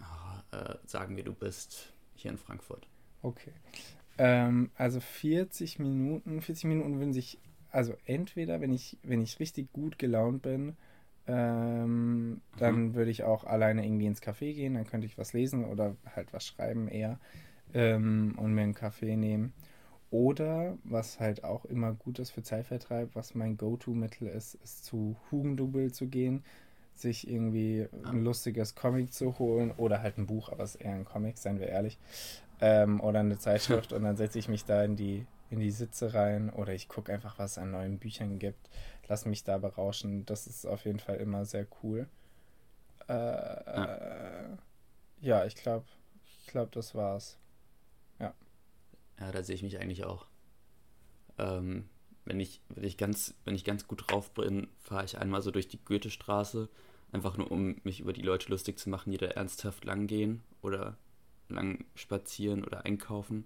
Oh, 0.02 0.56
äh, 0.56 0.76
sagen 0.86 1.16
wir, 1.16 1.24
du 1.24 1.34
bist 1.34 1.94
hier 2.16 2.32
in 2.32 2.38
Frankfurt. 2.38 2.88
Okay. 3.22 3.54
Ähm, 4.18 4.72
also 4.76 5.00
40 5.00 5.80
Minuten, 5.80 6.42
40 6.42 6.66
Minuten 6.66 7.00
würden 7.00 7.14
sich, 7.14 7.40
also 7.72 7.96
entweder, 8.06 8.62
wenn 8.62 8.74
ich, 8.74 8.98
wenn 9.04 9.22
ich 9.22 9.40
richtig 9.40 9.72
gut 9.74 10.00
gelaunt 10.00 10.42
bin, 10.42 10.76
ähm, 11.28 12.42
dann 12.58 12.76
mhm. 12.76 12.96
würde 12.96 13.12
ich 13.12 13.24
auch 13.24 13.44
alleine 13.44 13.86
irgendwie 13.86 14.08
ins 14.08 14.22
Café 14.22 14.54
gehen, 14.54 14.74
dann 14.74 14.86
könnte 14.86 15.08
ich 15.08 15.18
was 15.18 15.34
lesen 15.34 15.66
oder 15.66 15.96
halt 16.16 16.34
was 16.34 16.46
schreiben 16.46 16.88
eher 16.88 17.20
ähm, 17.74 18.36
und 18.38 18.54
mir 18.54 18.64
einen 18.64 18.74
Kaffee 18.74 19.16
nehmen. 19.16 19.54
Oder, 20.10 20.78
was 20.84 21.22
halt 21.22 21.46
auch 21.46 21.64
immer 21.64 21.94
gut 21.94 22.20
ist 22.20 22.32
für 22.32 22.44
Zeitvertreib, 22.44 23.12
was 23.14 23.34
mein 23.34 23.56
Go-To-Mittel 23.56 24.28
ist, 24.28 24.56
ist 24.56 24.84
zu 24.84 25.16
Hugendubel 25.32 25.94
zu 25.94 26.08
gehen, 26.08 26.44
sich 26.96 27.30
irgendwie 27.30 27.88
ein 28.04 28.06
ah. 28.06 28.12
lustiges 28.12 28.76
Comic 28.76 29.14
zu 29.14 29.40
holen 29.40 29.72
oder 29.72 30.02
halt 30.02 30.18
ein 30.18 30.28
Buch, 30.28 30.50
aber 30.52 30.64
es 30.64 30.76
ist 30.76 30.82
eher 30.82 30.96
ein 30.96 31.06
Comic, 31.06 31.38
seien 31.38 31.60
wir 31.60 31.68
ehrlich. 31.68 31.98
Ähm, 32.60 33.00
oder 33.00 33.22
eine 33.22 33.38
Zeitschrift 33.40 33.94
und 33.94 34.04
dann 34.04 34.18
setze 34.18 34.38
ich 34.38 34.50
mich 34.50 34.66
da 34.66 34.84
in 34.84 34.98
die, 34.98 35.26
in 35.52 35.60
die 35.60 35.72
Sitze 35.72 36.14
rein 36.14 36.50
oder 36.50 36.74
ich 36.74 36.88
gucke 36.88 37.14
einfach, 37.14 37.38
was 37.38 37.52
es 37.52 37.58
an 37.58 37.72
neuen 37.72 38.00
Büchern 38.00 38.40
gibt, 38.40 38.70
lass 39.08 39.26
mich 39.26 39.44
da 39.44 39.58
berauschen. 39.58 40.26
Das 40.26 40.48
ist 40.48 40.66
auf 40.66 40.86
jeden 40.86 41.00
Fall 41.00 41.18
immer 41.18 41.46
sehr 41.46 41.68
cool. 41.84 42.08
Äh, 43.08 43.14
ja. 43.14 43.96
Äh, 43.96 44.58
ja, 45.20 45.46
ich 45.46 45.56
glaube, 45.56 45.86
ich 46.26 46.48
glaube, 46.48 46.72
das 46.72 46.96
war's. 46.96 47.38
Ja, 49.22 49.32
da 49.32 49.44
sehe 49.44 49.56
ich 49.56 49.62
mich 49.62 49.80
eigentlich 49.80 50.04
auch. 50.04 50.26
Ähm, 51.38 51.88
wenn 52.26 52.40
ich, 52.40 52.60
wenn 52.70 52.84
ich 52.84 52.98
ganz, 52.98 53.36
wenn 53.46 53.54
ich 53.54 53.64
ganz 53.64 53.88
gut 53.88 54.10
drauf 54.10 54.32
bin, 54.32 54.68
fahre 54.80 55.06
ich 55.06 55.20
einmal 55.20 55.44
so 55.44 55.52
durch 55.52 55.68
die 55.68 55.84
Goethestraße, 55.84 56.70
einfach 57.12 57.38
nur 57.38 57.52
um 57.52 57.80
mich 57.84 58.00
über 58.00 58.14
die 58.14 58.24
Leute 58.24 58.50
lustig 58.50 58.80
zu 58.80 58.90
machen, 58.90 59.12
die 59.12 59.18
da 59.18 59.28
ernsthaft 59.28 59.86
lang 59.86 60.08
gehen 60.08 60.42
oder 60.64 60.98
lang 61.50 61.86
spazieren 61.94 62.64
oder 62.66 62.86
einkaufen 62.86 63.46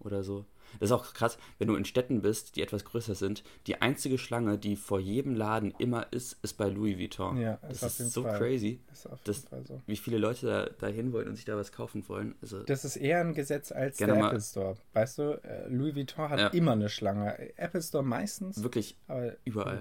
oder 0.00 0.22
so. 0.22 0.44
Das 0.78 0.90
ist 0.90 0.92
auch 0.92 1.14
krass, 1.14 1.38
wenn 1.58 1.68
du 1.68 1.76
in 1.76 1.84
Städten 1.84 2.20
bist, 2.20 2.56
die 2.56 2.62
etwas 2.62 2.84
größer 2.84 3.14
sind. 3.14 3.42
Die 3.66 3.80
einzige 3.80 4.18
Schlange, 4.18 4.58
die 4.58 4.76
vor 4.76 5.00
jedem 5.00 5.34
Laden 5.34 5.72
immer 5.78 6.12
ist, 6.12 6.38
ist 6.42 6.54
bei 6.54 6.68
Louis 6.68 6.98
Vuitton. 6.98 7.38
Ja, 7.38 7.54
ist 7.68 7.82
das 7.82 8.00
ist 8.00 8.12
so 8.12 8.22
Fall. 8.22 8.38
crazy, 8.38 8.80
das, 9.24 9.46
so. 9.64 9.82
wie 9.86 9.96
viele 9.96 10.18
Leute 10.18 10.46
da, 10.46 10.66
da 10.78 10.86
hin 10.92 11.12
wollen 11.12 11.28
und 11.28 11.36
sich 11.36 11.44
da 11.44 11.56
was 11.56 11.72
kaufen 11.72 12.06
wollen. 12.08 12.34
Also, 12.42 12.62
das 12.64 12.84
ist 12.84 12.96
eher 12.96 13.20
ein 13.20 13.34
Gesetz 13.34 13.72
als 13.72 13.96
der 13.96 14.08
Apple 14.08 14.40
Store. 14.40 14.76
Weißt 14.92 15.18
du, 15.18 15.42
äh, 15.42 15.68
Louis 15.68 15.94
Vuitton 15.94 16.28
hat 16.28 16.38
ja. 16.38 16.48
immer 16.48 16.72
eine 16.72 16.88
Schlange. 16.88 17.56
Apple 17.56 17.82
Store 17.82 18.04
meistens. 18.04 18.62
Wirklich 18.62 18.96
überall. 19.44 19.80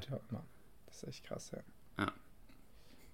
Das 0.86 1.04
ist 1.04 1.10
echt 1.10 1.24
krass, 1.26 1.52
ja. 1.52 1.60
ja. 2.06 2.12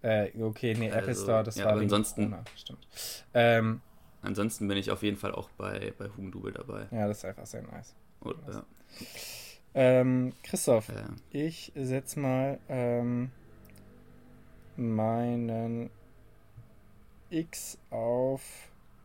Äh, 0.03 0.31
okay, 0.41 0.75
nee, 0.77 0.91
also, 0.91 0.99
Apple 0.99 1.15
Store, 1.15 1.43
das 1.43 1.55
ja, 1.55 1.65
war 1.65 1.77
ansonsten, 1.77 2.29
Corona, 2.29 2.43
stimmt. 2.57 2.87
Ähm, 3.33 3.81
Ansonsten 4.23 4.67
bin 4.69 4.77
ich 4.77 4.89
auf 4.89 5.03
jeden 5.03 5.17
Fall 5.17 5.33
auch 5.33 5.49
bei, 5.51 5.93
bei 5.97 6.07
Hugendubel 6.07 6.53
dabei. 6.53 6.87
Ja, 6.91 7.07
das 7.07 7.19
ist 7.19 7.25
einfach 7.25 7.45
sehr 7.45 7.61
nice. 7.61 7.93
Oder, 8.21 8.39
ja. 8.51 8.65
ähm, 9.73 10.33
Christoph, 10.43 10.87
ja. 10.87 11.09
ich 11.29 11.73
setze 11.75 12.19
mal 12.21 12.57
ähm, 12.69 13.31
meinen 14.77 15.89
X 17.29 17.77
auf 17.89 18.41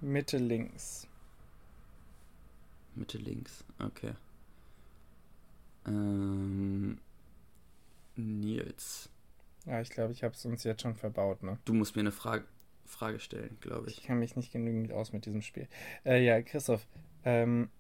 Mitte 0.01 0.39
links. 0.39 1.09
Mitte 2.95 3.19
links, 3.19 3.65
okay. 3.81 4.13
Ähm, 5.85 6.99
Nils. 8.15 9.09
Ja, 9.67 9.81
ich 9.81 9.91
glaube, 9.91 10.13
ich 10.13 10.23
habe 10.23 10.35
es 10.35 10.45
uns 10.45 10.63
jetzt 10.63 10.83
schon 10.83 10.95
verbaut, 10.95 11.43
ne? 11.43 11.59
Du 11.65 11.75
musst 11.75 11.97
mir 11.97 12.01
eine 12.01 12.13
Frage. 12.13 12.45
Frage 12.88 13.20
stellen, 13.20 13.57
glaube 13.61 13.88
ich. 13.88 13.98
Ich 13.98 14.05
kann 14.05 14.18
mich 14.18 14.37
nicht 14.37 14.53
genügend 14.53 14.92
aus 14.92 15.12
mit 15.12 15.27
diesem 15.27 15.42
Spiel. 15.42 15.68
Äh, 16.05 16.24
ja, 16.24 16.40
Christoph, 16.42 16.87
ähm, 17.24 17.70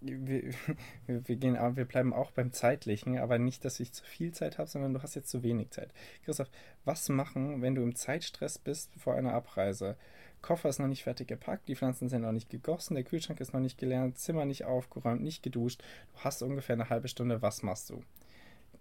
wir, 0.00 0.54
wir, 1.06 1.36
gehen, 1.36 1.54
wir 1.54 1.84
bleiben 1.84 2.12
auch 2.12 2.30
beim 2.30 2.52
Zeitlichen, 2.52 3.18
aber 3.18 3.38
nicht, 3.38 3.64
dass 3.64 3.80
ich 3.80 3.92
zu 3.92 4.04
viel 4.04 4.32
Zeit 4.32 4.58
habe, 4.58 4.68
sondern 4.68 4.94
du 4.94 5.02
hast 5.02 5.14
jetzt 5.14 5.30
zu 5.30 5.42
wenig 5.42 5.70
Zeit. 5.70 5.92
Christoph, 6.24 6.50
was 6.84 7.08
machen, 7.08 7.62
wenn 7.62 7.74
du 7.74 7.82
im 7.82 7.94
Zeitstress 7.94 8.58
bist 8.58 8.90
vor 8.96 9.14
einer 9.14 9.34
Abreise? 9.34 9.96
Koffer 10.42 10.68
ist 10.68 10.78
noch 10.78 10.86
nicht 10.86 11.02
fertig 11.02 11.28
gepackt, 11.28 11.66
die 11.68 11.74
Pflanzen 11.74 12.08
sind 12.08 12.22
noch 12.22 12.32
nicht 12.32 12.50
gegossen, 12.50 12.94
der 12.94 13.04
Kühlschrank 13.04 13.40
ist 13.40 13.52
noch 13.52 13.60
nicht 13.60 13.78
gelernt, 13.78 14.18
Zimmer 14.18 14.44
nicht 14.44 14.64
aufgeräumt, 14.64 15.22
nicht 15.22 15.42
geduscht. 15.42 15.82
Du 16.12 16.20
hast 16.20 16.42
ungefähr 16.42 16.74
eine 16.74 16.88
halbe 16.88 17.08
Stunde. 17.08 17.42
Was 17.42 17.62
machst 17.62 17.90
du? 17.90 18.04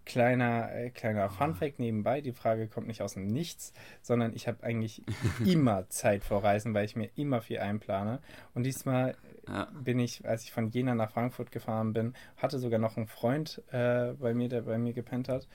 Kleiner, 0.05 0.71
äh, 0.71 0.89
kleiner 0.91 1.29
Funfact 1.29 1.79
nebenbei, 1.79 2.21
die 2.21 2.31
Frage 2.31 2.67
kommt 2.67 2.87
nicht 2.87 3.01
aus 3.01 3.15
dem 3.15 3.25
Nichts, 3.25 3.73
sondern 4.01 4.35
ich 4.35 4.47
habe 4.47 4.63
eigentlich 4.63 5.01
immer 5.45 5.89
Zeit 5.89 6.23
vor 6.23 6.43
Reisen, 6.43 6.73
weil 6.73 6.85
ich 6.85 6.95
mir 6.95 7.09
immer 7.15 7.41
viel 7.41 7.59
einplane. 7.59 8.19
Und 8.53 8.63
diesmal 8.63 9.15
ja. 9.47 9.67
bin 9.83 9.99
ich, 9.99 10.25
als 10.27 10.43
ich 10.43 10.51
von 10.51 10.69
Jena 10.69 10.93
nach 10.93 11.11
Frankfurt 11.11 11.51
gefahren 11.51 11.93
bin, 11.93 12.13
hatte 12.37 12.59
sogar 12.59 12.79
noch 12.79 12.97
einen 12.97 13.07
Freund 13.07 13.63
äh, 13.71 14.13
bei 14.13 14.33
mir, 14.33 14.47
der 14.47 14.61
bei 14.61 14.77
mir 14.77 14.93
gepennt 14.93 15.27
hat. 15.27 15.47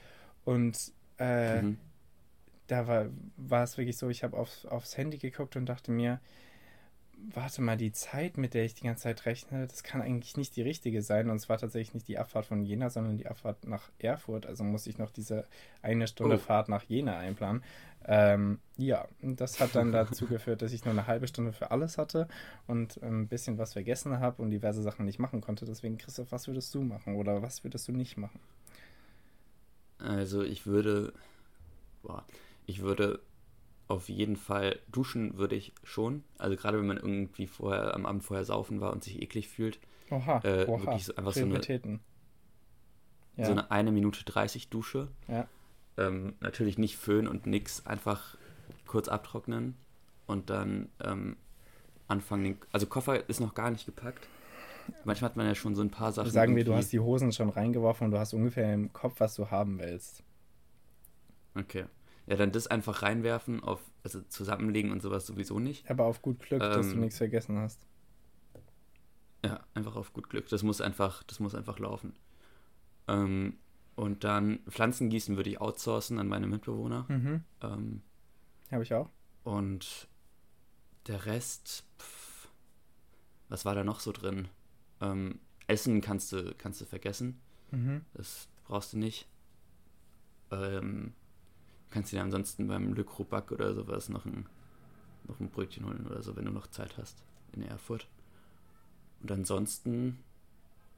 Und 0.45 0.93
äh, 1.19 1.63
mhm. 1.63 1.79
da 2.67 2.89
war, 2.89 3.07
war 3.37 3.63
es 3.63 3.79
wirklich 3.79 3.99
so, 3.99 4.09
ich 4.09 4.25
habe 4.25 4.37
auf, 4.37 4.65
aufs 4.65 4.97
Handy 4.97 5.19
geguckt 5.19 5.55
und 5.55 5.67
dachte 5.67 5.93
mir, 5.93 6.21
warte 7.33 7.62
mal, 7.62 7.76
die 7.76 7.92
Zeit, 7.92 8.37
mit 8.37 8.54
der 8.54 8.64
ich 8.64 8.74
die 8.74 8.85
ganze 8.85 9.04
Zeit 9.04 9.26
rechne, 9.26 9.66
das 9.66 9.83
kann 9.83 10.02
eigentlich 10.02 10.37
nicht 10.37 10.56
die 10.56 10.62
richtige 10.62 11.02
sein. 11.02 11.30
Und 11.30 11.37
es 11.37 11.48
war 11.48 11.59
tatsächlich 11.59 11.94
nicht 11.94 12.09
die 12.09 12.18
Abfahrt 12.18 12.46
von 12.46 12.62
Jena, 12.62 12.90
sondern 12.90 13.18
die 13.18 13.26
Abfahrt 13.26 13.66
nach 13.66 13.90
Erfurt. 13.98 14.46
Also 14.46 14.64
muss 14.64 14.87
ich 14.87 14.98
noch 14.98 15.11
diese 15.11 15.46
eine 15.83 16.06
Stunde 16.06 16.37
oh. 16.37 16.38
Fahrt 16.38 16.68
nach 16.68 16.83
Jena 16.85 17.18
einplanen. 17.18 17.62
Ähm, 18.06 18.59
ja, 18.76 19.06
das 19.20 19.61
hat 19.61 19.74
dann 19.74 19.92
dazu 19.92 20.26
geführt, 20.28 20.62
dass 20.62 20.72
ich 20.72 20.85
nur 20.85 20.92
eine 20.92 21.06
halbe 21.06 21.28
Stunde 21.28 21.52
für 21.52 21.70
alles 21.70 21.98
hatte 21.98 22.28
und 22.66 23.02
ein 23.02 23.28
bisschen 23.28 23.59
was 23.59 23.74
vergessen 23.74 24.20
habe 24.20 24.42
und 24.42 24.50
diverse 24.50 24.83
Sachen 24.83 25.04
nicht 25.04 25.18
machen 25.18 25.40
konnte. 25.40 25.66
Deswegen, 25.66 25.98
Christoph, 25.98 26.33
was 26.33 26.48
würdest 26.48 26.74
du 26.74 26.83
machen 26.83 27.16
oder 27.16 27.42
was 27.42 27.62
würdest 27.62 27.87
du 27.88 27.92
nicht 27.92 28.16
machen? 28.16 28.40
Also 29.98 30.42
ich 30.42 30.66
würde, 30.66 31.12
boah, 32.02 32.24
ich 32.66 32.80
würde 32.80 33.20
auf 33.90 34.09
jeden 34.09 34.37
Fall 34.37 34.79
duschen 34.90 35.37
würde 35.37 35.57
ich 35.57 35.72
schon. 35.83 36.22
Also 36.38 36.57
gerade 36.57 36.79
wenn 36.79 36.87
man 36.87 36.96
irgendwie 36.96 37.46
vorher 37.46 37.94
am 37.94 38.07
Abend 38.07 38.22
vorher 38.22 38.44
saufen 38.44 38.81
war 38.81 38.92
und 38.92 39.03
sich 39.03 39.20
eklig 39.20 39.48
fühlt. 39.48 39.81
Oha, 40.11 40.40
äh, 40.44 40.66
oha. 40.66 40.81
Wirklich 40.81 41.07
so, 41.07 41.16
einfach 41.16 41.33
so 41.33 41.44
eine, 41.44 41.61
ja. 43.37 43.44
so 43.44 43.53
eine 43.53 43.70
eine 43.70 43.90
Minute 43.90 44.24
30 44.24 44.70
Dusche. 44.70 45.09
Ja. 45.29 45.48
Ähm, 45.96 46.35
natürlich 46.40 46.79
nicht 46.79 46.96
föhn 46.96 47.26
und 47.26 47.46
nix, 47.46 47.85
einfach 47.85 48.37
kurz 48.87 49.09
abtrocknen 49.09 49.74
und 50.26 50.50
dann 50.50 50.88
ähm, 51.03 51.37
anfangen. 52.07 52.44
Den, 52.44 52.59
also 52.72 52.87
Koffer 52.87 53.29
ist 53.29 53.40
noch 53.40 53.55
gar 53.55 53.70
nicht 53.70 53.87
gepackt. 53.87 54.29
Manchmal 55.05 55.31
hat 55.31 55.37
man 55.37 55.46
ja 55.46 55.55
schon 55.55 55.74
so 55.74 55.83
ein 55.83 55.90
paar 55.90 56.12
Sachen. 56.12 56.31
Sagen 56.31 56.55
wir, 56.55 56.64
du 56.64 56.74
hast 56.74 56.92
die 56.92 57.00
Hosen 57.00 57.33
schon 57.33 57.48
reingeworfen 57.48 58.07
und 58.07 58.11
du 58.12 58.18
hast 58.18 58.35
ungefähr 58.35 58.72
im 58.72 58.92
Kopf, 58.92 59.18
was 59.18 59.35
du 59.35 59.50
haben 59.50 59.79
willst. 59.79 60.22
Okay. 61.55 61.87
Ja, 62.31 62.37
dann 62.37 62.53
das 62.53 62.69
einfach 62.69 63.03
reinwerfen, 63.03 63.61
auf, 63.61 63.83
also 64.05 64.23
zusammenlegen 64.23 64.93
und 64.93 65.03
sowas 65.03 65.27
sowieso 65.27 65.59
nicht. 65.59 65.90
Aber 65.90 66.05
auf 66.05 66.23
gut 66.23 66.38
Glück, 66.38 66.62
ähm, 66.62 66.71
dass 66.71 66.87
du 66.87 66.95
ähm, 66.95 67.01
nichts 67.01 67.19
vergessen 67.19 67.59
hast. 67.59 67.85
Ja, 69.45 69.64
einfach 69.75 69.97
auf 69.97 70.12
gut 70.12 70.31
Glück. 70.31 70.49
Das 70.49 70.62
muss 70.62 70.81
einfach, 70.81 71.25
das 71.25 71.40
muss 71.40 71.57
einfach 71.57 71.81
laufen. 71.81 72.14
Ähm, 73.09 73.59
und 73.97 74.23
dann 74.23 74.61
Pflanzen 74.69 75.11
gießen 75.11 75.37
würde 75.37 75.51
ich 75.51 75.61
outsourcen 75.61 76.21
an 76.21 76.29
meine 76.29 76.47
Mitbewohner. 76.47 77.05
Mhm. 77.09 77.43
Ähm, 77.62 78.03
Habe 78.71 78.85
ich 78.85 78.95
auch. 78.95 79.11
Und 79.43 80.07
der 81.09 81.27
Rest, 81.27 81.85
pff, 81.99 82.49
was 83.49 83.64
war 83.64 83.75
da 83.75 83.83
noch 83.83 83.99
so 83.99 84.12
drin? 84.12 84.47
Ähm, 85.01 85.40
Essen 85.66 86.01
kannst 86.01 86.31
du, 86.31 86.55
kannst 86.57 86.81
du 86.81 86.85
vergessen. 86.85 87.40
Mhm. 87.73 88.03
Das 88.14 88.49
brauchst 88.66 88.93
du 88.93 88.99
nicht. 88.99 89.27
Ähm, 90.53 91.14
kannst 91.90 92.12
du 92.12 92.16
dir 92.16 92.22
ansonsten 92.22 92.68
beim 92.68 92.94
Le 92.94 93.05
Crobac 93.05 93.53
oder 93.53 93.74
sowas 93.74 94.09
noch 94.09 94.24
ein, 94.24 94.46
noch 95.29 95.40
ein 95.40 95.50
Brötchen 95.50 95.87
holen 95.87 96.07
oder 96.07 96.22
so, 96.22 96.37
wenn 96.37 96.44
du 96.44 96.50
noch 96.50 96.66
Zeit 96.68 96.96
hast 96.96 97.22
in 97.53 97.62
Erfurt. 97.62 98.07
Und 99.22 99.31
ansonsten, 99.33 100.18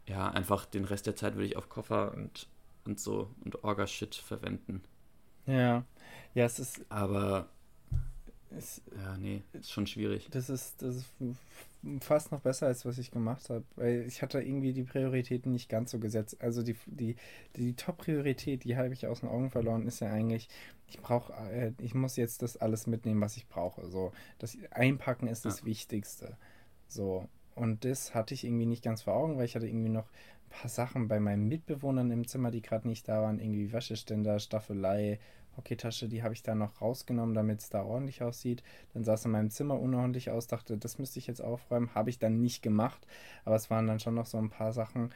ja, 0.07 0.29
einfach 0.29 0.65
den 0.67 0.85
Rest 0.85 1.07
der 1.07 1.17
Zeit 1.17 1.35
würde 1.35 1.47
ich 1.47 1.57
auf 1.57 1.69
Koffer 1.69 2.15
und, 2.15 2.49
und 2.85 3.01
so 3.01 3.31
und 3.45 3.65
Orga-Shit 3.65 4.15
verwenden. 4.15 4.83
Ja, 5.47 5.85
ja, 6.35 6.45
es 6.45 6.59
ist. 6.59 6.81
Aber. 6.89 7.49
Es, 8.57 8.83
ja, 8.97 9.17
nee, 9.17 9.43
ist 9.53 9.71
schon 9.71 9.87
schwierig. 9.87 10.29
Das 10.31 10.51
ist, 10.51 10.83
das 10.83 10.97
ist 10.97 11.07
fast 12.01 12.31
noch 12.33 12.41
besser, 12.41 12.67
als 12.67 12.85
was 12.85 12.99
ich 12.99 13.11
gemacht 13.11 13.49
habe. 13.51 13.65
Weil 13.77 14.05
ich 14.07 14.23
hatte 14.23 14.41
irgendwie 14.41 14.73
die 14.73 14.85
Prioritäten 14.85 15.53
nicht 15.53 15.69
ganz 15.69 15.91
so 15.91 15.99
gesetzt. 15.99 16.37
Also 16.41 16.63
die, 16.63 16.77
die, 16.87 17.17
die 17.57 17.75
Top-Priorität, 17.75 18.65
die 18.65 18.77
habe 18.77 18.93
ich 18.93 19.07
aus 19.07 19.21
den 19.21 19.29
Augen 19.29 19.51
verloren, 19.51 19.87
ist 19.87 20.01
ja 20.01 20.11
eigentlich, 20.11 20.49
ich 20.87 21.01
brauche, 21.01 21.33
äh, 21.51 21.73
ich 21.79 21.95
muss 21.95 22.17
jetzt 22.17 22.43
das 22.43 22.57
alles 22.57 22.87
mitnehmen, 22.87 23.21
was 23.21 23.37
ich 23.37 23.49
brauche. 23.49 23.89
So, 23.89 24.13
das 24.39 24.57
Einpacken 24.71 25.27
ist 25.27 25.45
das 25.45 25.61
ja. 25.61 25.67
Wichtigste. 25.67 26.37
So. 26.89 27.29
Und 27.55 27.85
das 27.85 28.15
hatte 28.15 28.35
ich 28.35 28.45
irgendwie 28.45 28.67
nicht 28.67 28.83
ganz 28.83 29.03
vor 29.03 29.15
Augen, 29.15 29.37
weil 29.37 29.45
ich 29.45 29.57
hatte 29.57 29.67
irgendwie 29.67 29.91
noch 29.91 30.07
ein 30.07 30.51
paar 30.51 30.71
Sachen 30.71 31.09
bei 31.09 31.21
meinen 31.21 31.49
Mitbewohnern 31.49 32.11
im 32.11 32.27
Zimmer, 32.27 32.51
die 32.51 32.63
gerade 32.63 32.89
nicht 32.89 33.09
da 33.09 33.23
waren, 33.23 33.39
irgendwie 33.39 33.73
Wäscheständer, 33.73 34.39
Staffelei 34.39 35.19
Hockeytasche, 35.57 36.09
die 36.09 36.23
habe 36.23 36.35
ich 36.35 36.43
da 36.43 36.55
noch 36.55 36.81
rausgenommen, 36.81 37.35
damit 37.35 37.61
es 37.61 37.71
da 37.71 37.83
ordentlich 37.83 38.23
aussieht. 38.23 38.63
Dann 38.95 39.05
sah 39.05 39.15
es 39.15 39.25
in 39.25 39.31
meinem 39.31 39.51
Zimmer 39.51 39.79
unordentlich 39.79 40.31
aus, 40.31 40.47
dachte, 40.47 40.77
das 40.79 40.99
müsste 40.99 41.19
ich 41.19 41.27
jetzt 41.27 41.43
aufräumen. 41.43 41.95
Habe 41.95 42.11
ich 42.11 42.19
dann 42.19 42.41
nicht 42.41 42.63
gemacht, 42.63 43.07
aber 43.45 43.57
es 43.57 43.71
waren 43.71 43.87
dann 43.87 44.01
schon 44.01 44.15
noch 44.15 44.27
so 44.27 44.39
ein 44.39 44.51
paar 44.51 44.73
Sachen. 44.73 45.11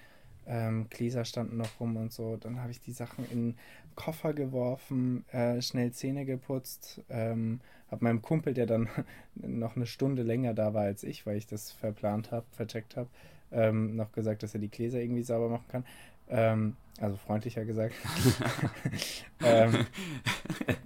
Ähm, 0.49 0.87
Gläser 0.91 1.25
standen 1.25 1.57
noch 1.57 1.81
rum 1.81 1.97
und 1.97 2.13
so. 2.13 2.37
Dann 2.37 2.61
habe 2.61 2.71
ich 2.71 2.81
die 2.81 2.93
Sachen 2.93 3.29
in 3.31 3.53
den 3.53 3.59
Koffer 3.97 4.33
geworfen, 4.33 5.25
äh, 5.33 5.61
schnell 5.61 5.91
Zähne 5.93 6.25
geputzt. 6.25 7.03
Ähm, 7.09 7.61
habe 7.91 8.05
meinem 8.05 8.23
Kumpel, 8.23 8.55
der 8.55 8.67
dann 8.67 8.89
noch 9.35 9.77
eine 9.77 9.87
Stunde 9.87 10.23
länger 10.23 10.55
da 10.55 10.75
war 10.75 10.83
als 10.85 11.03
ich, 11.03 11.27
weil 11.27 11.37
ich 11.37 11.47
das 11.47 11.73
verplant 11.73 12.31
habe, 12.31 12.47
vercheckt 12.53 12.97
habe, 12.97 13.09
ähm, 13.53 13.97
noch 13.97 14.13
gesagt, 14.13 14.43
dass 14.43 14.55
er 14.55 14.61
die 14.61 14.71
Gläser 14.71 15.01
irgendwie 15.01 15.23
sauber 15.23 15.49
machen 15.49 15.69
kann. 15.69 15.85
Ähm, 16.29 16.77
also 16.99 17.17
freundlicher 17.17 17.65
gesagt. 17.65 17.95
ähm, 19.45 19.87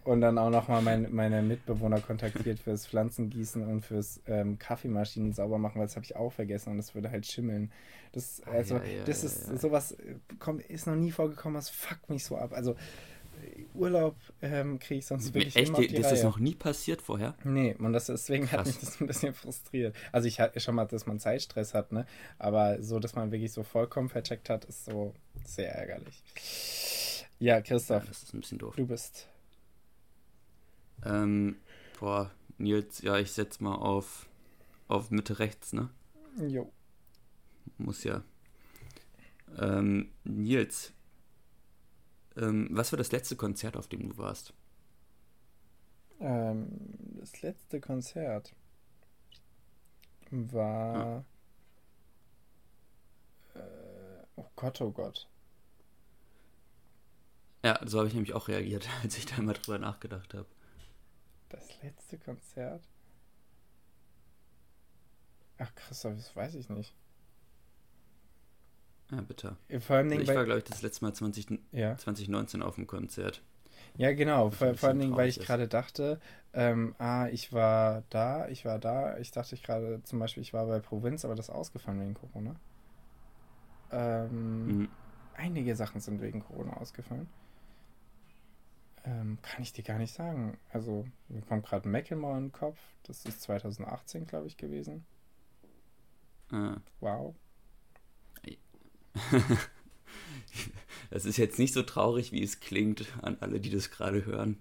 und 0.04 0.20
dann 0.20 0.38
auch 0.38 0.50
nochmal 0.50 0.82
mein, 0.82 1.12
meine 1.12 1.42
Mitbewohner 1.42 2.00
kontaktiert 2.00 2.58
fürs 2.58 2.86
Pflanzengießen 2.86 3.62
und 3.66 3.82
fürs 3.82 4.20
ähm, 4.26 4.58
Kaffeemaschinen 4.58 5.32
sauber 5.32 5.58
machen, 5.58 5.78
weil 5.78 5.86
das 5.86 5.96
habe 5.96 6.04
ich 6.04 6.16
auch 6.16 6.32
vergessen 6.32 6.70
und 6.70 6.78
das 6.78 6.94
würde 6.94 7.10
halt 7.10 7.26
schimmeln. 7.26 7.70
Das, 8.12 8.42
ah, 8.44 8.50
also, 8.50 8.76
ja, 8.76 8.84
ja, 8.84 9.04
das 9.04 9.22
ja, 9.22 9.28
ist 9.28 9.60
sowas, 9.60 9.92
äh, 9.92 10.16
kommt, 10.40 10.62
ist 10.62 10.86
noch 10.86 10.96
nie 10.96 11.12
vorgekommen, 11.12 11.54
das 11.54 11.70
fuckt 11.70 12.10
mich 12.10 12.24
so 12.24 12.36
ab. 12.36 12.52
Also 12.52 12.74
Urlaub 13.74 14.16
ähm, 14.42 14.78
kriege 14.78 14.98
ich 14.98 15.06
sonst 15.06 15.32
wirklich 15.34 15.56
Echt? 15.56 15.68
immer 15.68 15.78
auf 15.78 15.86
die 15.86 15.94
das 15.94 16.06
Reihe. 16.06 16.14
ist 16.14 16.24
noch 16.24 16.38
nie 16.38 16.54
passiert 16.54 17.02
vorher? 17.02 17.34
Nee, 17.44 17.74
und 17.78 17.92
das, 17.92 18.06
deswegen 18.06 18.46
Krass. 18.46 18.58
hat 18.58 18.66
mich 18.66 18.78
das 18.78 19.00
ein 19.00 19.06
bisschen 19.06 19.34
frustriert. 19.34 19.94
Also 20.12 20.28
ich 20.28 20.40
hatte 20.40 20.60
schon 20.60 20.74
mal, 20.74 20.86
dass 20.86 21.06
man 21.06 21.18
Zeitstress 21.18 21.74
hat, 21.74 21.92
ne? 21.92 22.06
Aber 22.38 22.82
so, 22.82 22.98
dass 22.98 23.14
man 23.14 23.30
wirklich 23.32 23.52
so 23.52 23.62
vollkommen 23.62 24.08
vercheckt 24.08 24.50
hat, 24.50 24.64
ist 24.64 24.84
so 24.84 25.14
sehr 25.44 25.74
ärgerlich. 25.74 26.22
Ja, 27.38 27.60
Christoph. 27.60 28.02
Ja, 28.02 28.08
das 28.08 28.22
ist 28.22 28.34
ein 28.34 28.40
bisschen 28.40 28.58
doof. 28.58 28.74
Du 28.76 28.86
bist. 28.86 29.28
Ähm, 31.04 31.56
boah, 31.98 32.30
Nils, 32.58 33.00
ja, 33.02 33.18
ich 33.18 33.32
setz 33.32 33.60
mal 33.60 33.74
auf, 33.74 34.28
auf 34.88 35.10
Mitte 35.10 35.38
rechts, 35.38 35.72
ne? 35.72 35.88
Jo. 36.38 36.70
Muss 37.78 38.04
ja. 38.04 38.22
Ähm, 39.58 40.10
Nils, 40.24 40.92
ähm, 42.36 42.68
was 42.70 42.92
war 42.92 42.96
das 42.96 43.12
letzte 43.12 43.36
Konzert, 43.36 43.76
auf 43.76 43.88
dem 43.88 44.08
du 44.08 44.18
warst? 44.18 44.54
Ähm, 46.20 46.68
das 47.18 47.40
letzte 47.42 47.80
Konzert 47.80 48.54
war. 50.30 51.24
Ja. 53.54 53.60
Äh, 53.60 54.26
oh 54.36 54.46
Gott, 54.56 54.80
oh 54.80 54.90
Gott. 54.90 55.28
Ja, 57.64 57.78
so 57.84 57.98
habe 57.98 58.08
ich 58.08 58.14
nämlich 58.14 58.34
auch 58.34 58.48
reagiert, 58.48 58.88
als 59.02 59.18
ich 59.18 59.26
da 59.26 59.40
mal 59.42 59.54
drüber 59.54 59.78
nachgedacht 59.78 60.34
habe. 60.34 60.46
Das 61.48 61.82
letzte 61.82 62.18
Konzert? 62.18 62.88
Ach, 65.58 65.74
Christoph, 65.74 66.14
das 66.14 66.34
weiß 66.34 66.54
ich 66.54 66.68
nicht. 66.70 66.94
Ja, 69.10 69.20
bitte. 69.22 69.56
Vor 69.80 69.96
allem 69.96 70.12
ich 70.12 70.28
war, 70.28 70.44
glaube 70.44 70.58
ich, 70.58 70.64
das 70.64 70.82
letzte 70.82 71.04
Mal 71.04 71.12
20, 71.12 71.58
ja. 71.72 71.96
2019 71.96 72.62
auf 72.62 72.76
dem 72.76 72.86
Konzert. 72.86 73.42
Ja, 73.96 74.12
genau. 74.12 74.50
Vor, 74.50 74.74
vor 74.74 74.90
allen 74.90 75.00
Dingen, 75.00 75.16
weil 75.16 75.28
ich 75.28 75.40
gerade 75.40 75.66
dachte, 75.66 76.20
ähm, 76.52 76.94
ah, 76.98 77.28
ich 77.28 77.52
war 77.52 78.04
da, 78.10 78.48
ich 78.48 78.64
war 78.64 78.78
da. 78.78 79.18
Ich 79.18 79.32
dachte 79.32 79.54
ich 79.54 79.62
gerade 79.62 80.02
zum 80.04 80.18
Beispiel, 80.20 80.42
ich 80.42 80.52
war 80.52 80.66
bei 80.66 80.78
Provinz, 80.78 81.24
aber 81.24 81.34
das 81.34 81.48
ist 81.48 81.54
ausgefallen 81.54 82.00
wegen 82.00 82.14
Corona. 82.14 82.54
Ähm, 83.90 84.66
mhm. 84.66 84.88
Einige 85.34 85.74
Sachen 85.74 86.00
sind 86.00 86.20
wegen 86.20 86.40
Corona 86.40 86.74
ausgefallen. 86.74 87.28
Ähm, 89.04 89.38
kann 89.42 89.62
ich 89.62 89.72
dir 89.72 89.82
gar 89.82 89.98
nicht 89.98 90.14
sagen. 90.14 90.56
Also, 90.72 91.06
mir 91.28 91.42
kommt 91.42 91.66
gerade 91.66 91.88
Macklemore 91.88 92.36
in 92.36 92.44
den 92.44 92.52
Kopf. 92.52 92.78
Das 93.04 93.24
ist 93.24 93.40
2018, 93.42 94.26
glaube 94.26 94.46
ich, 94.46 94.56
gewesen. 94.56 95.04
Ah. 96.52 96.76
Wow 97.00 97.34
das 101.10 101.24
ist 101.24 101.36
jetzt 101.36 101.58
nicht 101.58 101.74
so 101.74 101.82
traurig, 101.82 102.32
wie 102.32 102.42
es 102.42 102.60
klingt 102.60 103.06
an 103.22 103.36
alle, 103.40 103.60
die 103.60 103.70
das 103.70 103.90
gerade 103.90 104.24
hören. 104.24 104.58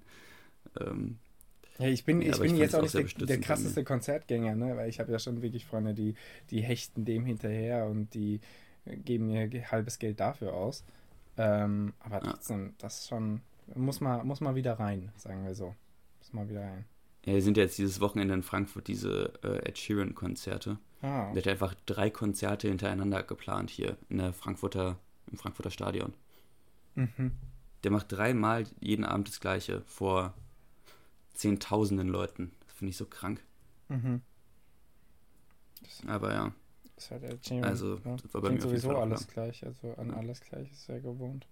Ähm, 0.79 1.17
ja, 1.79 1.87
ich 1.87 2.03
bin, 2.03 2.21
ja, 2.21 2.33
ich 2.33 2.39
bin 2.39 2.55
ich 2.55 2.59
jetzt 2.59 2.75
auch 2.75 2.81
nicht 2.81 3.19
der, 3.19 3.27
der 3.27 3.39
krasseste 3.39 3.83
Konzertgänger, 3.83 4.55
ne? 4.55 4.75
weil 4.75 4.89
ich 4.89 4.99
habe 4.99 5.11
ja 5.11 5.19
schon 5.19 5.41
wirklich 5.41 5.65
Freunde, 5.65 5.93
die, 5.93 6.15
die 6.49 6.61
hechten 6.61 7.05
dem 7.05 7.25
hinterher 7.25 7.85
und 7.85 8.13
die 8.13 8.41
geben 8.85 9.27
mir 9.27 9.49
halbes 9.71 9.97
Geld 9.99 10.19
dafür 10.19 10.53
aus. 10.53 10.83
Ähm, 11.37 11.93
aber 11.99 12.19
trotzdem, 12.19 12.65
ja. 12.65 12.73
das 12.79 13.07
schon, 13.07 13.41
muss 13.75 14.01
mal, 14.01 14.23
muss 14.25 14.41
mal 14.41 14.55
wieder 14.55 14.73
rein, 14.73 15.11
sagen 15.15 15.45
wir 15.45 15.55
so. 15.55 15.73
Muss 16.19 16.33
mal 16.33 16.49
wieder 16.49 16.61
rein. 16.61 16.85
Ja, 17.25 17.33
wir 17.33 17.41
sind 17.41 17.55
jetzt 17.55 17.77
dieses 17.77 18.01
Wochenende 18.01 18.33
in 18.33 18.43
Frankfurt, 18.43 18.87
diese 18.87 19.33
äh, 19.43 19.69
Ed 19.69 19.77
Sheeran-Konzerte. 19.77 20.79
Ah. 21.01 21.31
Der 21.33 21.43
hat 21.43 21.47
einfach 21.47 21.73
drei 21.85 22.09
Konzerte 22.09 22.67
hintereinander 22.67 23.23
geplant 23.23 23.69
hier 23.69 23.97
in 24.09 24.17
der 24.17 24.33
Frankfurter, 24.33 24.97
im 25.31 25.37
Frankfurter 25.37 25.71
Stadion. 25.71 26.13
Mhm. 26.95 27.31
Der 27.83 27.91
macht 27.91 28.11
dreimal 28.11 28.65
jeden 28.79 29.05
Abend 29.05 29.29
das 29.29 29.39
gleiche 29.39 29.81
vor 29.81 30.33
zehntausenden 31.33 32.09
Leuten. 32.09 32.51
Das 32.65 32.75
finde 32.75 32.89
ich 32.89 32.97
so 32.97 33.05
krank. 33.05 33.41
Mhm. 33.87 34.21
Aber 36.07 36.33
ja. 36.33 36.51
Das 36.95 37.11
hat 37.11 37.23
der 37.23 37.37
Jim, 37.41 37.63
also, 37.63 37.95
ja. 38.03 38.17
das 38.17 38.33
war 38.33 38.41
bei 38.41 38.49
mir 38.49 38.61
sowieso 38.61 38.97
alles 38.97 39.27
gleich. 39.27 39.65
Also 39.65 39.93
an 39.95 40.11
alles 40.11 40.41
gleich 40.41 40.69
ist 40.69 40.89
er 40.89 40.99
gewohnt. 40.99 41.47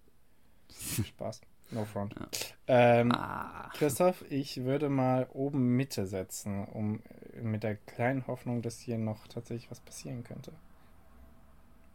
Spaß. 1.04 1.40
No 1.70 1.84
front. 1.84 2.14
Ja. 2.18 2.28
Ähm, 2.66 3.12
ah. 3.12 3.70
Christoph, 3.74 4.24
ich 4.30 4.64
würde 4.64 4.88
mal 4.88 5.26
oben 5.32 5.76
Mitte 5.76 6.06
setzen, 6.06 6.64
um 6.66 7.02
mit 7.42 7.62
der 7.62 7.76
kleinen 7.76 8.26
Hoffnung, 8.26 8.62
dass 8.62 8.78
hier 8.78 8.98
noch 8.98 9.26
tatsächlich 9.28 9.70
was 9.70 9.80
passieren 9.80 10.24
könnte. 10.24 10.52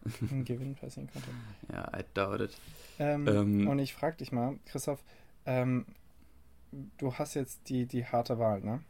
Ein 0.32 0.46
Gewinn 0.46 0.76
passieren 0.76 1.10
könnte. 1.12 1.30
Ja, 1.72 2.00
I 2.00 2.04
doubt 2.14 2.42
it. 2.42 2.58
Ähm, 3.00 3.28
ähm, 3.28 3.68
und 3.68 3.80
ich 3.80 3.94
frage 3.94 4.18
dich 4.18 4.32
mal, 4.32 4.58
Christoph, 4.66 5.04
ähm, 5.46 5.86
du 6.98 7.14
hast 7.14 7.36
jetzt 7.36 7.70
die, 7.70 7.86
die 7.86 8.06
harte 8.06 8.40
Wahl, 8.40 8.62
ne? 8.62 8.82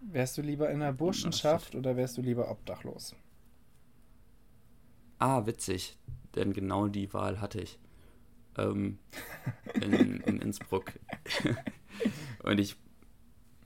Wärst 0.00 0.36
du 0.36 0.42
lieber 0.42 0.70
in 0.70 0.80
der 0.80 0.92
Burschenschaft 0.92 1.74
oder 1.74 1.96
wärst 1.96 2.18
du 2.18 2.22
lieber 2.22 2.50
obdachlos? 2.50 3.16
Ah, 5.18 5.46
witzig, 5.46 5.96
denn 6.34 6.52
genau 6.52 6.88
die 6.88 7.12
Wahl 7.14 7.40
hatte 7.40 7.60
ich 7.60 7.78
ähm, 8.58 8.98
in, 9.74 9.92
in, 10.20 10.38
Innsbruck. 10.40 10.92
Und 12.42 12.60
ich, 12.60 12.76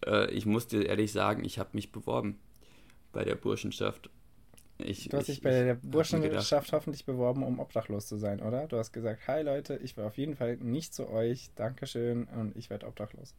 äh, 0.07 0.31
ich 0.31 0.47
muss 0.47 0.67
dir 0.67 0.87
ehrlich 0.87 1.13
sagen, 1.13 1.45
ich 1.45 1.59
habe 1.59 1.71
mich 1.73 1.93
beworben 1.93 2.39
bei 3.13 3.25
der 3.25 3.35
Burschenschaft. 3.35 4.11
Ich, 4.79 5.09
du 5.09 5.17
hast 5.19 5.29
dich 5.29 5.43
bei 5.43 5.51
der 5.51 5.75
Burschenschaft 5.75 6.73
hoffentlich 6.73 7.05
beworben, 7.05 7.43
um 7.43 7.61
obdachlos 7.61 8.07
zu 8.07 8.17
sein, 8.17 8.41
oder? 8.41 8.67
Du 8.67 8.79
hast 8.79 8.93
gesagt, 8.93 9.27
hi 9.29 9.43
Leute, 9.43 9.79
ich 9.83 9.97
war 9.97 10.07
auf 10.07 10.17
jeden 10.17 10.37
Fall 10.37 10.57
nicht 10.57 10.95
zu 10.95 11.09
euch, 11.11 11.51
Dankeschön 11.55 12.25
und 12.25 12.57
ich 12.57 12.71
werde 12.71 12.87
obdachlos. 12.87 13.35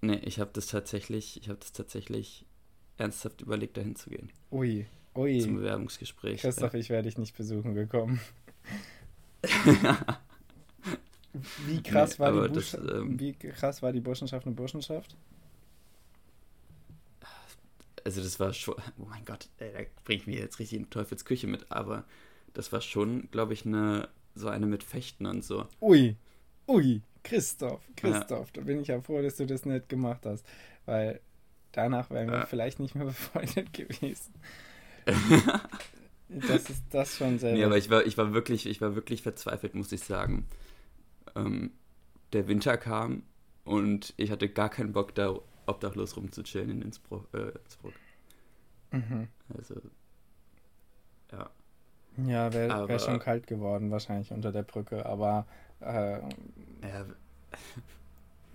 Nee, 0.00 0.20
ich 0.24 0.40
habe 0.40 0.50
das 0.52 0.66
tatsächlich, 0.66 1.40
ich 1.40 1.48
habe 1.48 1.58
das 1.58 1.72
tatsächlich 1.72 2.46
ernsthaft 2.98 3.42
überlegt, 3.42 3.76
dahin 3.76 3.96
zu 3.96 4.10
gehen. 4.10 4.30
Ui, 4.50 4.86
ui. 5.14 5.40
Zum 5.40 5.56
Bewerbungsgespräch. 5.56 6.40
Christoph, 6.40 6.74
ja. 6.74 6.80
ich 6.80 6.90
werde 6.90 7.08
dich 7.08 7.18
nicht 7.18 7.36
besuchen 7.36 7.74
gekommen. 7.74 8.20
wie 11.66 11.82
krass 11.82 12.18
nee, 12.18 12.24
war 12.24 12.48
die 12.48 12.54
das, 12.54 12.74
ähm, 12.74 13.18
wie 13.18 13.32
krass 13.32 13.82
war 13.82 13.92
die 13.92 14.00
Burschenschaft 14.00 14.46
und 14.46 14.54
Burschenschaft? 14.54 15.16
Also 18.04 18.22
das 18.22 18.38
war 18.38 18.52
schon, 18.52 18.74
oh 18.98 19.06
mein 19.08 19.24
Gott, 19.24 19.48
ey, 19.58 19.72
da 19.72 19.80
bringt 20.04 20.26
mir 20.26 20.38
jetzt 20.38 20.58
richtig 20.58 20.78
in 20.78 20.90
Teufelsküche 20.90 21.46
mit, 21.46 21.66
aber 21.70 22.04
das 22.54 22.72
war 22.72 22.80
schon, 22.80 23.28
glaube 23.30 23.52
ich, 23.52 23.66
eine 23.66 24.08
so 24.34 24.48
eine 24.48 24.66
mit 24.66 24.82
Fechten 24.82 25.26
und 25.26 25.42
so. 25.42 25.66
Ui, 25.80 26.14
ui, 26.68 27.00
Christoph, 27.24 27.80
Christoph, 27.96 28.48
ja. 28.48 28.52
da 28.54 28.60
bin 28.60 28.80
ich 28.80 28.88
ja 28.88 29.00
froh, 29.00 29.22
dass 29.22 29.36
du 29.36 29.46
das 29.46 29.64
nicht 29.64 29.88
gemacht 29.88 30.26
hast, 30.26 30.44
weil 30.84 31.20
danach 31.72 32.10
wären 32.10 32.28
wir 32.28 32.40
ja. 32.40 32.46
vielleicht 32.46 32.78
nicht 32.78 32.94
mehr 32.94 33.04
befreundet 33.06 33.72
gewesen. 33.72 34.34
Das 36.28 36.68
ist 36.68 36.82
das 36.90 37.16
schon 37.16 37.38
selber. 37.38 37.56
Nee, 37.56 37.64
aber 37.64 37.78
ich 37.78 37.88
war, 37.88 38.04
ich 38.04 38.18
war 38.18 38.32
wirklich, 38.32 38.66
ich 38.66 38.80
war 38.80 38.94
wirklich 38.96 39.22
verzweifelt, 39.22 39.74
muss 39.74 39.92
ich 39.92 40.00
sagen. 40.00 40.46
Ähm, 41.36 41.70
der 42.32 42.48
Winter 42.48 42.76
kam 42.76 43.22
und 43.64 44.14
ich 44.16 44.30
hatte 44.30 44.48
gar 44.48 44.68
keinen 44.68 44.92
Bock, 44.92 45.14
da 45.14 45.38
obdachlos 45.66 46.16
rumzuchillen 46.16 46.70
in 46.70 46.82
Innsbruck. 46.82 47.28
Äh, 47.32 47.50
Innsbruck. 47.64 47.94
Mhm. 48.92 49.28
Also, 49.56 49.74
ja. 51.32 51.50
Ja, 52.26 52.52
wäre 52.52 52.88
wär 52.88 52.98
schon 52.98 53.18
kalt 53.18 53.46
geworden 53.46 53.90
wahrscheinlich 53.90 54.32
unter 54.32 54.50
der 54.50 54.62
Brücke, 54.62 55.04
aber 55.04 55.46
äh, 55.80 56.18
ja, 56.20 57.06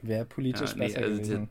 wäre 0.01 0.25
politisch 0.25 0.71
ja, 0.71 0.77
nee, 0.77 0.87
besser 0.87 1.01
also 1.01 1.21
gewesen. 1.21 1.49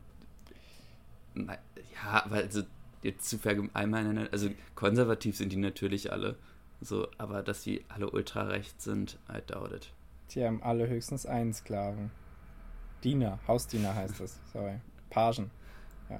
Der, 1.35 1.59
ja, 2.03 2.25
weil 2.27 2.43
also 2.43 2.63
jetzt 3.01 3.29
zu 3.29 3.37
verallgemeinern, 3.37 4.27
also 4.31 4.49
konservativ 4.75 5.37
sind 5.37 5.53
die 5.53 5.57
natürlich 5.57 6.11
alle, 6.11 6.37
so, 6.81 7.07
aber 7.17 7.43
dass 7.43 7.63
die 7.63 7.85
alle 7.87 8.09
ultra 8.09 8.43
rechts 8.43 8.83
sind, 8.83 9.17
I 9.29 9.39
doubt 9.45 9.71
it. 9.71 9.93
Die 10.33 10.45
haben 10.45 10.63
alle 10.63 10.87
höchstens 10.87 11.25
einen 11.25 11.53
Sklaven. 11.53 12.11
Diener, 13.03 13.39
Hausdiener 13.47 13.95
heißt 13.95 14.19
das, 14.19 14.39
sorry. 14.53 14.79
Pagen. 15.09 15.51
Ja. 16.09 16.19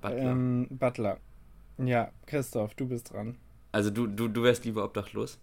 Butler. 0.00 0.30
Ähm, 0.30 0.66
Butler. 0.70 1.18
Ja, 1.78 2.10
Christoph, 2.26 2.74
du 2.74 2.88
bist 2.88 3.12
dran. 3.12 3.36
Also 3.72 3.90
du, 3.90 4.06
du, 4.06 4.28
du 4.28 4.42
wärst 4.42 4.64
lieber 4.64 4.84
obdachlos? 4.84 5.38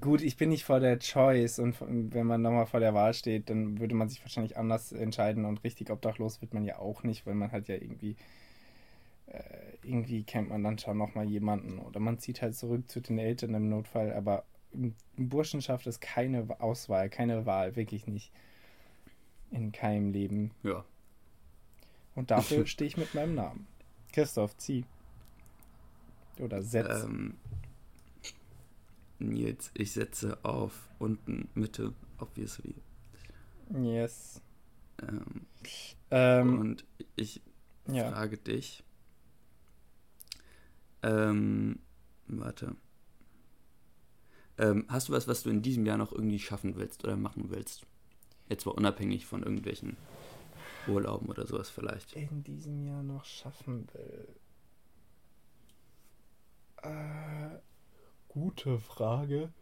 Gut, 0.00 0.22
ich 0.22 0.36
bin 0.36 0.48
nicht 0.48 0.64
vor 0.64 0.80
der 0.80 0.98
Choice 0.98 1.58
und 1.58 1.76
wenn 1.80 2.26
man 2.26 2.42
nochmal 2.42 2.66
vor 2.66 2.80
der 2.80 2.94
Wahl 2.94 3.14
steht, 3.14 3.48
dann 3.48 3.78
würde 3.78 3.94
man 3.94 4.08
sich 4.08 4.20
wahrscheinlich 4.22 4.56
anders 4.56 4.92
entscheiden 4.92 5.44
und 5.44 5.62
richtig 5.62 5.90
obdachlos 5.90 6.40
wird 6.40 6.52
man 6.52 6.64
ja 6.64 6.78
auch 6.78 7.04
nicht, 7.04 7.26
weil 7.26 7.34
man 7.34 7.52
halt 7.52 7.68
ja 7.68 7.76
irgendwie 7.76 8.16
äh, 9.26 9.38
irgendwie 9.82 10.24
kennt 10.24 10.48
man 10.48 10.64
dann 10.64 10.78
schon 10.78 10.98
nochmal 10.98 11.28
jemanden 11.28 11.78
oder 11.78 12.00
man 12.00 12.18
zieht 12.18 12.42
halt 12.42 12.56
zurück 12.56 12.90
zu 12.90 13.00
den 13.00 13.18
Eltern 13.18 13.54
im 13.54 13.68
Notfall, 13.68 14.12
aber 14.12 14.44
Burschenschaft 15.16 15.86
ist 15.86 16.00
keine 16.00 16.46
Auswahl, 16.60 17.10
keine 17.10 17.46
Wahl, 17.46 17.76
wirklich 17.76 18.06
nicht. 18.06 18.32
In 19.50 19.70
keinem 19.70 20.12
Leben. 20.12 20.50
Ja. 20.62 20.84
Und 22.14 22.30
dafür 22.30 22.66
stehe 22.66 22.88
ich 22.88 22.96
mit 22.96 23.14
meinem 23.14 23.34
Namen. 23.34 23.66
Christoph, 24.12 24.56
zieh. 24.56 24.84
Oder 26.38 26.62
setz. 26.62 27.04
Ähm, 27.04 27.34
Nils, 29.18 29.70
ich 29.74 29.92
setze 29.92 30.42
auf 30.44 30.88
unten 30.98 31.48
Mitte, 31.54 31.92
obviously. 32.18 32.74
Yes. 33.70 34.40
Ähm, 35.00 35.46
ähm, 36.10 36.58
und 36.60 36.84
ich 37.16 37.42
ja. 37.88 38.10
frage 38.10 38.36
dich, 38.36 38.84
ähm, 41.02 41.78
warte. 42.26 42.76
Ähm, 44.62 44.84
hast 44.88 45.08
du 45.08 45.12
was, 45.12 45.26
was 45.26 45.42
du 45.42 45.50
in 45.50 45.60
diesem 45.60 45.84
Jahr 45.86 45.96
noch 45.96 46.12
irgendwie 46.12 46.38
schaffen 46.38 46.76
willst 46.76 47.02
oder 47.02 47.16
machen 47.16 47.50
willst? 47.50 47.84
Jetzt 48.48 48.64
mal 48.64 48.72
unabhängig 48.72 49.26
von 49.26 49.42
irgendwelchen 49.42 49.96
Urlauben 50.86 51.28
oder 51.28 51.48
sowas 51.48 51.68
vielleicht. 51.68 52.12
In 52.12 52.44
diesem 52.44 52.86
Jahr 52.86 53.02
noch 53.02 53.24
schaffen 53.24 53.88
will. 53.92 54.28
Äh, 56.82 57.58
gute 58.28 58.78
Frage. 58.78 59.52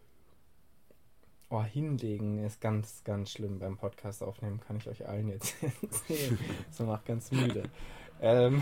Oh, 1.49 1.63
hinlegen 1.63 2.37
ist 2.37 2.61
ganz, 2.61 3.03
ganz 3.03 3.31
schlimm 3.31 3.57
beim 3.57 3.77
Podcast 3.77 4.21
aufnehmen, 4.21 4.59
kann 4.59 4.77
ich 4.77 4.87
euch 4.87 5.07
allen 5.07 5.29
jetzt 5.29 5.55
erzählen. 5.81 6.37
so 6.69 6.85
macht 6.85 7.05
ganz 7.05 7.31
müde. 7.31 7.63
ähm. 8.21 8.61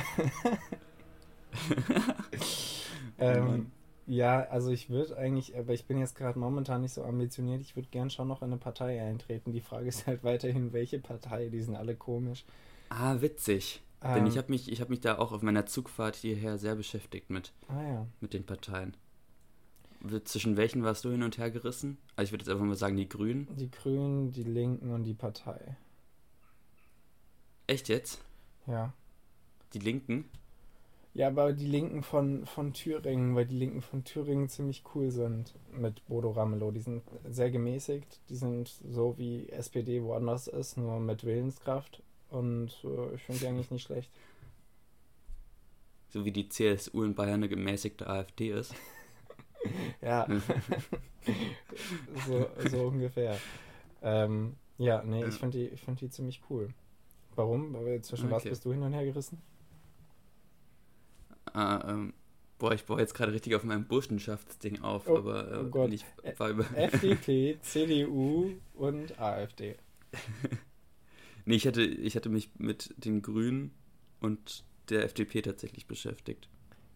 ähm, 3.20 3.72
ja, 4.10 4.42
also 4.50 4.72
ich 4.72 4.90
würde 4.90 5.16
eigentlich, 5.18 5.56
aber 5.56 5.74
ich 5.74 5.86
bin 5.86 6.00
jetzt 6.00 6.16
gerade 6.16 6.40
momentan 6.40 6.82
nicht 6.82 6.94
so 6.94 7.04
ambitioniert. 7.04 7.62
Ich 7.62 7.76
würde 7.76 7.90
gern 7.90 8.10
schon 8.10 8.28
noch 8.28 8.42
in 8.42 8.48
eine 8.48 8.58
Partei 8.58 9.00
eintreten. 9.02 9.52
Die 9.52 9.62
Frage 9.62 9.88
ist 9.88 10.08
halt 10.08 10.24
weiterhin, 10.24 10.74
welche 10.74 11.00
Partei? 11.00 11.50
Die 11.50 11.62
sind 11.62 11.76
alle 11.76 11.96
komisch. 11.96 12.44
Ah, 12.90 13.22
witzig. 13.22 13.84
Ähm, 14.02 14.16
Denn 14.16 14.28
ich 14.28 14.38
habe 14.38 14.50
mich, 14.50 14.82
hab 14.82 14.90
mich 14.90 15.02
da 15.02 15.20
auch 15.20 15.32
auf 15.32 15.44
meiner 15.44 15.68
Zugfahrt 15.68 16.16
hierher 16.16 16.58
sehr 16.58 16.76
beschäftigt 16.76 17.30
mit, 17.30 17.54
ah, 17.68 17.84
ja. 17.84 18.08
mit 18.20 18.34
den 18.34 18.46
Parteien. 18.46 18.98
Zwischen 20.24 20.58
welchen 20.58 20.84
warst 20.84 21.06
du 21.06 21.12
hin 21.12 21.22
und 21.22 21.38
her 21.38 21.52
gerissen? 21.52 22.00
Also 22.16 22.28
ich 22.28 22.32
würde 22.32 22.46
jetzt 22.46 22.52
einfach 22.52 22.66
mal 22.66 22.76
sagen, 22.76 22.98
die 22.98 23.10
Grünen. 23.10 23.48
Die 23.58 23.70
Grünen, 23.70 24.32
die 24.32 24.44
Linken 24.44 24.92
und 24.92 25.04
die 25.04 25.14
Partei. 25.14 25.78
Echt 27.68 27.90
jetzt? 27.90 28.24
Ja. 28.66 28.92
Die 29.74 29.80
Linken? 29.80 30.26
Ja, 31.14 31.28
aber 31.28 31.54
die 31.54 31.66
Linken 31.66 32.04
von, 32.04 32.46
von 32.46 32.72
Thüringen, 32.74 33.36
weil 33.36 33.46
die 33.46 33.58
Linken 33.58 33.82
von 33.82 34.04
Thüringen 34.04 34.48
ziemlich 34.48 34.84
cool 34.94 35.10
sind 35.10 35.56
mit 35.72 36.06
Bodo 36.08 36.32
Ramelow. 36.32 36.72
Die 36.72 36.82
sind 36.82 37.04
sehr 37.28 37.50
gemäßigt, 37.50 38.20
die 38.30 38.36
sind 38.36 38.68
so 38.68 39.18
wie 39.18 39.50
SPD 39.50 40.04
woanders 40.04 40.48
ist, 40.48 40.78
nur 40.78 41.00
mit 41.00 41.24
Willenskraft. 41.24 42.04
Und 42.30 42.70
äh, 42.84 43.16
ich 43.16 43.24
finde 43.24 43.40
die 43.42 43.48
eigentlich 43.48 43.72
nicht 43.72 43.84
schlecht. 43.84 44.12
So 46.10 46.26
wie 46.26 46.32
die 46.32 46.48
CSU 46.48 47.04
in 47.04 47.16
Bayern 47.16 47.36
eine 47.36 47.50
gemäßigte 47.50 48.08
AfD 48.08 48.52
ist. 48.52 48.74
ja. 50.02 50.28
so, 52.28 52.50
so 52.70 52.88
ungefähr. 52.88 53.38
Ähm, 54.02 54.56
ja, 54.78 55.04
nee, 55.04 55.26
ich 55.26 55.36
fand 55.36 55.54
die, 55.54 55.68
ich 55.68 55.82
fand 55.82 56.02
die 56.02 56.10
ziemlich 56.10 56.42
cool. 56.50 56.70
Warum? 57.36 57.76
Zwischen 58.02 58.28
okay. 58.28 58.36
was 58.36 58.44
bist 58.44 58.66
du 58.66 58.72
hin 58.72 58.84
und 58.84 58.94
her 58.94 59.06
gerissen? 59.06 59.42
Ah, 61.54 61.84
ähm, 61.88 62.14
boah, 62.60 62.74
ich 62.74 62.86
baue 62.86 63.00
jetzt 63.00 63.14
gerade 63.14 63.34
richtig 63.34 63.56
auf 63.56 63.64
meinem 63.64 63.86
Burschenschaftsding 63.86 64.82
auf, 64.82 65.08
oh, 65.08 65.18
aber 65.18 65.52
äh, 65.52 65.58
oh 65.58 65.70
Gott. 65.70 65.92
ich 65.92 66.06
war 66.38 66.50
über 66.50 66.66
FDP, 66.76 67.58
CDU 67.62 68.52
und 68.76 69.20
AfD. 69.20 69.76
nee, 71.46 71.56
ich 71.56 71.66
hatte, 71.66 71.82
ich 71.82 72.16
hatte 72.16 72.30
mich 72.30 72.52
mit 72.58 72.94
den 72.98 73.22
Grünen 73.22 73.72
und 74.20 74.64
der 74.90 75.04
FDP 75.06 75.42
tatsächlich 75.42 75.88
beschäftigt. 75.88 76.50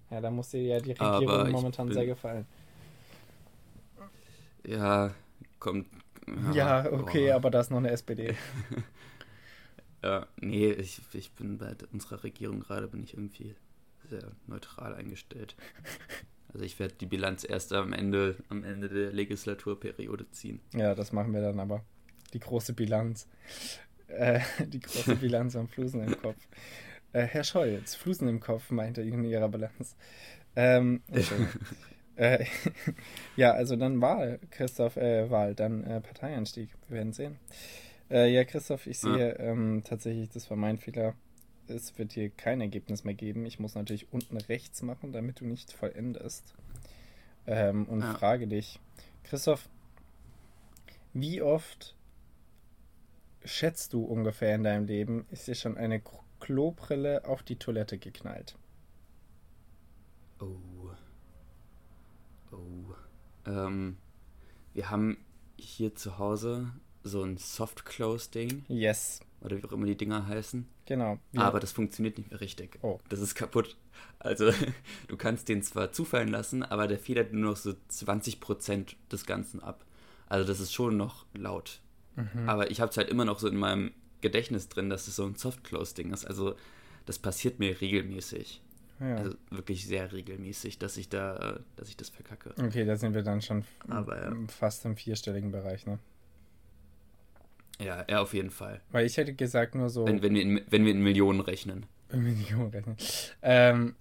Ja, 0.09 0.21
da 0.21 0.29
muss 0.29 0.49
dir 0.49 0.61
ja 0.61 0.79
die 0.79 0.91
Regierung 0.91 1.51
momentan 1.51 1.87
bin, 1.87 1.95
sehr 1.95 2.05
gefallen. 2.05 2.45
Ja, 4.65 5.13
kommt. 5.59 5.87
Ja, 6.53 6.83
ja 6.83 6.91
okay, 6.91 7.27
boah. 7.27 7.35
aber 7.35 7.51
da 7.51 7.61
ist 7.61 7.71
noch 7.71 7.77
eine 7.77 7.91
SPD. 7.91 8.35
ja, 10.03 10.27
nee, 10.39 10.71
ich, 10.71 11.01
ich 11.13 11.31
bin 11.31 11.57
bei 11.57 11.75
unserer 11.91 12.23
Regierung 12.23 12.59
gerade, 12.59 12.87
bin 12.87 13.03
ich 13.03 13.13
irgendwie 13.13 13.55
sehr 14.09 14.31
neutral 14.47 14.95
eingestellt. 14.95 15.55
Also 16.53 16.65
ich 16.65 16.79
werde 16.79 16.93
die 16.95 17.05
Bilanz 17.05 17.43
erst 17.43 17.73
am 17.73 17.93
Ende, 17.93 18.35
am 18.49 18.63
Ende 18.63 18.89
der 18.89 19.11
Legislaturperiode 19.11 20.29
ziehen. 20.31 20.59
Ja, 20.73 20.93
das 20.93 21.11
machen 21.11 21.33
wir 21.33 21.41
dann 21.41 21.59
aber. 21.59 21.83
Die 22.33 22.39
große 22.39 22.73
Bilanz. 22.73 23.27
Äh, 24.07 24.39
die 24.67 24.79
große 24.79 25.15
Bilanz 25.15 25.55
am 25.55 25.67
Flusen 25.67 26.03
im 26.03 26.19
Kopf. 26.21 26.47
Äh, 27.13 27.23
Herr 27.23 27.43
Scholz, 27.43 27.95
Flusen 27.95 28.27
im 28.27 28.39
Kopf, 28.39 28.71
meinte 28.71 29.01
in 29.01 29.23
ihrer 29.23 29.49
Bilanz. 29.49 29.95
Ähm, 30.55 31.01
äh, 32.15 32.45
ja, 33.35 33.51
also 33.53 33.75
dann 33.75 34.01
Wahl, 34.01 34.39
Christoph, 34.51 34.97
äh, 34.97 35.29
Wahl, 35.29 35.55
dann 35.55 35.83
äh, 35.83 36.01
Parteieinstieg. 36.01 36.69
Wir 36.87 36.97
werden 36.97 37.13
sehen. 37.13 37.39
Äh, 38.11 38.31
ja, 38.31 38.43
Christoph, 38.43 38.85
ich 38.85 38.99
sehe 38.99 39.37
ähm, 39.39 39.81
tatsächlich, 39.83 40.29
das 40.29 40.49
war 40.49 40.57
mein 40.57 40.77
Fehler 40.77 41.15
es 41.67 41.97
wird 41.97 42.13
hier 42.13 42.29
kein 42.29 42.61
Ergebnis 42.61 43.03
mehr 43.03 43.13
geben. 43.13 43.45
Ich 43.45 43.59
muss 43.59 43.75
natürlich 43.75 44.11
unten 44.11 44.37
rechts 44.37 44.81
machen, 44.81 45.11
damit 45.11 45.39
du 45.39 45.45
nicht 45.45 45.71
vollendest. 45.71 46.53
Ähm, 47.45 47.85
und 47.85 48.01
ja. 48.01 48.13
frage 48.13 48.47
dich, 48.47 48.79
Christoph, 49.23 49.69
wie 51.13 51.41
oft 51.41 51.95
schätzt 53.43 53.93
du 53.93 54.03
ungefähr 54.03 54.55
in 54.55 54.63
deinem 54.63 54.85
Leben, 54.85 55.25
ist 55.31 55.47
dir 55.47 55.55
schon 55.55 55.77
eine 55.77 56.01
Klobrille 56.39 57.25
auf 57.25 57.43
die 57.43 57.57
Toilette 57.57 57.97
geknallt? 57.97 58.57
Oh. 60.39 60.57
Oh. 62.51 62.93
Ähm, 63.45 63.97
wir 64.73 64.89
haben 64.89 65.17
hier 65.57 65.95
zu 65.95 66.17
Hause 66.17 66.71
so 67.03 67.23
ein 67.23 67.37
Soft-Close-Ding. 67.37 68.65
Yes. 68.67 69.19
Oder 69.41 69.57
wie 69.57 69.65
auch 69.65 69.71
immer 69.71 69.85
die 69.85 69.97
Dinger 69.97 70.27
heißen. 70.27 70.67
Genau. 70.85 71.19
Ja. 71.31 71.41
Aber 71.41 71.59
das 71.59 71.71
funktioniert 71.71 72.17
nicht 72.17 72.31
mehr 72.31 72.41
richtig. 72.41 72.79
Oh. 72.81 72.99
Das 73.09 73.19
ist 73.19 73.35
kaputt. 73.35 73.77
Also, 74.19 74.51
du 75.07 75.17
kannst 75.17 75.49
den 75.49 75.61
zwar 75.63 75.91
zufallen 75.91 76.29
lassen, 76.29 76.63
aber 76.63 76.87
der 76.87 76.99
federt 76.99 77.33
nur 77.33 77.51
noch 77.51 77.57
so 77.57 77.73
20% 77.91 78.95
des 79.11 79.25
Ganzen 79.25 79.61
ab. 79.61 79.85
Also, 80.27 80.47
das 80.47 80.59
ist 80.59 80.73
schon 80.73 80.97
noch 80.97 81.25
laut. 81.33 81.79
Mhm. 82.15 82.47
Aber 82.47 82.71
ich 82.71 82.81
habe 82.81 82.91
es 82.91 82.97
halt 82.97 83.09
immer 83.09 83.25
noch 83.25 83.39
so 83.39 83.47
in 83.47 83.57
meinem 83.57 83.91
Gedächtnis 84.21 84.69
drin, 84.69 84.89
dass 84.89 85.07
es 85.07 85.15
so 85.15 85.25
ein 85.25 85.35
Soft-Close-Ding 85.35 86.11
ist. 86.11 86.25
Also, 86.25 86.55
das 87.05 87.19
passiert 87.19 87.59
mir 87.59 87.79
regelmäßig. 87.81 88.61
Ja. 88.99 89.15
Also 89.15 89.35
wirklich 89.49 89.85
sehr 89.85 90.13
regelmäßig, 90.13 90.77
dass 90.79 90.97
ich 90.97 91.09
da, 91.09 91.59
dass 91.75 91.89
ich 91.89 91.97
das 91.97 92.09
verkacke. 92.09 92.53
Okay, 92.57 92.85
da 92.85 92.95
sind 92.95 93.13
wir 93.13 93.23
dann 93.23 93.41
schon 93.41 93.65
Aber, 93.87 94.21
ja. 94.21 94.33
fast 94.47 94.85
im 94.85 94.95
vierstelligen 94.95 95.51
Bereich, 95.51 95.85
ne? 95.85 95.99
Ja, 97.83 98.01
er 98.07 98.21
auf 98.21 98.33
jeden 98.33 98.49
Fall. 98.49 98.81
Weil 98.91 99.05
ich 99.05 99.17
hätte 99.17 99.33
gesagt 99.33 99.75
nur 99.75 99.89
so. 99.89 100.05
Wenn, 100.05 100.21
wenn, 100.21 100.33
wir, 100.35 100.41
in, 100.41 100.61
wenn 100.69 100.85
wir 100.85 100.91
in 100.91 101.01
Millionen 101.01 101.41
rechnen. 101.41 101.85
In 102.11 102.23
Millionen 102.23 102.69
rechnen. 102.69 102.97
Ähm, 103.41 103.95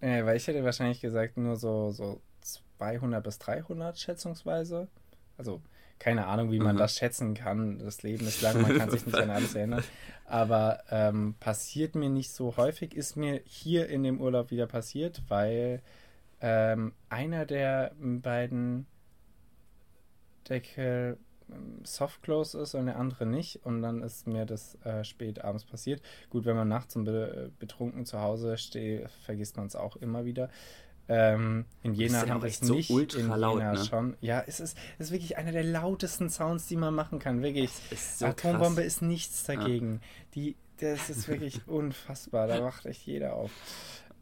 äh, 0.00 0.24
weil 0.24 0.36
ich 0.36 0.46
hätte 0.46 0.64
wahrscheinlich 0.64 1.00
gesagt 1.00 1.36
nur 1.36 1.56
so, 1.56 1.90
so 1.90 2.20
200 2.78 3.22
bis 3.22 3.38
300 3.38 3.98
schätzungsweise. 3.98 4.88
Also 5.36 5.62
keine 5.98 6.26
Ahnung, 6.26 6.50
wie 6.50 6.58
man 6.58 6.76
mhm. 6.76 6.80
das 6.80 6.96
schätzen 6.96 7.34
kann. 7.34 7.78
Das 7.78 8.02
Leben 8.02 8.26
ist 8.26 8.42
lang, 8.42 8.60
man 8.60 8.76
kann 8.76 8.90
sich 8.90 9.06
nicht 9.06 9.16
an 9.16 9.30
alles 9.30 9.54
erinnern. 9.54 9.84
Aber 10.26 10.82
ähm, 10.90 11.34
passiert 11.40 11.94
mir 11.94 12.10
nicht 12.10 12.32
so 12.32 12.56
häufig, 12.56 12.94
ist 12.94 13.16
mir 13.16 13.40
hier 13.44 13.88
in 13.88 14.02
dem 14.02 14.20
Urlaub 14.20 14.50
wieder 14.50 14.66
passiert, 14.66 15.22
weil 15.28 15.82
ähm, 16.40 16.92
einer 17.08 17.46
der 17.46 17.92
beiden 17.98 18.86
Deckel 20.48 21.18
Soft 21.84 22.22
Close 22.22 22.58
ist 22.58 22.74
und 22.74 22.86
der 22.86 22.96
andere 22.96 23.26
nicht. 23.26 23.64
Und 23.64 23.82
dann 23.82 24.02
ist 24.02 24.26
mir 24.26 24.46
das 24.46 24.76
äh, 24.84 25.04
spät 25.04 25.44
abends 25.44 25.64
passiert. 25.64 26.02
Gut, 26.30 26.44
wenn 26.44 26.56
man 26.56 26.68
nachts 26.68 26.96
und 26.96 27.04
be 27.04 27.50
betrunken 27.58 28.06
zu 28.06 28.20
Hause 28.20 28.56
steht, 28.58 29.10
vergisst 29.24 29.56
man 29.56 29.66
es 29.66 29.76
auch 29.76 29.96
immer 29.96 30.24
wieder. 30.24 30.48
Ähm, 31.06 31.66
in 31.82 31.92
Jena 31.92 32.26
haben 32.26 32.40
wir 32.40 32.48
es 32.48 32.60
so 32.60 32.74
nicht, 32.74 32.90
ultra 32.90 33.20
in 33.20 33.28
laut, 33.28 33.58
Jena 33.58 33.72
ne? 33.74 33.84
schon. 33.84 34.16
Ja, 34.20 34.42
es 34.46 34.58
ist, 34.58 34.76
es 34.98 35.06
ist 35.06 35.12
wirklich 35.12 35.36
einer 35.36 35.52
der 35.52 35.64
lautesten 35.64 36.30
Sounds, 36.30 36.66
die 36.66 36.76
man 36.76 36.94
machen 36.94 37.18
kann. 37.18 37.42
Wirklich. 37.42 37.70
So 37.94 38.26
Atombombe 38.26 38.80
krass. 38.80 38.94
ist 38.94 39.02
nichts 39.02 39.44
dagegen. 39.44 39.94
Ja. 39.94 39.98
Die, 40.34 40.56
das 40.78 41.10
ist 41.10 41.28
wirklich 41.28 41.60
unfassbar. 41.68 42.46
Da 42.46 42.62
wacht 42.62 42.86
echt 42.86 43.06
jeder 43.06 43.34
auf. 43.34 43.50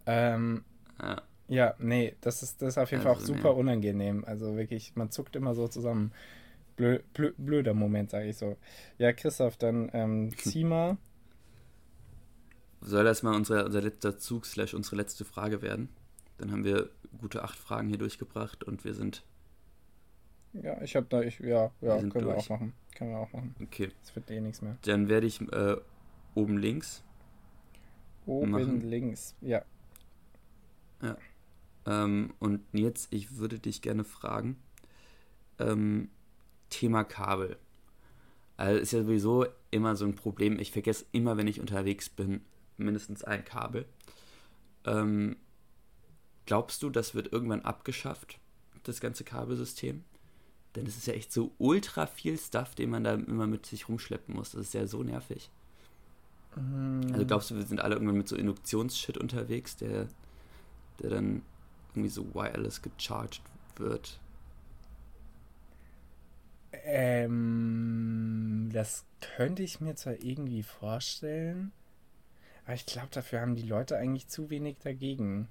Ähm, 0.07 0.65
ja. 1.01 1.23
ja. 1.47 1.75
nee, 1.79 2.17
das 2.21 2.43
ist, 2.43 2.61
das 2.63 2.71
ist 2.71 2.79
auf 2.79 2.91
jeden 2.91 3.07
also, 3.07 3.15
Fall 3.15 3.23
auch 3.23 3.27
super 3.27 3.55
nee. 3.55 3.61
unangenehm. 3.61 4.25
Also 4.25 4.57
wirklich, 4.57 4.97
man 4.97 5.11
zuckt 5.11 5.37
immer 5.37 5.55
so 5.55 5.69
zusammen. 5.69 6.13
Blö, 6.77 7.01
blö, 7.13 7.33
blöder 7.37 7.75
Moment, 7.75 8.11
sage 8.11 8.29
ich 8.29 8.37
so. 8.37 8.57
Ja, 8.99 9.13
Christoph, 9.13 9.57
dann 9.57 9.91
ähm, 9.93 10.33
zieh 10.37 10.65
mal. 10.65 10.97
Soll 12.81 13.05
das 13.05 13.23
mal 13.23 13.35
unser, 13.35 13.65
unser 13.67 13.81
letzter 13.81 14.19
Zug 14.19 14.47
slash 14.47 14.75
unsere 14.75 14.97
letzte 14.97 15.25
Frage 15.25 15.63
werden? 15.63 15.89
Dann 16.39 16.51
haben 16.51 16.65
wir 16.65 16.91
gute 17.19 17.45
acht 17.45 17.57
Fragen 17.57 17.89
hier 17.89 17.99
durchgebracht 17.99 18.65
und 18.65 18.85
wir 18.85 18.95
sind. 18.95 19.25
Ja, 20.55 20.81
ich 20.83 20.97
habe 20.97 21.07
da, 21.09 21.23
ich, 21.23 21.39
ja, 21.39 21.71
ja, 21.81 22.03
wir 22.03 22.09
können 22.09 22.27
wir 22.27 22.37
auch 22.37 22.49
machen. 22.49 22.73
Können 22.97 23.11
wir 23.11 23.19
auch 23.19 23.33
machen. 23.33 23.55
Okay. 23.63 23.91
Es 24.03 24.15
wird 24.15 24.31
eh 24.31 24.41
nichts 24.41 24.61
mehr. 24.63 24.77
Dann 24.83 25.09
werde 25.09 25.27
ich 25.27 25.41
äh, 25.41 25.77
oben 26.35 26.59
links. 26.59 27.03
Oben 28.27 28.51
machen. 28.51 28.81
links, 28.81 29.37
ja. 29.41 29.63
Ja. 31.01 31.17
Ähm, 31.87 32.35
und 32.39 32.61
jetzt, 32.73 33.13
ich 33.13 33.37
würde 33.39 33.59
dich 33.59 33.83
gerne 33.83 34.05
fragen, 34.05 34.57
ähm, 35.59 36.11
Thema 36.73 37.05
Kabel. 37.05 37.57
Also 38.57 38.79
ist 38.79 38.93
ja 38.93 39.03
sowieso 39.03 39.47
immer 39.71 39.97
so 39.97 40.05
ein 40.05 40.15
Problem. 40.15 40.59
Ich 40.59 40.73
vergesse 40.73 41.05
immer, 41.13 41.37
wenn 41.37 41.47
ich 41.47 41.61
unterwegs 41.61 42.09
bin, 42.09 42.43
mindestens 42.77 43.23
ein 43.25 43.45
Kabel. 43.45 43.87
Ähm, 44.85 45.37
glaubst 46.47 46.83
du, 46.83 46.91
das 46.91 47.15
wird 47.15 47.33
irgendwann 47.33 47.63
abgeschafft, 47.63 48.39
das 48.83 49.01
ganze 49.01 49.25
Kabelsystem? 49.25 50.05
Denn 50.75 50.87
es 50.87 50.97
ist 50.97 51.07
ja 51.07 51.15
echt 51.15 51.33
so 51.33 51.53
ultra 51.59 52.07
viel 52.07 52.39
Stuff, 52.39 52.75
den 52.75 52.91
man 52.91 53.05
da 53.05 53.15
immer 53.15 53.47
mit 53.47 53.67
sich 53.67 53.89
rumschleppen 53.89 54.35
muss. 54.35 54.53
Das 54.53 54.63
ist 54.63 54.75
ja 54.75 54.87
so 54.87 55.03
nervig. 55.03 55.51
Mm. 56.57 57.13
Also 57.13 57.27
glaubst 57.27 57.51
du, 57.51 57.57
wir 57.57 57.67
sind 57.67 57.81
alle 57.81 57.95
irgendwann 57.95 58.17
mit 58.17 58.29
so 58.29 58.37
Induktionsshit 58.37 59.19
unterwegs, 59.19 59.77
der, 59.77 60.09
der 61.01 61.11
dann 61.11 61.43
irgendwie 61.91 62.09
so 62.09 62.35
wireless 62.35 62.81
gecharged 62.81 63.43
wird? 63.77 64.19
Ähm, 66.85 68.71
das 68.73 69.05
könnte 69.21 69.63
ich 69.63 69.81
mir 69.81 69.95
zwar 69.95 70.15
irgendwie 70.23 70.63
vorstellen, 70.63 71.73
aber 72.65 72.75
ich 72.75 72.87
glaube, 72.87 73.09
dafür 73.11 73.41
haben 73.41 73.55
die 73.55 73.63
Leute 73.63 73.97
eigentlich 73.97 74.29
zu 74.29 74.51
wenig 74.51 74.79
dagegen. 74.83 75.49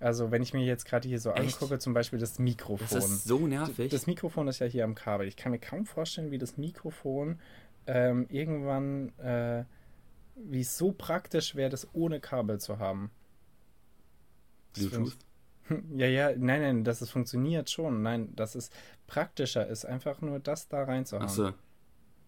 Also, 0.00 0.30
wenn 0.30 0.42
ich 0.42 0.52
mir 0.52 0.64
jetzt 0.64 0.84
gerade 0.84 1.08
hier 1.08 1.20
so 1.20 1.30
Echt? 1.30 1.54
angucke, 1.54 1.78
zum 1.78 1.94
Beispiel 1.94 2.18
das 2.18 2.38
Mikrofon. 2.38 2.86
Das 2.90 3.04
ist 3.04 3.24
so 3.24 3.46
nervig. 3.46 3.90
Das 3.90 4.06
Mikrofon 4.06 4.48
ist 4.48 4.58
ja 4.58 4.66
hier 4.66 4.84
am 4.84 4.94
Kabel. 4.94 5.26
Ich 5.26 5.36
kann 5.36 5.52
mir 5.52 5.58
kaum 5.58 5.86
vorstellen, 5.86 6.30
wie 6.30 6.38
das 6.38 6.56
Mikrofon 6.56 7.38
ähm, 7.86 8.26
irgendwann, 8.28 9.16
äh, 9.18 9.64
wie 10.36 10.60
es 10.60 10.76
so 10.76 10.92
praktisch 10.92 11.54
wäre, 11.54 11.70
das 11.70 11.88
ohne 11.94 12.20
Kabel 12.20 12.60
zu 12.60 12.78
haben. 12.78 13.10
Bluetooth? 14.74 15.16
Ja, 15.96 16.06
ja, 16.06 16.30
nein, 16.36 16.60
nein, 16.60 16.84
dass 16.84 17.00
es 17.00 17.10
funktioniert 17.10 17.70
schon. 17.70 18.02
Nein, 18.02 18.34
dass 18.36 18.54
es 18.54 18.70
praktischer 19.06 19.66
ist, 19.66 19.84
einfach 19.84 20.20
nur 20.20 20.38
das 20.38 20.68
da 20.68 20.84
reinzuhauen. 20.84 21.26
Ach 21.26 21.32
so. 21.32 21.52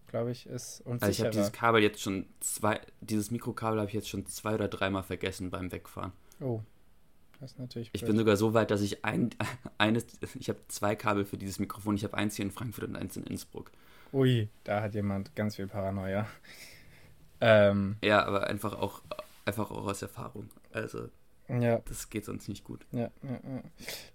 Glaube 0.07 0.31
ich, 0.31 0.47
ist 0.47 0.81
und 0.85 1.03
Also 1.03 1.11
ich 1.11 1.19
habe 1.19 1.31
dieses 1.31 1.51
Kabel 1.51 1.83
jetzt 1.83 2.01
schon 2.01 2.27
zwei, 2.39 2.79
dieses 3.01 3.29
Mikrokabel 3.29 3.79
habe 3.79 3.89
ich 3.89 3.93
jetzt 3.93 4.07
schon 4.07 4.25
zwei 4.25 4.55
oder 4.55 4.69
dreimal 4.69 5.03
vergessen 5.03 5.49
beim 5.49 5.71
Wegfahren. 5.71 6.13
Oh, 6.39 6.61
das 7.39 7.51
ist 7.51 7.59
natürlich. 7.59 7.89
Ich 7.91 8.01
blöd. 8.01 8.11
bin 8.11 8.17
sogar 8.17 8.37
so 8.37 8.53
weit, 8.53 8.71
dass 8.71 8.81
ich 8.81 9.03
ein, 9.03 9.31
eines, 9.77 10.05
ich 10.39 10.49
habe 10.49 10.59
zwei 10.69 10.95
Kabel 10.95 11.25
für 11.25 11.37
dieses 11.37 11.59
Mikrofon. 11.59 11.95
Ich 11.95 12.03
habe 12.05 12.15
eins 12.15 12.35
hier 12.35 12.45
in 12.45 12.51
Frankfurt 12.51 12.85
und 12.85 12.95
eins 12.95 13.17
in 13.17 13.23
Innsbruck. 13.23 13.71
Ui, 14.13 14.47
da 14.63 14.81
hat 14.81 14.95
jemand 14.95 15.35
ganz 15.35 15.55
viel 15.55 15.67
Paranoia. 15.67 16.27
Ähm, 17.39 17.97
ja, 18.03 18.25
aber 18.25 18.47
einfach 18.47 18.73
auch, 18.73 19.03
einfach 19.45 19.69
auch 19.69 19.85
aus 19.85 20.01
Erfahrung. 20.01 20.49
Also 20.71 21.09
Ja. 21.49 21.79
Das 21.85 22.09
geht 22.09 22.25
sonst 22.25 22.49
nicht 22.49 22.63
gut. 22.63 22.85
Ja, 22.91 23.09
ja, 23.23 23.31
ja. 23.31 23.63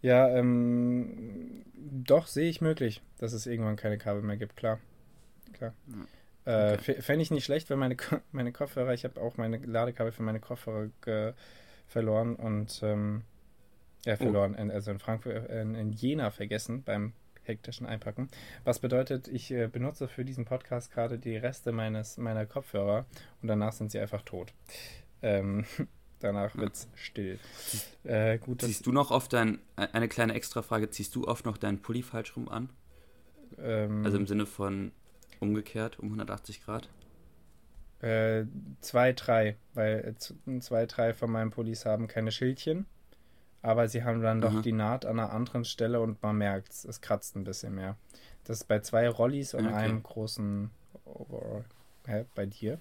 ja 0.02 0.36
ähm, 0.36 1.64
doch, 1.74 2.26
sehe 2.26 2.48
ich 2.48 2.60
möglich, 2.60 3.02
dass 3.18 3.32
es 3.32 3.46
irgendwann 3.46 3.76
keine 3.76 3.98
Kabel 3.98 4.22
mehr 4.22 4.36
gibt, 4.36 4.56
klar. 4.56 4.78
Klar. 5.52 5.74
Ja. 6.46 6.72
Äh, 6.72 6.78
Fände 6.78 7.22
ich 7.22 7.30
nicht 7.30 7.44
schlecht, 7.44 7.70
wenn 7.70 7.78
meine, 7.78 7.96
meine 8.32 8.52
Kopfhörer, 8.52 8.92
ich 8.92 9.04
habe 9.04 9.20
auch 9.20 9.36
meine 9.36 9.58
Ladekabel 9.58 10.12
für 10.12 10.22
meine 10.22 10.40
Kopfhörer 10.40 11.34
verloren 11.86 12.36
und 12.36 12.80
ähm, 12.82 13.22
ja, 14.04 14.14
oh. 14.14 14.16
verloren, 14.16 14.56
oh. 14.58 14.72
also 14.72 14.90
in 14.90 14.98
Frankfurt, 14.98 15.48
in, 15.50 15.74
in 15.74 15.92
Jena 15.92 16.30
vergessen 16.30 16.82
beim 16.82 17.12
hektischen 17.44 17.86
Einpacken. 17.86 18.28
Was 18.64 18.78
bedeutet, 18.78 19.28
ich 19.28 19.50
äh, 19.50 19.68
benutze 19.68 20.08
für 20.08 20.24
diesen 20.24 20.44
Podcast 20.44 20.92
gerade 20.92 21.18
die 21.18 21.36
Reste 21.36 21.72
meines 21.72 22.16
meiner 22.16 22.46
Kopfhörer 22.46 23.06
und 23.40 23.48
danach 23.48 23.72
sind 23.72 23.90
sie 23.90 23.98
einfach 23.98 24.22
tot. 24.22 24.52
Ähm, 25.22 25.64
danach 26.22 26.54
wird's 26.56 26.88
still. 26.94 27.38
Äh, 28.04 28.38
gut, 28.38 28.62
ziehst 28.62 28.86
du 28.86 28.92
noch 28.92 29.10
oft 29.10 29.32
dein, 29.32 29.58
äh, 29.76 29.88
eine 29.92 30.08
kleine 30.08 30.34
Extrafrage, 30.34 30.90
ziehst 30.90 31.14
du 31.14 31.26
oft 31.26 31.44
noch 31.44 31.56
deinen 31.56 31.80
Pulli 31.80 32.02
falsch 32.02 32.36
rum 32.36 32.48
an? 32.48 32.68
Ähm, 33.58 34.04
also 34.04 34.16
im 34.16 34.26
Sinne 34.26 34.46
von 34.46 34.92
umgekehrt 35.40 35.98
um 35.98 36.06
180 36.06 36.64
Grad? 36.64 36.88
Äh, 38.00 38.46
zwei, 38.80 39.12
drei, 39.12 39.56
weil 39.74 40.16
äh, 40.16 40.60
zwei, 40.60 40.86
drei 40.86 41.14
von 41.14 41.30
meinen 41.30 41.50
Pullis 41.50 41.86
haben 41.86 42.08
keine 42.08 42.32
Schildchen, 42.32 42.86
aber 43.60 43.88
sie 43.88 44.02
haben 44.02 44.22
dann 44.22 44.40
doch 44.40 44.60
die 44.62 44.72
Naht 44.72 45.06
an 45.06 45.20
einer 45.20 45.32
anderen 45.32 45.64
Stelle 45.64 46.00
und 46.00 46.20
man 46.22 46.36
merkt 46.36 46.72
es, 46.72 46.84
es 46.84 47.00
kratzt 47.00 47.36
ein 47.36 47.44
bisschen 47.44 47.74
mehr. 47.74 47.96
Das 48.44 48.58
ist 48.58 48.64
bei 48.64 48.80
zwei 48.80 49.08
Rollis 49.08 49.54
und 49.54 49.66
okay. 49.66 49.74
einem 49.74 50.02
großen 50.02 50.70
Overall. 51.04 51.64
Hä, 52.06 52.24
bei 52.34 52.46
dir? 52.46 52.78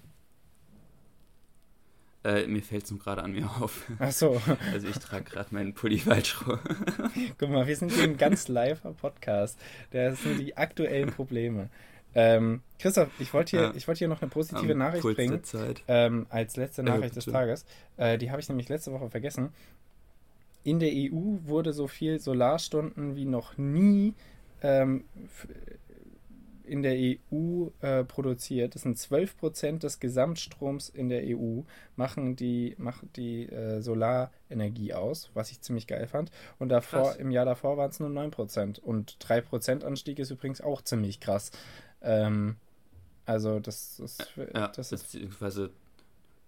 Äh, 2.24 2.46
mir 2.46 2.62
fällt 2.62 2.84
es 2.84 2.90
nur 2.90 3.00
gerade 3.00 3.22
an 3.22 3.32
mir 3.32 3.46
auf. 3.60 3.90
Ach 3.98 4.12
so. 4.12 4.40
Also 4.72 4.88
ich 4.88 4.98
trage 4.98 5.24
gerade 5.24 5.52
meinen 5.52 5.74
Pulli 5.74 5.98
falsch 5.98 6.46
rum. 6.46 6.58
Guck 7.38 7.50
mal, 7.50 7.66
wir 7.66 7.76
sind 7.76 7.92
hier 7.92 8.04
ein 8.04 8.16
ganz 8.16 8.48
liver 8.48 8.92
Podcast. 8.92 9.58
Das 9.90 10.22
sind 10.22 10.38
die 10.38 10.56
aktuellen 10.56 11.10
Probleme. 11.10 11.68
Ähm, 12.14 12.60
Christoph, 12.78 13.08
ich 13.18 13.32
wollte 13.32 13.56
hier, 13.56 13.72
ja. 13.74 13.86
wollt 13.86 13.98
hier 13.98 14.08
noch 14.08 14.20
eine 14.20 14.30
positive 14.30 14.72
Am 14.72 14.78
Nachricht 14.78 15.02
Puls 15.02 15.16
bringen. 15.16 15.42
Ähm, 15.88 16.26
als 16.28 16.56
letzte 16.56 16.82
Nachricht 16.82 17.16
des 17.16 17.24
Tages. 17.24 17.64
Äh, 17.96 18.18
die 18.18 18.30
habe 18.30 18.40
ich 18.40 18.48
nämlich 18.48 18.68
letzte 18.68 18.92
Woche 18.92 19.08
vergessen. 19.08 19.50
In 20.62 20.78
der 20.78 20.90
EU 20.92 21.38
wurde 21.44 21.72
so 21.72 21.88
viel 21.88 22.20
Solarstunden 22.20 23.16
wie 23.16 23.24
noch 23.24 23.56
nie 23.56 24.14
ähm, 24.62 25.04
in 26.72 26.82
der 26.82 26.94
EU 26.96 27.68
äh, 27.82 28.02
produziert. 28.02 28.74
Das 28.74 28.82
sind 28.82 28.98
12 28.98 29.36
Prozent 29.36 29.82
des 29.82 30.00
Gesamtstroms 30.00 30.88
in 30.88 31.10
der 31.10 31.22
EU, 31.26 31.60
machen 31.96 32.34
die, 32.34 32.74
macht 32.78 33.16
die 33.16 33.46
äh, 33.46 33.82
Solarenergie 33.82 34.94
aus, 34.94 35.30
was 35.34 35.50
ich 35.50 35.60
ziemlich 35.60 35.86
geil 35.86 36.06
fand. 36.06 36.30
Und 36.58 36.70
davor, 36.70 37.02
krass. 37.02 37.16
im 37.16 37.30
Jahr 37.30 37.44
davor 37.44 37.76
waren 37.76 37.90
es 37.90 38.00
nur 38.00 38.08
9 38.08 38.30
Prozent. 38.30 38.78
Und 38.78 39.16
3 39.18 39.42
Prozent 39.42 39.84
Anstieg 39.84 40.18
ist 40.18 40.30
übrigens 40.30 40.62
auch 40.62 40.80
ziemlich 40.80 41.20
krass. 41.20 41.50
Ähm, 42.00 42.56
also 43.26 43.60
das, 43.60 43.98
das, 43.98 44.18
ja, 44.54 44.68
das 44.68 44.92
ist 44.92 45.12
beziehungsweise 45.12 45.70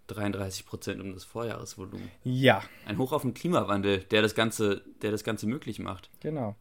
33 0.07 0.65
Prozent 0.65 1.03
um 1.03 1.13
das 1.13 1.25
Vorjahresvolumen. 1.25 2.11
Ja. 2.23 2.63
Ein 2.87 2.97
Hoch 2.97 3.13
auf 3.13 3.23
den 3.23 3.35
Klimawandel, 3.35 3.99
der 4.05 4.23
das 4.23 4.35
Ganze, 4.35 4.83
der 5.03 5.11
das 5.11 5.23
Ganze 5.23 5.47
möglich 5.47 5.81
macht. 5.81 6.09
Genau. 6.21 6.57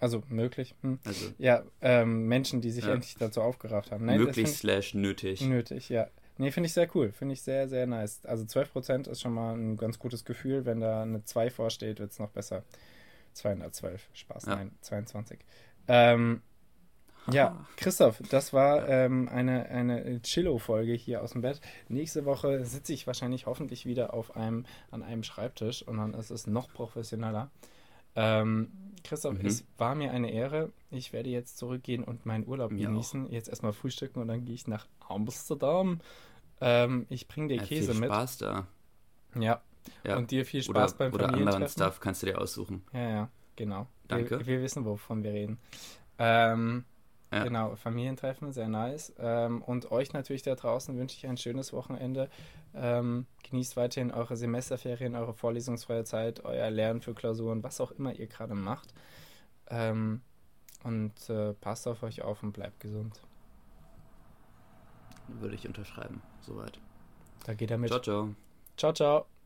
Also 0.00 0.22
möglich. 0.28 0.74
Hm. 0.80 0.98
Also, 1.04 1.26
ja, 1.38 1.62
ähm, 1.82 2.26
Menschen, 2.26 2.60
die 2.60 2.70
sich 2.70 2.86
ja. 2.86 2.94
endlich 2.94 3.16
dazu 3.16 3.42
aufgerafft 3.42 3.92
haben. 3.92 4.06
Nein, 4.06 4.18
möglich 4.18 4.48
slash 4.48 4.94
nötig. 4.94 5.42
Nötig, 5.42 5.90
ja. 5.90 6.08
Nee, 6.38 6.50
finde 6.50 6.68
ich 6.68 6.72
sehr 6.72 6.88
cool. 6.94 7.12
Finde 7.12 7.34
ich 7.34 7.42
sehr, 7.42 7.68
sehr 7.68 7.86
nice. 7.86 8.24
Also 8.24 8.44
12% 8.44 9.10
ist 9.10 9.20
schon 9.20 9.34
mal 9.34 9.54
ein 9.54 9.76
ganz 9.76 9.98
gutes 9.98 10.24
Gefühl. 10.24 10.64
Wenn 10.64 10.80
da 10.80 11.02
eine 11.02 11.22
2 11.22 11.50
vorsteht, 11.50 12.00
wird 12.00 12.12
es 12.12 12.18
noch 12.18 12.30
besser. 12.30 12.64
212. 13.34 14.08
Spaß, 14.14 14.46
ja. 14.46 14.56
nein, 14.56 14.72
22. 14.80 15.38
Ähm, 15.86 16.40
ja, 17.30 17.64
Christoph, 17.76 18.22
das 18.30 18.52
war 18.52 18.88
ähm, 18.88 19.28
eine, 19.28 19.66
eine 19.66 20.20
Chillo-Folge 20.22 20.94
hier 20.94 21.22
aus 21.22 21.32
dem 21.32 21.42
Bett. 21.42 21.60
Nächste 21.88 22.24
Woche 22.24 22.64
sitze 22.64 22.92
ich 22.92 23.06
wahrscheinlich 23.06 23.46
hoffentlich 23.46 23.86
wieder 23.86 24.14
auf 24.14 24.36
einem, 24.36 24.64
an 24.90 25.02
einem 25.02 25.22
Schreibtisch 25.22 25.82
und 25.82 25.98
dann 25.98 26.14
ist 26.14 26.30
es 26.30 26.46
noch 26.46 26.72
professioneller. 26.72 27.50
Ähm, 28.20 28.68
Christoph, 29.02 29.38
mhm. 29.38 29.46
es 29.46 29.64
war 29.78 29.94
mir 29.94 30.10
eine 30.10 30.30
Ehre. 30.30 30.72
Ich 30.90 31.12
werde 31.12 31.30
jetzt 31.30 31.56
zurückgehen 31.56 32.04
und 32.04 32.26
meinen 32.26 32.46
Urlaub 32.46 32.70
mir 32.70 32.86
genießen. 32.86 33.26
Auch. 33.26 33.30
Jetzt 33.30 33.48
erstmal 33.48 33.72
frühstücken 33.72 34.20
und 34.20 34.28
dann 34.28 34.44
gehe 34.44 34.54
ich 34.54 34.66
nach 34.66 34.86
Amsterdam. 35.08 36.00
Ähm, 36.60 37.06
ich 37.08 37.26
bringe 37.26 37.48
dir 37.48 37.56
ja, 37.56 37.62
Käse 37.62 37.92
viel 37.92 38.00
mit. 38.00 38.10
Spaß 38.10 38.38
da. 38.38 38.66
Ja. 39.38 39.62
ja. 40.04 40.16
Und 40.18 40.30
dir 40.30 40.44
viel 40.44 40.62
Spaß 40.62 40.94
oder, 40.94 40.98
beim 40.98 41.14
Oder 41.14 41.32
anderen 41.32 41.68
Stuff 41.68 42.00
kannst 42.00 42.22
du 42.22 42.26
dir 42.26 42.38
aussuchen. 42.38 42.82
Ja, 42.92 43.08
ja, 43.08 43.30
genau. 43.56 43.86
Danke. 44.06 44.40
Wir, 44.40 44.46
wir 44.46 44.62
wissen, 44.62 44.84
wovon 44.84 45.22
wir 45.22 45.32
reden. 45.32 45.58
Ähm, 46.18 46.84
ja. 47.32 47.44
Genau, 47.44 47.76
Familientreffen, 47.76 48.52
sehr 48.52 48.68
nice. 48.68 49.12
Ähm, 49.18 49.62
und 49.62 49.92
euch 49.92 50.12
natürlich 50.12 50.42
da 50.42 50.56
draußen 50.56 50.98
wünsche 50.98 51.16
ich 51.16 51.26
ein 51.26 51.36
schönes 51.36 51.72
Wochenende. 51.72 52.28
Ähm, 52.74 53.26
genießt 53.48 53.76
weiterhin 53.76 54.10
eure 54.10 54.36
Semesterferien, 54.36 55.14
eure 55.14 55.32
vorlesungsfreie 55.32 56.04
Zeit, 56.04 56.44
euer 56.44 56.70
Lernen 56.70 57.00
für 57.00 57.14
Klausuren, 57.14 57.62
was 57.62 57.80
auch 57.80 57.92
immer 57.92 58.12
ihr 58.14 58.26
gerade 58.26 58.54
macht. 58.54 58.92
Ähm, 59.68 60.22
und 60.82 61.12
äh, 61.28 61.52
passt 61.54 61.86
auf 61.86 62.02
euch 62.02 62.22
auf 62.22 62.42
und 62.42 62.52
bleibt 62.52 62.80
gesund. 62.80 63.20
Würde 65.28 65.54
ich 65.54 65.66
unterschreiben, 65.66 66.22
soweit. 66.40 66.78
Da 67.44 67.54
geht 67.54 67.70
er 67.70 67.78
mit. 67.78 67.90
Ciao, 67.90 68.00
ciao. 68.00 68.34
Ciao, 68.76 68.92
ciao. 68.92 69.39